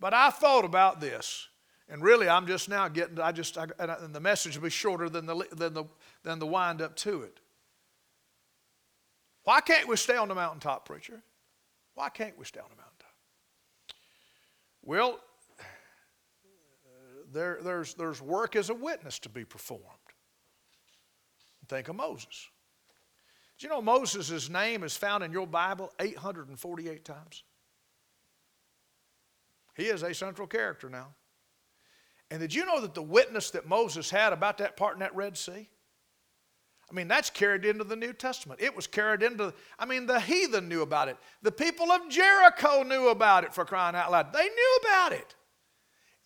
But 0.00 0.12
I 0.12 0.30
thought 0.30 0.64
about 0.64 1.00
this, 1.00 1.46
and 1.88 2.02
really 2.02 2.28
I'm 2.28 2.44
just 2.44 2.68
now 2.68 2.88
getting, 2.88 3.20
I 3.20 3.30
just, 3.30 3.56
I, 3.56 3.68
and 3.78 4.12
the 4.12 4.18
message 4.18 4.56
will 4.56 4.64
be 4.64 4.70
shorter 4.70 5.08
than 5.08 5.26
the, 5.26 5.46
than, 5.52 5.74
the, 5.74 5.84
than 6.24 6.40
the 6.40 6.46
wind 6.46 6.82
up 6.82 6.96
to 6.96 7.22
it. 7.22 7.38
Why 9.44 9.60
can't 9.60 9.86
we 9.86 9.94
stay 9.94 10.16
on 10.16 10.26
the 10.26 10.34
mountaintop, 10.34 10.86
preacher? 10.86 11.22
Why 11.94 12.08
can't 12.08 12.36
we 12.36 12.44
stay 12.46 12.58
on 12.58 12.66
the 12.68 12.74
mountaintop? 12.74 13.14
Well, 14.82 15.20
there, 17.32 17.58
there's, 17.62 17.94
there's 17.94 18.20
work 18.20 18.56
as 18.56 18.70
a 18.70 18.74
witness 18.74 19.20
to 19.20 19.28
be 19.28 19.44
performed. 19.44 19.84
Think 21.68 21.86
of 21.86 21.94
Moses. 21.94 22.48
Do 23.56 23.68
you 23.68 23.72
know 23.72 23.80
Moses' 23.80 24.50
name 24.50 24.82
is 24.82 24.96
found 24.96 25.22
in 25.22 25.30
your 25.30 25.46
Bible 25.46 25.92
848 26.00 27.04
times? 27.04 27.44
He 29.78 29.84
is 29.84 30.02
a 30.02 30.12
central 30.12 30.46
character 30.46 30.90
now. 30.90 31.14
And 32.30 32.40
did 32.40 32.52
you 32.52 32.66
know 32.66 32.80
that 32.82 32.94
the 32.94 33.02
witness 33.02 33.50
that 33.52 33.66
Moses 33.66 34.10
had 34.10 34.34
about 34.34 34.58
that 34.58 34.76
part 34.76 34.94
in 34.94 35.00
that 35.00 35.14
Red 35.14 35.38
Sea? 35.38 35.70
I 36.90 36.94
mean, 36.94 37.06
that's 37.06 37.30
carried 37.30 37.64
into 37.64 37.84
the 37.84 37.96
New 37.96 38.12
Testament. 38.12 38.60
It 38.60 38.74
was 38.74 38.86
carried 38.86 39.22
into, 39.22 39.54
I 39.78 39.86
mean, 39.86 40.06
the 40.06 40.20
heathen 40.20 40.68
knew 40.68 40.82
about 40.82 41.08
it. 41.08 41.16
The 41.42 41.52
people 41.52 41.92
of 41.92 42.08
Jericho 42.08 42.82
knew 42.82 43.08
about 43.08 43.44
it 43.44 43.54
for 43.54 43.64
crying 43.64 43.94
out 43.94 44.10
loud. 44.10 44.32
They 44.32 44.48
knew 44.48 44.78
about 44.82 45.12
it. 45.12 45.34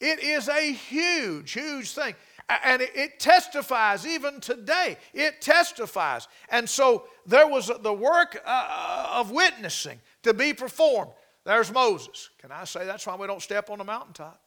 It 0.01 0.21
is 0.21 0.49
a 0.49 0.73
huge, 0.73 1.53
huge 1.53 1.91
thing. 1.93 2.15
And 2.49 2.81
it 2.83 3.21
testifies 3.21 4.07
even 4.07 4.41
today. 4.41 4.97
It 5.13 5.41
testifies. 5.41 6.27
And 6.49 6.69
so 6.69 7.05
there 7.27 7.47
was 7.47 7.71
the 7.83 7.93
work 7.93 8.41
uh, 8.45 9.09
of 9.13 9.31
witnessing 9.31 10.01
to 10.23 10.33
be 10.33 10.53
performed. 10.55 11.13
There's 11.45 11.73
Moses. 11.73 12.31
Can 12.39 12.53
I 12.53 12.65
say 12.65 12.87
that's 12.87 13.07
why 13.07 13.17
we 13.17 13.27
don't 13.27 13.43
step 13.43 13.71
on 13.71 13.79
the 13.79 13.85
mountaintop? 13.85 14.41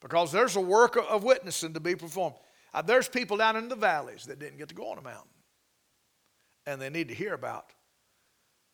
Because 0.00 0.32
there's 0.32 0.56
a 0.56 0.60
work 0.60 0.96
of 0.96 1.24
witnessing 1.24 1.74
to 1.74 1.80
be 1.80 1.94
performed. 1.94 2.36
Uh, 2.72 2.82
there's 2.82 3.08
people 3.08 3.36
down 3.36 3.56
in 3.56 3.68
the 3.68 3.76
valleys 3.76 4.24
that 4.26 4.38
didn't 4.38 4.58
get 4.58 4.68
to 4.68 4.74
go 4.74 4.90
on 4.90 4.98
a 4.98 5.02
mountain. 5.02 5.30
And 6.66 6.80
they 6.80 6.90
need 6.90 7.08
to 7.08 7.14
hear 7.14 7.34
about 7.34 7.66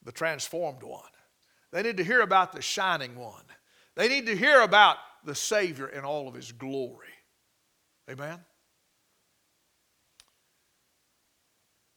the 0.03 0.12
transformed 0.12 0.82
one. 0.82 1.03
They 1.72 1.82
need 1.82 1.97
to 1.97 2.05
hear 2.05 2.20
about 2.20 2.53
the 2.53 2.62
shining 2.62 3.16
one. 3.16 3.43
They 3.97 4.09
need 4.09 4.26
to 4.26 4.37
hear 4.37 4.62
about 4.62 4.99
the 5.24 5.34
Savior 5.34 5.89
in 5.89 6.05
all 6.05 6.28
of 6.28 6.34
his 6.34 6.53
glory. 6.53 7.09
Amen? 8.11 8.39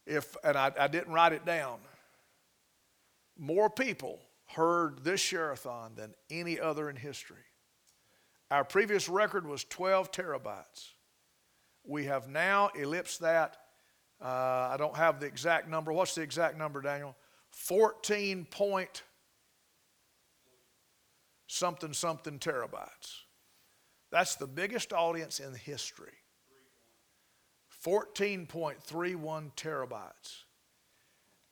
If, 0.08 0.36
and 0.44 0.58
I, 0.58 0.72
I 0.78 0.88
didn't 0.88 1.14
write 1.14 1.34
it 1.34 1.46
down, 1.46 1.80
more 3.38 3.70
people 3.70 4.20
heard 4.56 5.04
this 5.04 5.22
Sherathon 5.22 5.96
than 5.96 6.14
any 6.30 6.60
other 6.60 6.90
in 6.90 6.96
history. 6.96 7.38
Our 8.52 8.64
previous 8.64 9.08
record 9.08 9.46
was 9.46 9.64
12 9.66 10.12
terabytes. 10.12 10.90
We 11.84 12.06
have 12.06 12.28
now 12.28 12.70
ellipsed 12.76 13.22
that. 13.22 13.58
Uh, 14.22 14.70
I 14.72 14.76
don't 14.78 14.96
have 14.96 15.20
the 15.20 15.28
exact 15.28 15.70
number. 15.70 15.94
What's 15.94 16.16
the 16.16 16.22
exact 16.22 16.58
number, 16.58 16.82
Daniel? 16.82 17.16
14 17.52 18.46
point 18.46 19.04
something 21.48 21.94
something 21.94 22.40
terabytes. 22.40 23.24
That's 24.12 24.36
the 24.36 24.48
biggest 24.48 24.94
audience 24.94 25.40
in 25.40 25.54
history. 25.54 26.14
14.31 27.86 29.54
terabytes. 29.56 30.44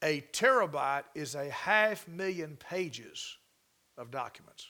A 0.02 0.20
terabyte 0.32 1.04
is 1.14 1.34
a 1.34 1.50
half 1.50 2.06
million 2.06 2.56
pages 2.56 3.36
of 3.96 4.10
documents. 4.10 4.66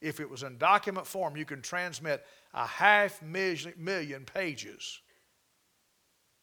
If 0.00 0.18
it 0.18 0.28
was 0.28 0.42
in 0.42 0.58
document 0.58 1.06
form, 1.06 1.36
you 1.36 1.44
can 1.44 1.62
transmit 1.62 2.24
a 2.54 2.66
half 2.66 3.22
million 3.22 4.24
pages 4.24 5.00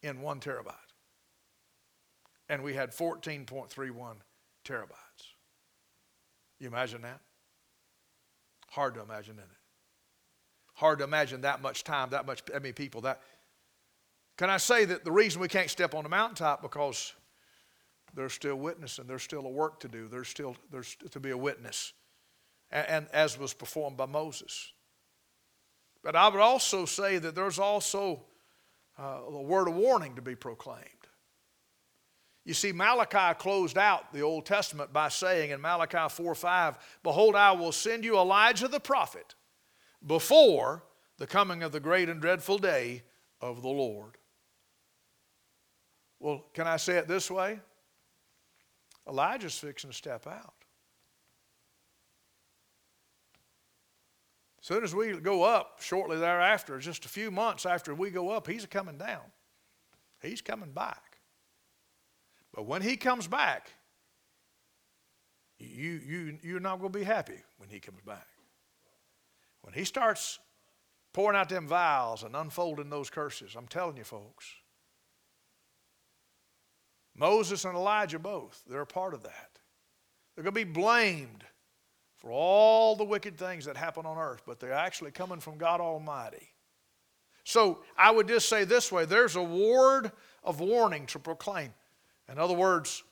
in 0.02 0.22
one 0.22 0.40
terabyte. 0.40 0.74
And 2.48 2.62
we 2.62 2.74
had 2.74 2.90
14.31 2.90 4.16
terabytes. 4.64 4.94
You 6.58 6.68
imagine 6.68 7.02
that? 7.02 7.20
Hard 8.70 8.94
to 8.94 9.02
imagine, 9.02 9.34
isn't 9.34 9.44
it? 9.44 9.56
Hard 10.74 10.98
to 10.98 11.04
imagine 11.04 11.42
that 11.42 11.60
much 11.60 11.84
time, 11.84 12.10
that 12.10 12.26
much, 12.26 12.42
I 12.54 12.60
mean, 12.60 12.72
people. 12.72 13.02
That 13.02 13.20
can 14.38 14.48
I 14.48 14.56
say 14.56 14.84
that 14.86 15.04
the 15.04 15.12
reason 15.12 15.40
we 15.40 15.48
can't 15.48 15.68
step 15.68 15.94
on 15.94 16.04
the 16.04 16.08
mountaintop 16.08 16.62
because 16.62 17.12
there's 18.14 18.32
still 18.32 18.56
witnessing, 18.56 19.06
there's 19.06 19.22
still 19.22 19.46
a 19.46 19.50
work 19.50 19.80
to 19.80 19.88
do, 19.88 20.08
there's 20.08 20.28
still 20.28 20.56
there's 20.70 20.96
to 21.10 21.20
be 21.20 21.30
a 21.30 21.36
witness, 21.36 21.92
and, 22.70 22.86
and 22.88 23.08
as 23.12 23.38
was 23.38 23.52
performed 23.52 23.96
by 23.96 24.06
Moses. 24.06 24.72
But 26.02 26.16
I 26.16 26.28
would 26.28 26.40
also 26.40 26.86
say 26.86 27.18
that 27.18 27.34
there's 27.34 27.58
also 27.58 28.24
uh, 28.98 29.20
a 29.26 29.42
word 29.42 29.68
of 29.68 29.74
warning 29.74 30.16
to 30.16 30.22
be 30.22 30.34
proclaimed. 30.34 30.86
You 32.44 32.54
see, 32.54 32.72
Malachi 32.72 33.38
closed 33.38 33.76
out 33.76 34.12
the 34.12 34.22
Old 34.22 34.46
Testament 34.46 34.92
by 34.92 35.08
saying 35.08 35.50
in 35.50 35.60
Malachi 35.60 36.08
4 36.08 36.34
5, 36.34 36.78
Behold, 37.02 37.36
I 37.36 37.52
will 37.52 37.72
send 37.72 38.04
you 38.04 38.16
Elijah 38.16 38.66
the 38.66 38.80
prophet 38.80 39.34
before 40.06 40.82
the 41.18 41.26
coming 41.26 41.62
of 41.62 41.72
the 41.72 41.80
great 41.80 42.08
and 42.08 42.20
dreadful 42.20 42.58
day 42.58 43.02
of 43.40 43.60
the 43.62 43.68
Lord. 43.68 44.16
Well, 46.18 46.44
can 46.54 46.66
I 46.66 46.76
say 46.76 46.96
it 46.96 47.08
this 47.08 47.30
way? 47.30 47.60
Elijah's 49.08 49.58
fixing 49.58 49.90
to 49.90 49.96
step 49.96 50.26
out. 50.26 50.54
As 54.60 54.66
soon 54.66 54.84
as 54.84 54.94
we 54.94 55.12
go 55.14 55.42
up, 55.42 55.80
shortly 55.80 56.18
thereafter, 56.18 56.78
just 56.78 57.06
a 57.06 57.08
few 57.08 57.30
months 57.30 57.64
after 57.64 57.94
we 57.94 58.10
go 58.10 58.28
up, 58.30 58.46
he's 58.46 58.66
coming 58.66 58.98
down. 58.98 59.22
He's 60.20 60.42
coming 60.42 60.72
back. 60.72 61.18
But 62.52 62.66
when 62.66 62.82
he 62.82 62.96
comes 62.96 63.26
back, 63.26 63.72
you, 65.58 66.00
you, 66.06 66.38
you're 66.42 66.60
not 66.60 66.78
going 66.80 66.92
to 66.92 66.98
be 66.98 67.04
happy 67.04 67.42
when 67.58 67.70
he 67.70 67.80
comes 67.80 68.00
back. 68.02 68.26
When 69.62 69.74
he 69.74 69.84
starts 69.84 70.38
pouring 71.12 71.38
out 71.38 71.48
them 71.48 71.66
vials 71.66 72.22
and 72.22 72.34
unfolding 72.36 72.90
those 72.90 73.08
curses, 73.10 73.54
I'm 73.56 73.66
telling 73.66 73.96
you, 73.96 74.04
folks, 74.04 74.46
Moses 77.20 77.66
and 77.66 77.76
Elijah 77.76 78.18
both, 78.18 78.62
they're 78.66 78.80
a 78.80 78.86
part 78.86 79.12
of 79.12 79.22
that. 79.24 79.50
They're 80.34 80.42
going 80.42 80.54
to 80.54 80.64
be 80.64 80.72
blamed 80.72 81.44
for 82.16 82.32
all 82.32 82.96
the 82.96 83.04
wicked 83.04 83.36
things 83.36 83.66
that 83.66 83.76
happen 83.76 84.06
on 84.06 84.16
earth, 84.16 84.40
but 84.46 84.58
they're 84.58 84.72
actually 84.72 85.10
coming 85.10 85.38
from 85.38 85.58
God 85.58 85.82
Almighty. 85.82 86.48
So 87.44 87.80
I 87.96 88.10
would 88.10 88.26
just 88.26 88.48
say 88.48 88.64
this 88.64 88.90
way 88.90 89.04
there's 89.04 89.36
a 89.36 89.42
word 89.42 90.12
of 90.42 90.60
warning 90.60 91.04
to 91.06 91.18
proclaim. 91.18 91.74
In 92.32 92.38
other 92.38 92.54
words, 92.54 93.02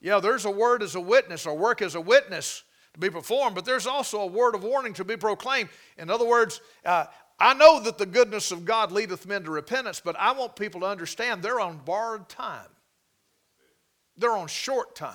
yeah, 0.00 0.20
there's 0.20 0.46
a 0.46 0.50
word 0.50 0.82
as 0.82 0.94
a 0.94 1.00
witness 1.00 1.46
or 1.46 1.54
work 1.54 1.82
as 1.82 1.94
a 1.96 2.00
witness 2.00 2.62
to 2.94 3.00
be 3.00 3.10
performed, 3.10 3.54
but 3.54 3.66
there's 3.66 3.86
also 3.86 4.20
a 4.20 4.26
word 4.26 4.54
of 4.54 4.64
warning 4.64 4.94
to 4.94 5.04
be 5.04 5.18
proclaimed. 5.18 5.68
In 5.98 6.08
other 6.08 6.26
words, 6.26 6.62
uh, 6.86 7.06
I 7.38 7.52
know 7.52 7.78
that 7.80 7.98
the 7.98 8.06
goodness 8.06 8.52
of 8.52 8.64
God 8.64 8.90
leadeth 8.90 9.26
men 9.26 9.42
to 9.44 9.50
repentance, 9.50 10.00
but 10.02 10.16
I 10.18 10.32
want 10.32 10.56
people 10.56 10.80
to 10.80 10.86
understand 10.86 11.42
they're 11.42 11.60
on 11.60 11.78
borrowed 11.84 12.28
time. 12.30 12.68
They're 14.16 14.32
on 14.32 14.48
short 14.48 14.94
time. 14.94 15.14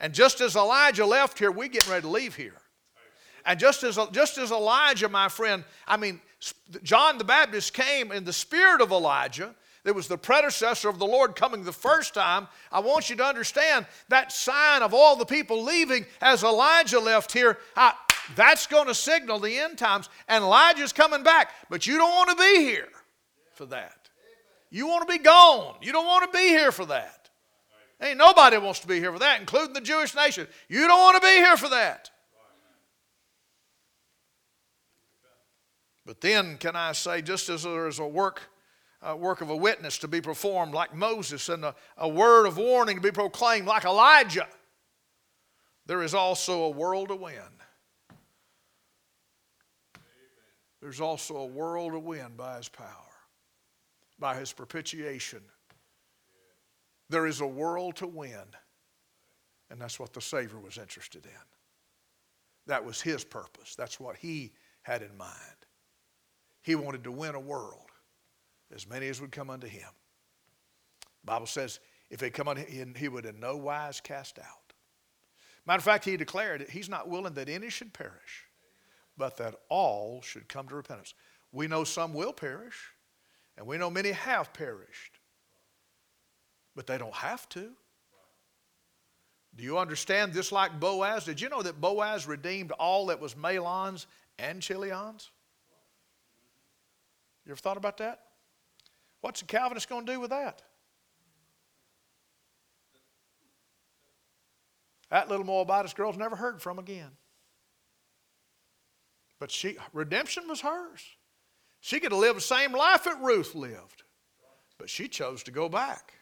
And 0.00 0.12
just 0.12 0.40
as 0.40 0.56
Elijah 0.56 1.06
left 1.06 1.38
here, 1.38 1.50
we're 1.50 1.68
getting 1.68 1.90
ready 1.90 2.02
to 2.02 2.08
leave 2.08 2.34
here. 2.34 2.60
And 3.46 3.60
just 3.60 3.82
as, 3.82 3.98
just 4.12 4.38
as 4.38 4.50
Elijah, 4.50 5.08
my 5.08 5.28
friend, 5.28 5.64
I 5.86 5.96
mean, 5.96 6.20
John 6.82 7.18
the 7.18 7.24
Baptist 7.24 7.74
came 7.74 8.10
in 8.10 8.24
the 8.24 8.32
spirit 8.32 8.80
of 8.80 8.90
Elijah. 8.90 9.54
It 9.84 9.94
was 9.94 10.08
the 10.08 10.16
predecessor 10.16 10.88
of 10.88 10.98
the 10.98 11.06
Lord 11.06 11.36
coming 11.36 11.62
the 11.62 11.72
first 11.72 12.14
time. 12.14 12.48
I 12.72 12.80
want 12.80 13.10
you 13.10 13.16
to 13.16 13.24
understand 13.24 13.86
that 14.08 14.32
sign 14.32 14.82
of 14.82 14.94
all 14.94 15.14
the 15.14 15.26
people 15.26 15.62
leaving 15.62 16.06
as 16.22 16.42
Elijah 16.42 16.98
left 16.98 17.32
here, 17.32 17.58
I, 17.76 17.92
that's 18.34 18.66
going 18.66 18.86
to 18.86 18.94
signal 18.94 19.38
the 19.38 19.58
end 19.58 19.76
times. 19.76 20.08
And 20.26 20.42
Elijah's 20.42 20.94
coming 20.94 21.22
back, 21.22 21.50
but 21.68 21.86
you 21.86 21.98
don't 21.98 22.14
want 22.14 22.30
to 22.30 22.36
be 22.36 22.64
here 22.64 22.88
for 23.52 23.66
that. 23.66 24.08
You 24.70 24.86
want 24.86 25.06
to 25.06 25.18
be 25.18 25.22
gone. 25.22 25.76
You 25.82 25.92
don't 25.92 26.06
want 26.06 26.32
to 26.32 26.36
be 26.36 26.48
here 26.48 26.72
for 26.72 26.86
that. 26.86 27.23
Ain't 28.04 28.18
nobody 28.18 28.58
wants 28.58 28.80
to 28.80 28.86
be 28.86 28.98
here 28.98 29.12
for 29.12 29.18
that, 29.20 29.40
including 29.40 29.72
the 29.72 29.80
Jewish 29.80 30.14
nation. 30.14 30.46
You 30.68 30.86
don't 30.86 30.98
want 30.98 31.16
to 31.16 31.26
be 31.26 31.36
here 31.36 31.56
for 31.56 31.70
that. 31.70 32.10
But 36.04 36.20
then, 36.20 36.58
can 36.58 36.76
I 36.76 36.92
say, 36.92 37.22
just 37.22 37.48
as 37.48 37.62
there 37.62 37.88
is 37.88 37.98
a 37.98 38.06
work, 38.06 38.42
a 39.00 39.16
work 39.16 39.40
of 39.40 39.48
a 39.48 39.56
witness 39.56 39.96
to 39.98 40.08
be 40.08 40.20
performed 40.20 40.74
like 40.74 40.94
Moses 40.94 41.48
and 41.48 41.64
a, 41.64 41.74
a 41.96 42.06
word 42.06 42.44
of 42.44 42.58
warning 42.58 42.96
to 42.96 43.02
be 43.02 43.10
proclaimed 43.10 43.66
like 43.66 43.86
Elijah, 43.86 44.48
there 45.86 46.02
is 46.02 46.12
also 46.12 46.64
a 46.64 46.70
world 46.70 47.08
to 47.08 47.16
win. 47.16 47.40
There's 50.82 51.00
also 51.00 51.36
a 51.36 51.46
world 51.46 51.92
to 51.92 51.98
win 51.98 52.36
by 52.36 52.58
his 52.58 52.68
power, 52.68 52.88
by 54.18 54.36
his 54.36 54.52
propitiation 54.52 55.40
there 57.14 57.26
is 57.26 57.40
a 57.40 57.46
world 57.46 57.94
to 57.96 58.08
win. 58.08 58.44
And 59.70 59.80
that's 59.80 60.00
what 60.00 60.12
the 60.12 60.20
Savior 60.20 60.58
was 60.58 60.78
interested 60.78 61.24
in. 61.24 61.46
That 62.66 62.84
was 62.84 63.00
his 63.00 63.22
purpose. 63.24 63.76
That's 63.76 64.00
what 64.00 64.16
he 64.16 64.52
had 64.82 65.00
in 65.00 65.16
mind. 65.16 65.30
He 66.62 66.74
wanted 66.74 67.04
to 67.04 67.12
win 67.12 67.36
a 67.36 67.40
world, 67.40 67.90
as 68.74 68.88
many 68.88 69.06
as 69.08 69.20
would 69.20 69.30
come 69.30 69.48
unto 69.48 69.68
him. 69.68 69.88
The 71.22 71.26
Bible 71.26 71.46
says, 71.46 71.78
if 72.10 72.18
they 72.18 72.30
come 72.30 72.48
unto 72.48 72.64
him, 72.64 72.94
he 72.96 73.08
would 73.08 73.26
in 73.26 73.38
no 73.38 73.56
wise 73.56 74.00
cast 74.00 74.40
out. 74.40 74.72
Matter 75.66 75.78
of 75.78 75.84
fact, 75.84 76.04
he 76.04 76.16
declared 76.16 76.66
he's 76.68 76.88
not 76.88 77.08
willing 77.08 77.34
that 77.34 77.48
any 77.48 77.70
should 77.70 77.92
perish, 77.92 78.44
but 79.16 79.36
that 79.36 79.54
all 79.68 80.20
should 80.20 80.48
come 80.48 80.66
to 80.68 80.74
repentance. 80.74 81.14
We 81.52 81.68
know 81.68 81.84
some 81.84 82.12
will 82.12 82.32
perish, 82.32 82.90
and 83.56 83.66
we 83.66 83.78
know 83.78 83.88
many 83.88 84.10
have 84.10 84.52
perished 84.52 85.20
but 86.74 86.86
they 86.86 86.98
don't 86.98 87.14
have 87.14 87.48
to. 87.50 87.70
Do 89.56 89.62
you 89.62 89.78
understand 89.78 90.32
this 90.32 90.50
like 90.50 90.80
Boaz? 90.80 91.24
Did 91.24 91.40
you 91.40 91.48
know 91.48 91.62
that 91.62 91.80
Boaz 91.80 92.26
redeemed 92.26 92.72
all 92.72 93.06
that 93.06 93.20
was 93.20 93.34
Mahlon's 93.34 94.06
and 94.38 94.60
Chilion's? 94.60 95.30
You 97.46 97.52
ever 97.52 97.60
thought 97.60 97.76
about 97.76 97.98
that? 97.98 98.20
What's 99.20 99.42
a 99.42 99.44
Calvinist 99.44 99.88
going 99.88 100.06
to 100.06 100.12
do 100.12 100.20
with 100.20 100.30
that? 100.30 100.62
That 105.10 105.28
little 105.28 105.46
Moabitess 105.46 105.94
girl's 105.94 106.16
never 106.16 106.34
heard 106.34 106.60
from 106.60 106.78
again. 106.78 107.10
But 109.38 109.50
she 109.50 109.76
redemption 109.92 110.48
was 110.48 110.60
hers. 110.60 111.02
She 111.80 112.00
could 112.00 112.12
have 112.12 112.20
lived 112.20 112.38
the 112.38 112.42
same 112.42 112.72
life 112.72 113.04
that 113.04 113.20
Ruth 113.20 113.54
lived. 113.54 114.02
But 114.78 114.90
she 114.90 115.06
chose 115.06 115.42
to 115.44 115.50
go 115.50 115.68
back. 115.68 116.14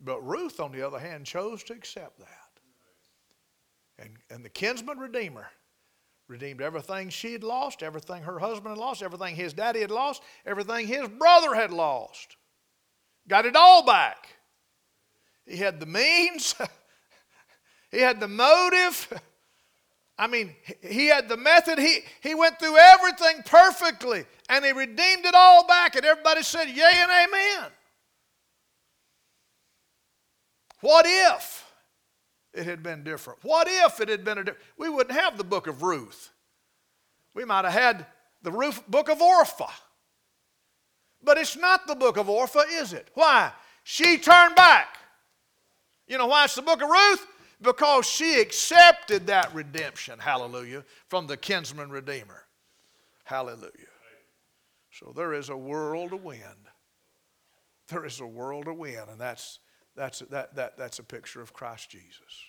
But 0.00 0.26
Ruth, 0.26 0.60
on 0.60 0.72
the 0.72 0.86
other 0.86 0.98
hand, 0.98 1.26
chose 1.26 1.62
to 1.64 1.72
accept 1.72 2.18
that. 2.18 2.48
And, 3.98 4.10
and 4.30 4.44
the 4.44 4.48
kinsman 4.48 4.98
redeemer 4.98 5.48
redeemed 6.28 6.60
everything 6.60 7.08
she 7.08 7.32
had 7.32 7.42
lost, 7.42 7.82
everything 7.82 8.22
her 8.22 8.38
husband 8.38 8.76
had 8.76 8.78
lost, 8.78 9.02
everything 9.02 9.34
his 9.34 9.52
daddy 9.52 9.80
had 9.80 9.90
lost, 9.90 10.22
everything 10.46 10.86
his 10.86 11.08
brother 11.08 11.54
had 11.54 11.72
lost. 11.72 12.36
Got 13.26 13.46
it 13.46 13.56
all 13.56 13.84
back. 13.84 14.28
He 15.46 15.56
had 15.56 15.80
the 15.80 15.86
means, 15.86 16.54
he 17.90 17.98
had 17.98 18.20
the 18.20 18.28
motive. 18.28 19.12
I 20.18 20.26
mean, 20.26 20.54
he 20.82 21.06
had 21.06 21.28
the 21.28 21.36
method. 21.36 21.78
He, 21.78 22.00
he 22.20 22.34
went 22.34 22.58
through 22.58 22.76
everything 22.76 23.42
perfectly 23.44 24.24
and 24.48 24.64
he 24.64 24.72
redeemed 24.72 25.24
it 25.24 25.34
all 25.34 25.66
back. 25.66 25.94
And 25.94 26.04
everybody 26.04 26.42
said, 26.42 26.68
Yea 26.68 26.90
and 26.92 27.10
Amen. 27.10 27.70
What 30.80 31.06
if 31.08 31.64
it 32.52 32.64
had 32.64 32.82
been 32.82 33.04
different? 33.04 33.40
What 33.42 33.66
if 33.68 34.00
it 34.00 34.08
had 34.08 34.24
been 34.24 34.38
a 34.38 34.44
different? 34.44 34.64
We 34.76 34.88
wouldn't 34.88 35.18
have 35.18 35.36
the 35.36 35.44
book 35.44 35.66
of 35.66 35.82
Ruth. 35.82 36.30
We 37.34 37.44
might 37.44 37.64
have 37.64 37.74
had 37.74 38.06
the 38.42 38.52
Ruth, 38.52 38.82
book 38.88 39.08
of 39.08 39.18
Orpha. 39.18 39.70
But 41.22 41.38
it's 41.38 41.56
not 41.56 41.86
the 41.86 41.94
book 41.94 42.16
of 42.16 42.26
Orpha, 42.26 42.62
is 42.70 42.92
it? 42.92 43.08
Why? 43.14 43.52
She 43.82 44.18
turned 44.18 44.54
back. 44.54 44.98
You 46.06 46.18
know 46.18 46.26
why 46.26 46.44
it's 46.44 46.54
the 46.54 46.62
book 46.62 46.82
of 46.82 46.88
Ruth? 46.88 47.26
Because 47.60 48.08
she 48.08 48.40
accepted 48.40 49.26
that 49.26 49.52
redemption, 49.52 50.18
hallelujah, 50.18 50.84
from 51.08 51.26
the 51.26 51.36
kinsman 51.36 51.90
redeemer. 51.90 52.44
Hallelujah. 53.24 53.70
So 54.92 55.12
there 55.14 55.32
is 55.32 55.48
a 55.48 55.56
world 55.56 56.10
to 56.10 56.16
win. 56.16 56.40
There 57.88 58.04
is 58.04 58.20
a 58.20 58.26
world 58.26 58.66
to 58.66 58.74
win, 58.74 59.02
and 59.10 59.20
that's 59.20 59.58
that's, 59.98 60.20
that, 60.30 60.54
that, 60.54 60.78
that's 60.78 60.98
a 60.98 61.02
picture 61.02 61.42
of 61.42 61.52
Christ 61.52 61.90
Jesus. 61.90 62.44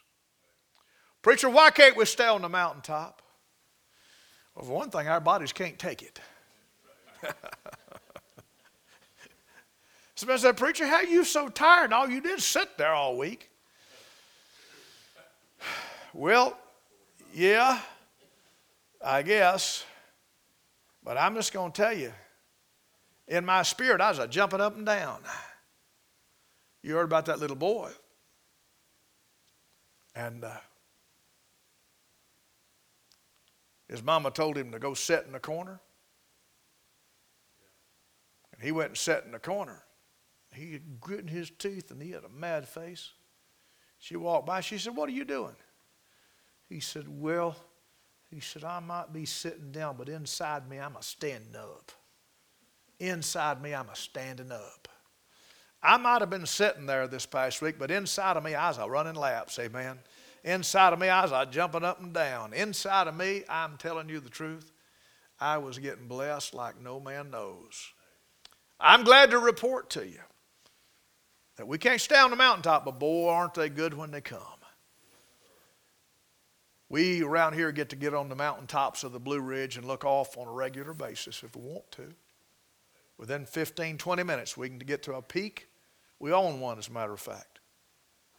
Preacher, 1.22 1.50
why 1.50 1.72
can't 1.72 1.98
we 1.98 2.06
stay 2.06 2.28
on 2.28 2.42
the 2.42 2.50
mountaintop? 2.50 3.22
Well, 4.56 4.66
for 4.66 4.72
one 4.72 4.90
thing, 4.90 5.08
our 5.08 5.20
bodies 5.20 5.52
can't 5.52 5.78
take 5.78 6.02
it. 6.02 6.20
Somebody 10.16 10.42
said, 10.42 10.58
Preacher, 10.58 10.86
how 10.86 11.02
you 11.02 11.24
so 11.24 11.50
tired? 11.50 11.94
All 11.94 12.10
you 12.10 12.22
did 12.22 12.42
sit 12.42 12.78
there 12.78 12.94
all 12.94 13.18
week. 13.18 13.50
Well, 16.12 16.58
yeah, 17.36 17.80
I 19.06 19.22
guess. 19.22 19.86
But 21.04 21.18
I'm 21.18 21.36
just 21.36 21.54
going 21.54 21.72
to 21.72 21.82
tell 21.82 21.94
you, 21.96 22.12
in 23.28 23.46
my 23.46 23.62
spirit, 23.62 24.02
I 24.02 24.10
was 24.10 24.28
jumping 24.30 24.60
up 24.60 24.76
and 24.76 24.88
down. 24.88 25.20
You 26.82 26.96
heard 26.96 27.06
about 27.06 27.26
that 27.26 27.40
little 27.40 27.56
boy. 27.56 27.92
And 30.16 30.44
uh, 30.44 30.58
his 33.88 34.04
mama 34.04 34.32
told 34.32 34.58
him 34.58 34.72
to 34.72 34.80
go 34.80 34.94
sit 34.94 35.24
in 35.26 35.32
the 35.32 35.40
corner. 35.40 35.80
And 38.54 38.62
he 38.62 38.72
went 38.72 38.90
and 38.90 38.98
sat 38.98 39.24
in 39.24 39.32
the 39.32 39.40
corner. 39.40 39.84
He 40.54 40.74
had 40.74 41.00
gritting 41.00 41.28
his 41.28 41.50
teeth 41.50 41.92
and 41.92 42.02
he 42.02 42.12
had 42.12 42.24
a 42.24 42.30
mad 42.30 42.68
face. 42.68 43.12
She 43.98 44.16
walked 44.16 44.46
by. 44.46 44.62
She 44.62 44.78
said, 44.78 44.96
What 44.96 45.10
are 45.10 45.14
you 45.14 45.26
doing? 45.26 45.56
He 46.68 46.80
said, 46.82 47.06
Well, 47.08 47.56
he 48.30 48.42
said, 48.42 48.64
I 48.64 48.80
might 48.80 49.14
be 49.14 49.26
sitting 49.26 49.72
down, 49.72 49.96
but 49.98 50.10
inside 50.10 50.70
me, 50.70 50.78
I'm 50.78 50.96
a 50.96 51.04
standing 51.04 51.56
up. 51.56 51.92
Inside 53.00 53.62
me, 53.62 53.74
I'm 53.74 53.90
a 53.90 53.96
standing 53.96 54.52
up. 54.52 54.89
I 55.82 55.98
might 55.98 56.22
have 56.22 56.30
been 56.30 56.46
sitting 56.46 56.86
there 56.86 57.08
this 57.08 57.26
past 57.26 57.62
week, 57.62 57.76
but 57.80 57.90
inside 57.90 58.36
of 58.36 58.44
me, 58.44 58.54
I 58.54 58.68
was 58.68 58.78
running 58.80 59.16
laps, 59.16 59.58
amen. 59.60 60.00
Inside 60.44 60.94
of 60.94 61.00
me, 61.00 61.08
I 61.10 61.26
was 61.26 61.48
jumping 61.52 61.84
up 61.84 62.02
and 62.02 62.14
down. 62.14 62.54
Inside 62.54 63.08
of 63.08 63.16
me, 63.16 63.44
I'm 63.50 63.78
telling 63.78 64.10
you 64.10 64.20
the 64.20 64.30
truth, 64.30 64.72
I 65.40 65.58
was 65.58 65.80
getting 65.80 66.08
blessed 66.08 66.54
like 66.54 66.82
no 66.82 67.00
man 67.00 67.32
knows. 67.32 67.94
I'm 68.80 69.04
glad 69.04 69.32
to 69.32 69.40
report 69.40 69.90
to 69.92 70.06
you 70.06 70.20
that 71.56 71.68
we 71.68 71.78
can't 71.78 72.02
stay 72.02 72.18
on 72.18 72.30
the 72.30 72.36
mountaintop, 72.36 72.86
but 72.86 73.00
boy, 73.00 73.30
aren't 73.30 73.54
they 73.54 73.70
good 73.70 73.94
when 73.94 74.12
they 74.12 74.22
come. 74.22 74.42
We 76.90 77.22
around 77.22 77.54
here 77.54 77.72
get 77.72 77.90
to 77.90 77.96
get 77.96 78.14
on 78.14 78.30
the 78.30 78.36
mountaintops 78.36 79.04
of 79.04 79.12
the 79.12 79.20
Blue 79.20 79.40
Ridge 79.40 79.78
and 79.78 79.86
look 79.86 80.04
off 80.04 80.38
on 80.38 80.48
a 80.48 80.52
regular 80.52 80.94
basis 80.94 81.44
if 81.44 81.56
we 81.56 81.62
want 81.62 81.90
to. 81.92 82.14
Within 83.18 83.46
15, 83.46 83.98
20 83.98 84.24
minutes, 84.24 84.58
we 84.58 84.70
can 84.70 84.80
get 84.80 85.04
to 85.04 85.14
a 85.14 85.22
peak 85.22 85.69
we 86.20 86.32
own 86.34 86.60
one, 86.60 86.78
as 86.78 86.88
a 86.88 86.92
matter 86.92 87.14
of 87.14 87.20
fact. 87.20 87.60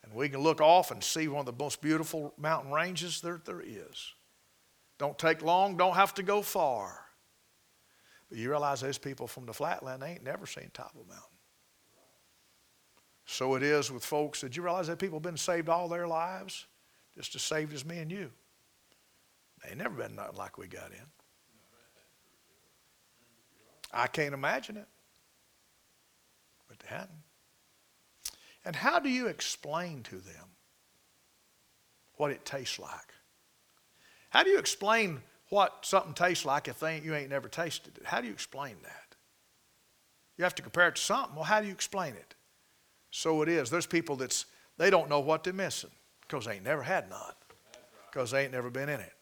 And 0.03 0.14
we 0.14 0.28
can 0.28 0.41
look 0.41 0.61
off 0.61 0.91
and 0.91 1.03
see 1.03 1.28
one 1.28 1.41
of 1.41 1.47
the 1.47 1.64
most 1.64 1.81
beautiful 1.81 2.35
mountain 2.39 2.72
ranges 2.72 3.20
there, 3.20 3.41
there 3.45 3.61
is. 3.61 4.12
Don't 4.99 5.18
take 5.18 5.43
long, 5.43 5.76
don't 5.76 5.95
have 5.95 6.14
to 6.14 6.22
go 6.22 6.43
far. 6.43 7.07
But 8.28 8.39
you 8.39 8.49
realize 8.49 8.81
those 8.81 8.99
people 8.99 9.26
from 9.26 9.47
the 9.47 9.53
flatland, 9.53 10.03
they 10.03 10.12
ain't 10.12 10.24
never 10.24 10.47
seen 10.47 10.70
top 10.72 10.95
of 10.95 11.07
a 11.07 11.09
mountain. 11.09 11.24
So 13.24 13.55
it 13.55 13.62
is 13.62 13.91
with 13.91 14.05
folks. 14.05 14.41
Did 14.41 14.57
you 14.57 14.62
realize 14.62 14.89
that 14.89 14.99
people 14.99 15.18
have 15.18 15.22
been 15.22 15.37
saved 15.37 15.68
all 15.68 15.89
their 15.89 16.07
lives? 16.07 16.66
Just 17.16 17.35
as 17.35 17.43
saved 17.43 17.72
as 17.72 17.85
me 17.85 17.99
and 17.99 18.11
you. 18.11 18.31
Ain't 19.68 19.78
never 19.78 19.95
been 19.95 20.16
nothing 20.16 20.37
like 20.37 20.59
we 20.59 20.66
got 20.66 20.91
in. 20.91 21.07
I 23.93 24.07
can't 24.07 24.35
imagine 24.35 24.76
it. 24.76 24.89
But 26.68 26.78
they 26.81 26.89
hadn't. 26.89 27.11
And 28.64 28.76
how 28.76 28.98
do 28.98 29.08
you 29.08 29.26
explain 29.26 30.02
to 30.04 30.16
them 30.16 30.56
what 32.16 32.30
it 32.30 32.44
tastes 32.44 32.78
like? 32.78 33.14
How 34.30 34.42
do 34.42 34.50
you 34.50 34.58
explain 34.58 35.22
what 35.48 35.78
something 35.82 36.14
tastes 36.14 36.44
like 36.44 36.68
if 36.68 36.78
they 36.78 37.00
you 37.00 37.14
ain't 37.14 37.30
never 37.30 37.48
tasted 37.48 37.98
it? 37.98 38.06
How 38.06 38.20
do 38.20 38.26
you 38.26 38.32
explain 38.32 38.76
that? 38.82 39.16
You 40.36 40.44
have 40.44 40.54
to 40.56 40.62
compare 40.62 40.88
it 40.88 40.96
to 40.96 41.02
something. 41.02 41.34
Well, 41.34 41.44
how 41.44 41.61
do 41.61 41.66
you 41.66 41.72
explain 41.72 42.14
it? 42.14 42.34
So 43.11 43.42
it 43.42 43.48
is. 43.48 43.70
There's 43.70 43.86
people 43.86 44.16
that's 44.16 44.46
they 44.78 44.90
don't 44.90 45.11
know 45.11 45.20
what 45.20 45.44
they're 45.44 45.52
missing 45.52 45.90
because 46.22 46.44
they 46.44 46.54
ain't 46.54 46.64
never 46.64 46.82
had 46.82 47.11
none. 47.11 47.34
Because 48.11 48.30
they 48.30 48.44
ain't 48.44 48.52
never 48.52 48.70
been 48.70 48.88
in 48.88 49.00
it. 49.00 49.12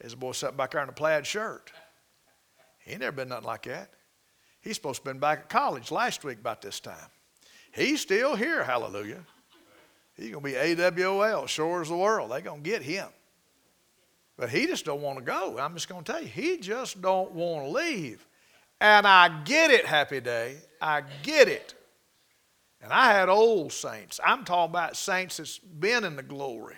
There's 0.00 0.12
a 0.12 0.16
boy 0.16 0.32
sitting 0.32 0.56
back 0.56 0.72
there 0.72 0.82
in 0.82 0.88
a 0.88 0.92
plaid 0.92 1.26
shirt. 1.26 1.70
He 2.78 2.92
ain't 2.92 3.00
never 3.00 3.16
been 3.16 3.28
nothing 3.28 3.46
like 3.46 3.64
that. 3.64 3.90
He's 4.60 4.76
supposed 4.76 5.02
to 5.02 5.06
have 5.08 5.14
been 5.14 5.20
back 5.20 5.40
at 5.40 5.48
college 5.48 5.90
last 5.90 6.24
week 6.24 6.38
about 6.38 6.62
this 6.62 6.80
time. 6.80 7.10
He's 7.74 8.00
still 8.00 8.36
here, 8.36 8.62
hallelujah. 8.62 9.24
He's 10.16 10.30
going 10.30 10.44
to 10.44 10.50
be 10.50 10.74
AWOL, 10.74 11.48
sure 11.48 11.82
as 11.82 11.88
the 11.88 11.96
world. 11.96 12.30
They're 12.30 12.40
going 12.40 12.62
to 12.62 12.70
get 12.70 12.82
him. 12.82 13.08
But 14.36 14.50
he 14.50 14.66
just 14.66 14.84
don't 14.84 15.00
want 15.00 15.18
to 15.18 15.24
go. 15.24 15.58
I'm 15.58 15.74
just 15.74 15.88
going 15.88 16.04
to 16.04 16.12
tell 16.12 16.22
you, 16.22 16.28
he 16.28 16.58
just 16.58 17.02
don't 17.02 17.32
want 17.32 17.64
to 17.64 17.70
leave. 17.70 18.24
And 18.80 19.06
I 19.06 19.42
get 19.44 19.70
it, 19.70 19.86
Happy 19.86 20.20
Day. 20.20 20.56
I 20.80 21.02
get 21.22 21.48
it. 21.48 21.74
And 22.80 22.92
I 22.92 23.12
had 23.12 23.28
old 23.28 23.72
saints. 23.72 24.20
I'm 24.24 24.44
talking 24.44 24.70
about 24.70 24.96
saints 24.96 25.38
that's 25.38 25.58
been 25.58 26.04
in 26.04 26.16
the 26.16 26.22
glory. 26.22 26.76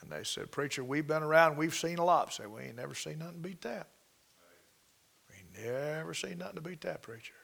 And 0.00 0.10
they 0.10 0.24
said, 0.24 0.50
Preacher, 0.50 0.84
we've 0.84 1.06
been 1.06 1.22
around, 1.22 1.56
we've 1.56 1.74
seen 1.74 1.98
a 1.98 2.04
lot. 2.04 2.28
I 2.28 2.30
said, 2.30 2.50
We 2.50 2.62
ain't 2.62 2.76
never 2.76 2.94
seen 2.94 3.18
nothing 3.18 3.40
beat 3.40 3.62
that. 3.62 3.88
We 5.30 5.62
never 5.64 6.14
seen 6.14 6.38
nothing 6.38 6.56
to 6.56 6.60
beat 6.60 6.82
that, 6.82 7.02
preacher. 7.02 7.34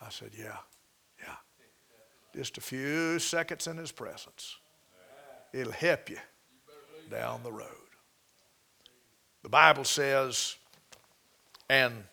I 0.00 0.10
said, 0.10 0.30
yeah. 0.38 0.56
Just 2.38 2.56
a 2.56 2.60
few 2.60 3.18
seconds 3.18 3.66
in 3.66 3.76
his 3.76 3.90
presence. 3.90 4.58
It'll 5.52 5.72
help 5.72 6.08
you 6.08 6.18
down 7.10 7.42
the 7.42 7.50
road. 7.50 7.66
The 9.42 9.48
Bible 9.48 9.82
says, 9.82 10.54
and 11.68 12.04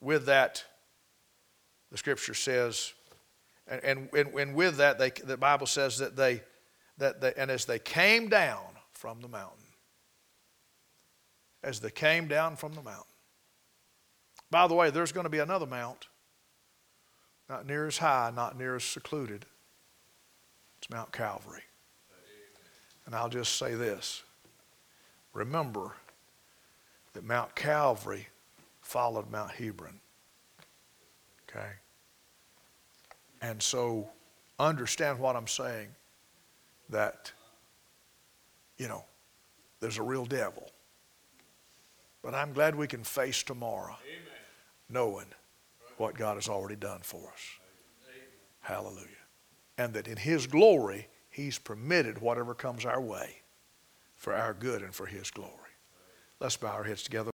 with 0.00 0.24
that, 0.24 0.64
the 1.92 1.98
scripture 1.98 2.32
says, 2.32 2.94
and, 3.68 4.08
and, 4.14 4.28
and 4.28 4.54
with 4.54 4.78
that, 4.78 4.98
they, 4.98 5.10
the 5.10 5.36
Bible 5.36 5.66
says 5.66 5.98
that 5.98 6.16
they, 6.16 6.40
that 6.96 7.20
they, 7.20 7.34
and 7.36 7.50
as 7.50 7.66
they 7.66 7.78
came 7.78 8.30
down 8.30 8.64
from 8.94 9.20
the 9.20 9.28
mountain, 9.28 9.66
as 11.62 11.80
they 11.80 11.90
came 11.90 12.28
down 12.28 12.56
from 12.56 12.72
the 12.72 12.82
mountain. 12.82 13.04
By 14.50 14.68
the 14.68 14.74
way, 14.74 14.88
there's 14.88 15.12
going 15.12 15.24
to 15.24 15.30
be 15.30 15.40
another 15.40 15.66
mount, 15.66 16.06
not 17.46 17.66
near 17.66 17.86
as 17.86 17.98
high, 17.98 18.32
not 18.34 18.56
near 18.56 18.76
as 18.76 18.84
secluded. 18.84 19.44
Mount 20.90 21.12
Calvary. 21.12 21.62
And 23.06 23.14
I'll 23.14 23.28
just 23.28 23.56
say 23.56 23.74
this 23.74 24.22
remember 25.32 25.92
that 27.12 27.24
Mount 27.24 27.54
Calvary 27.54 28.28
followed 28.82 29.30
Mount 29.30 29.52
Hermon. 29.52 30.00
Okay? 31.48 31.70
And 33.42 33.62
so 33.62 34.08
understand 34.58 35.18
what 35.18 35.36
I'm 35.36 35.46
saying 35.46 35.88
that, 36.90 37.32
you 38.76 38.88
know, 38.88 39.04
there's 39.80 39.98
a 39.98 40.02
real 40.02 40.26
devil. 40.26 40.70
But 42.22 42.34
I'm 42.34 42.52
glad 42.52 42.74
we 42.74 42.86
can 42.86 43.02
face 43.02 43.42
tomorrow 43.42 43.96
Amen. 44.06 44.26
knowing 44.90 45.26
what 45.96 46.14
God 46.14 46.34
has 46.34 46.48
already 46.48 46.76
done 46.76 47.00
for 47.02 47.30
us. 47.32 47.58
Amen. 48.06 48.26
Hallelujah. 48.60 49.19
And 49.80 49.94
that 49.94 50.08
in 50.08 50.18
His 50.18 50.46
glory, 50.46 51.08
He's 51.30 51.58
permitted 51.58 52.20
whatever 52.20 52.54
comes 52.54 52.84
our 52.84 53.00
way 53.00 53.36
for 54.14 54.34
our 54.34 54.52
good 54.52 54.82
and 54.82 54.94
for 54.94 55.06
His 55.06 55.30
glory. 55.30 55.54
Let's 56.38 56.58
bow 56.58 56.68
our 56.68 56.84
heads 56.84 57.02
together. 57.02 57.28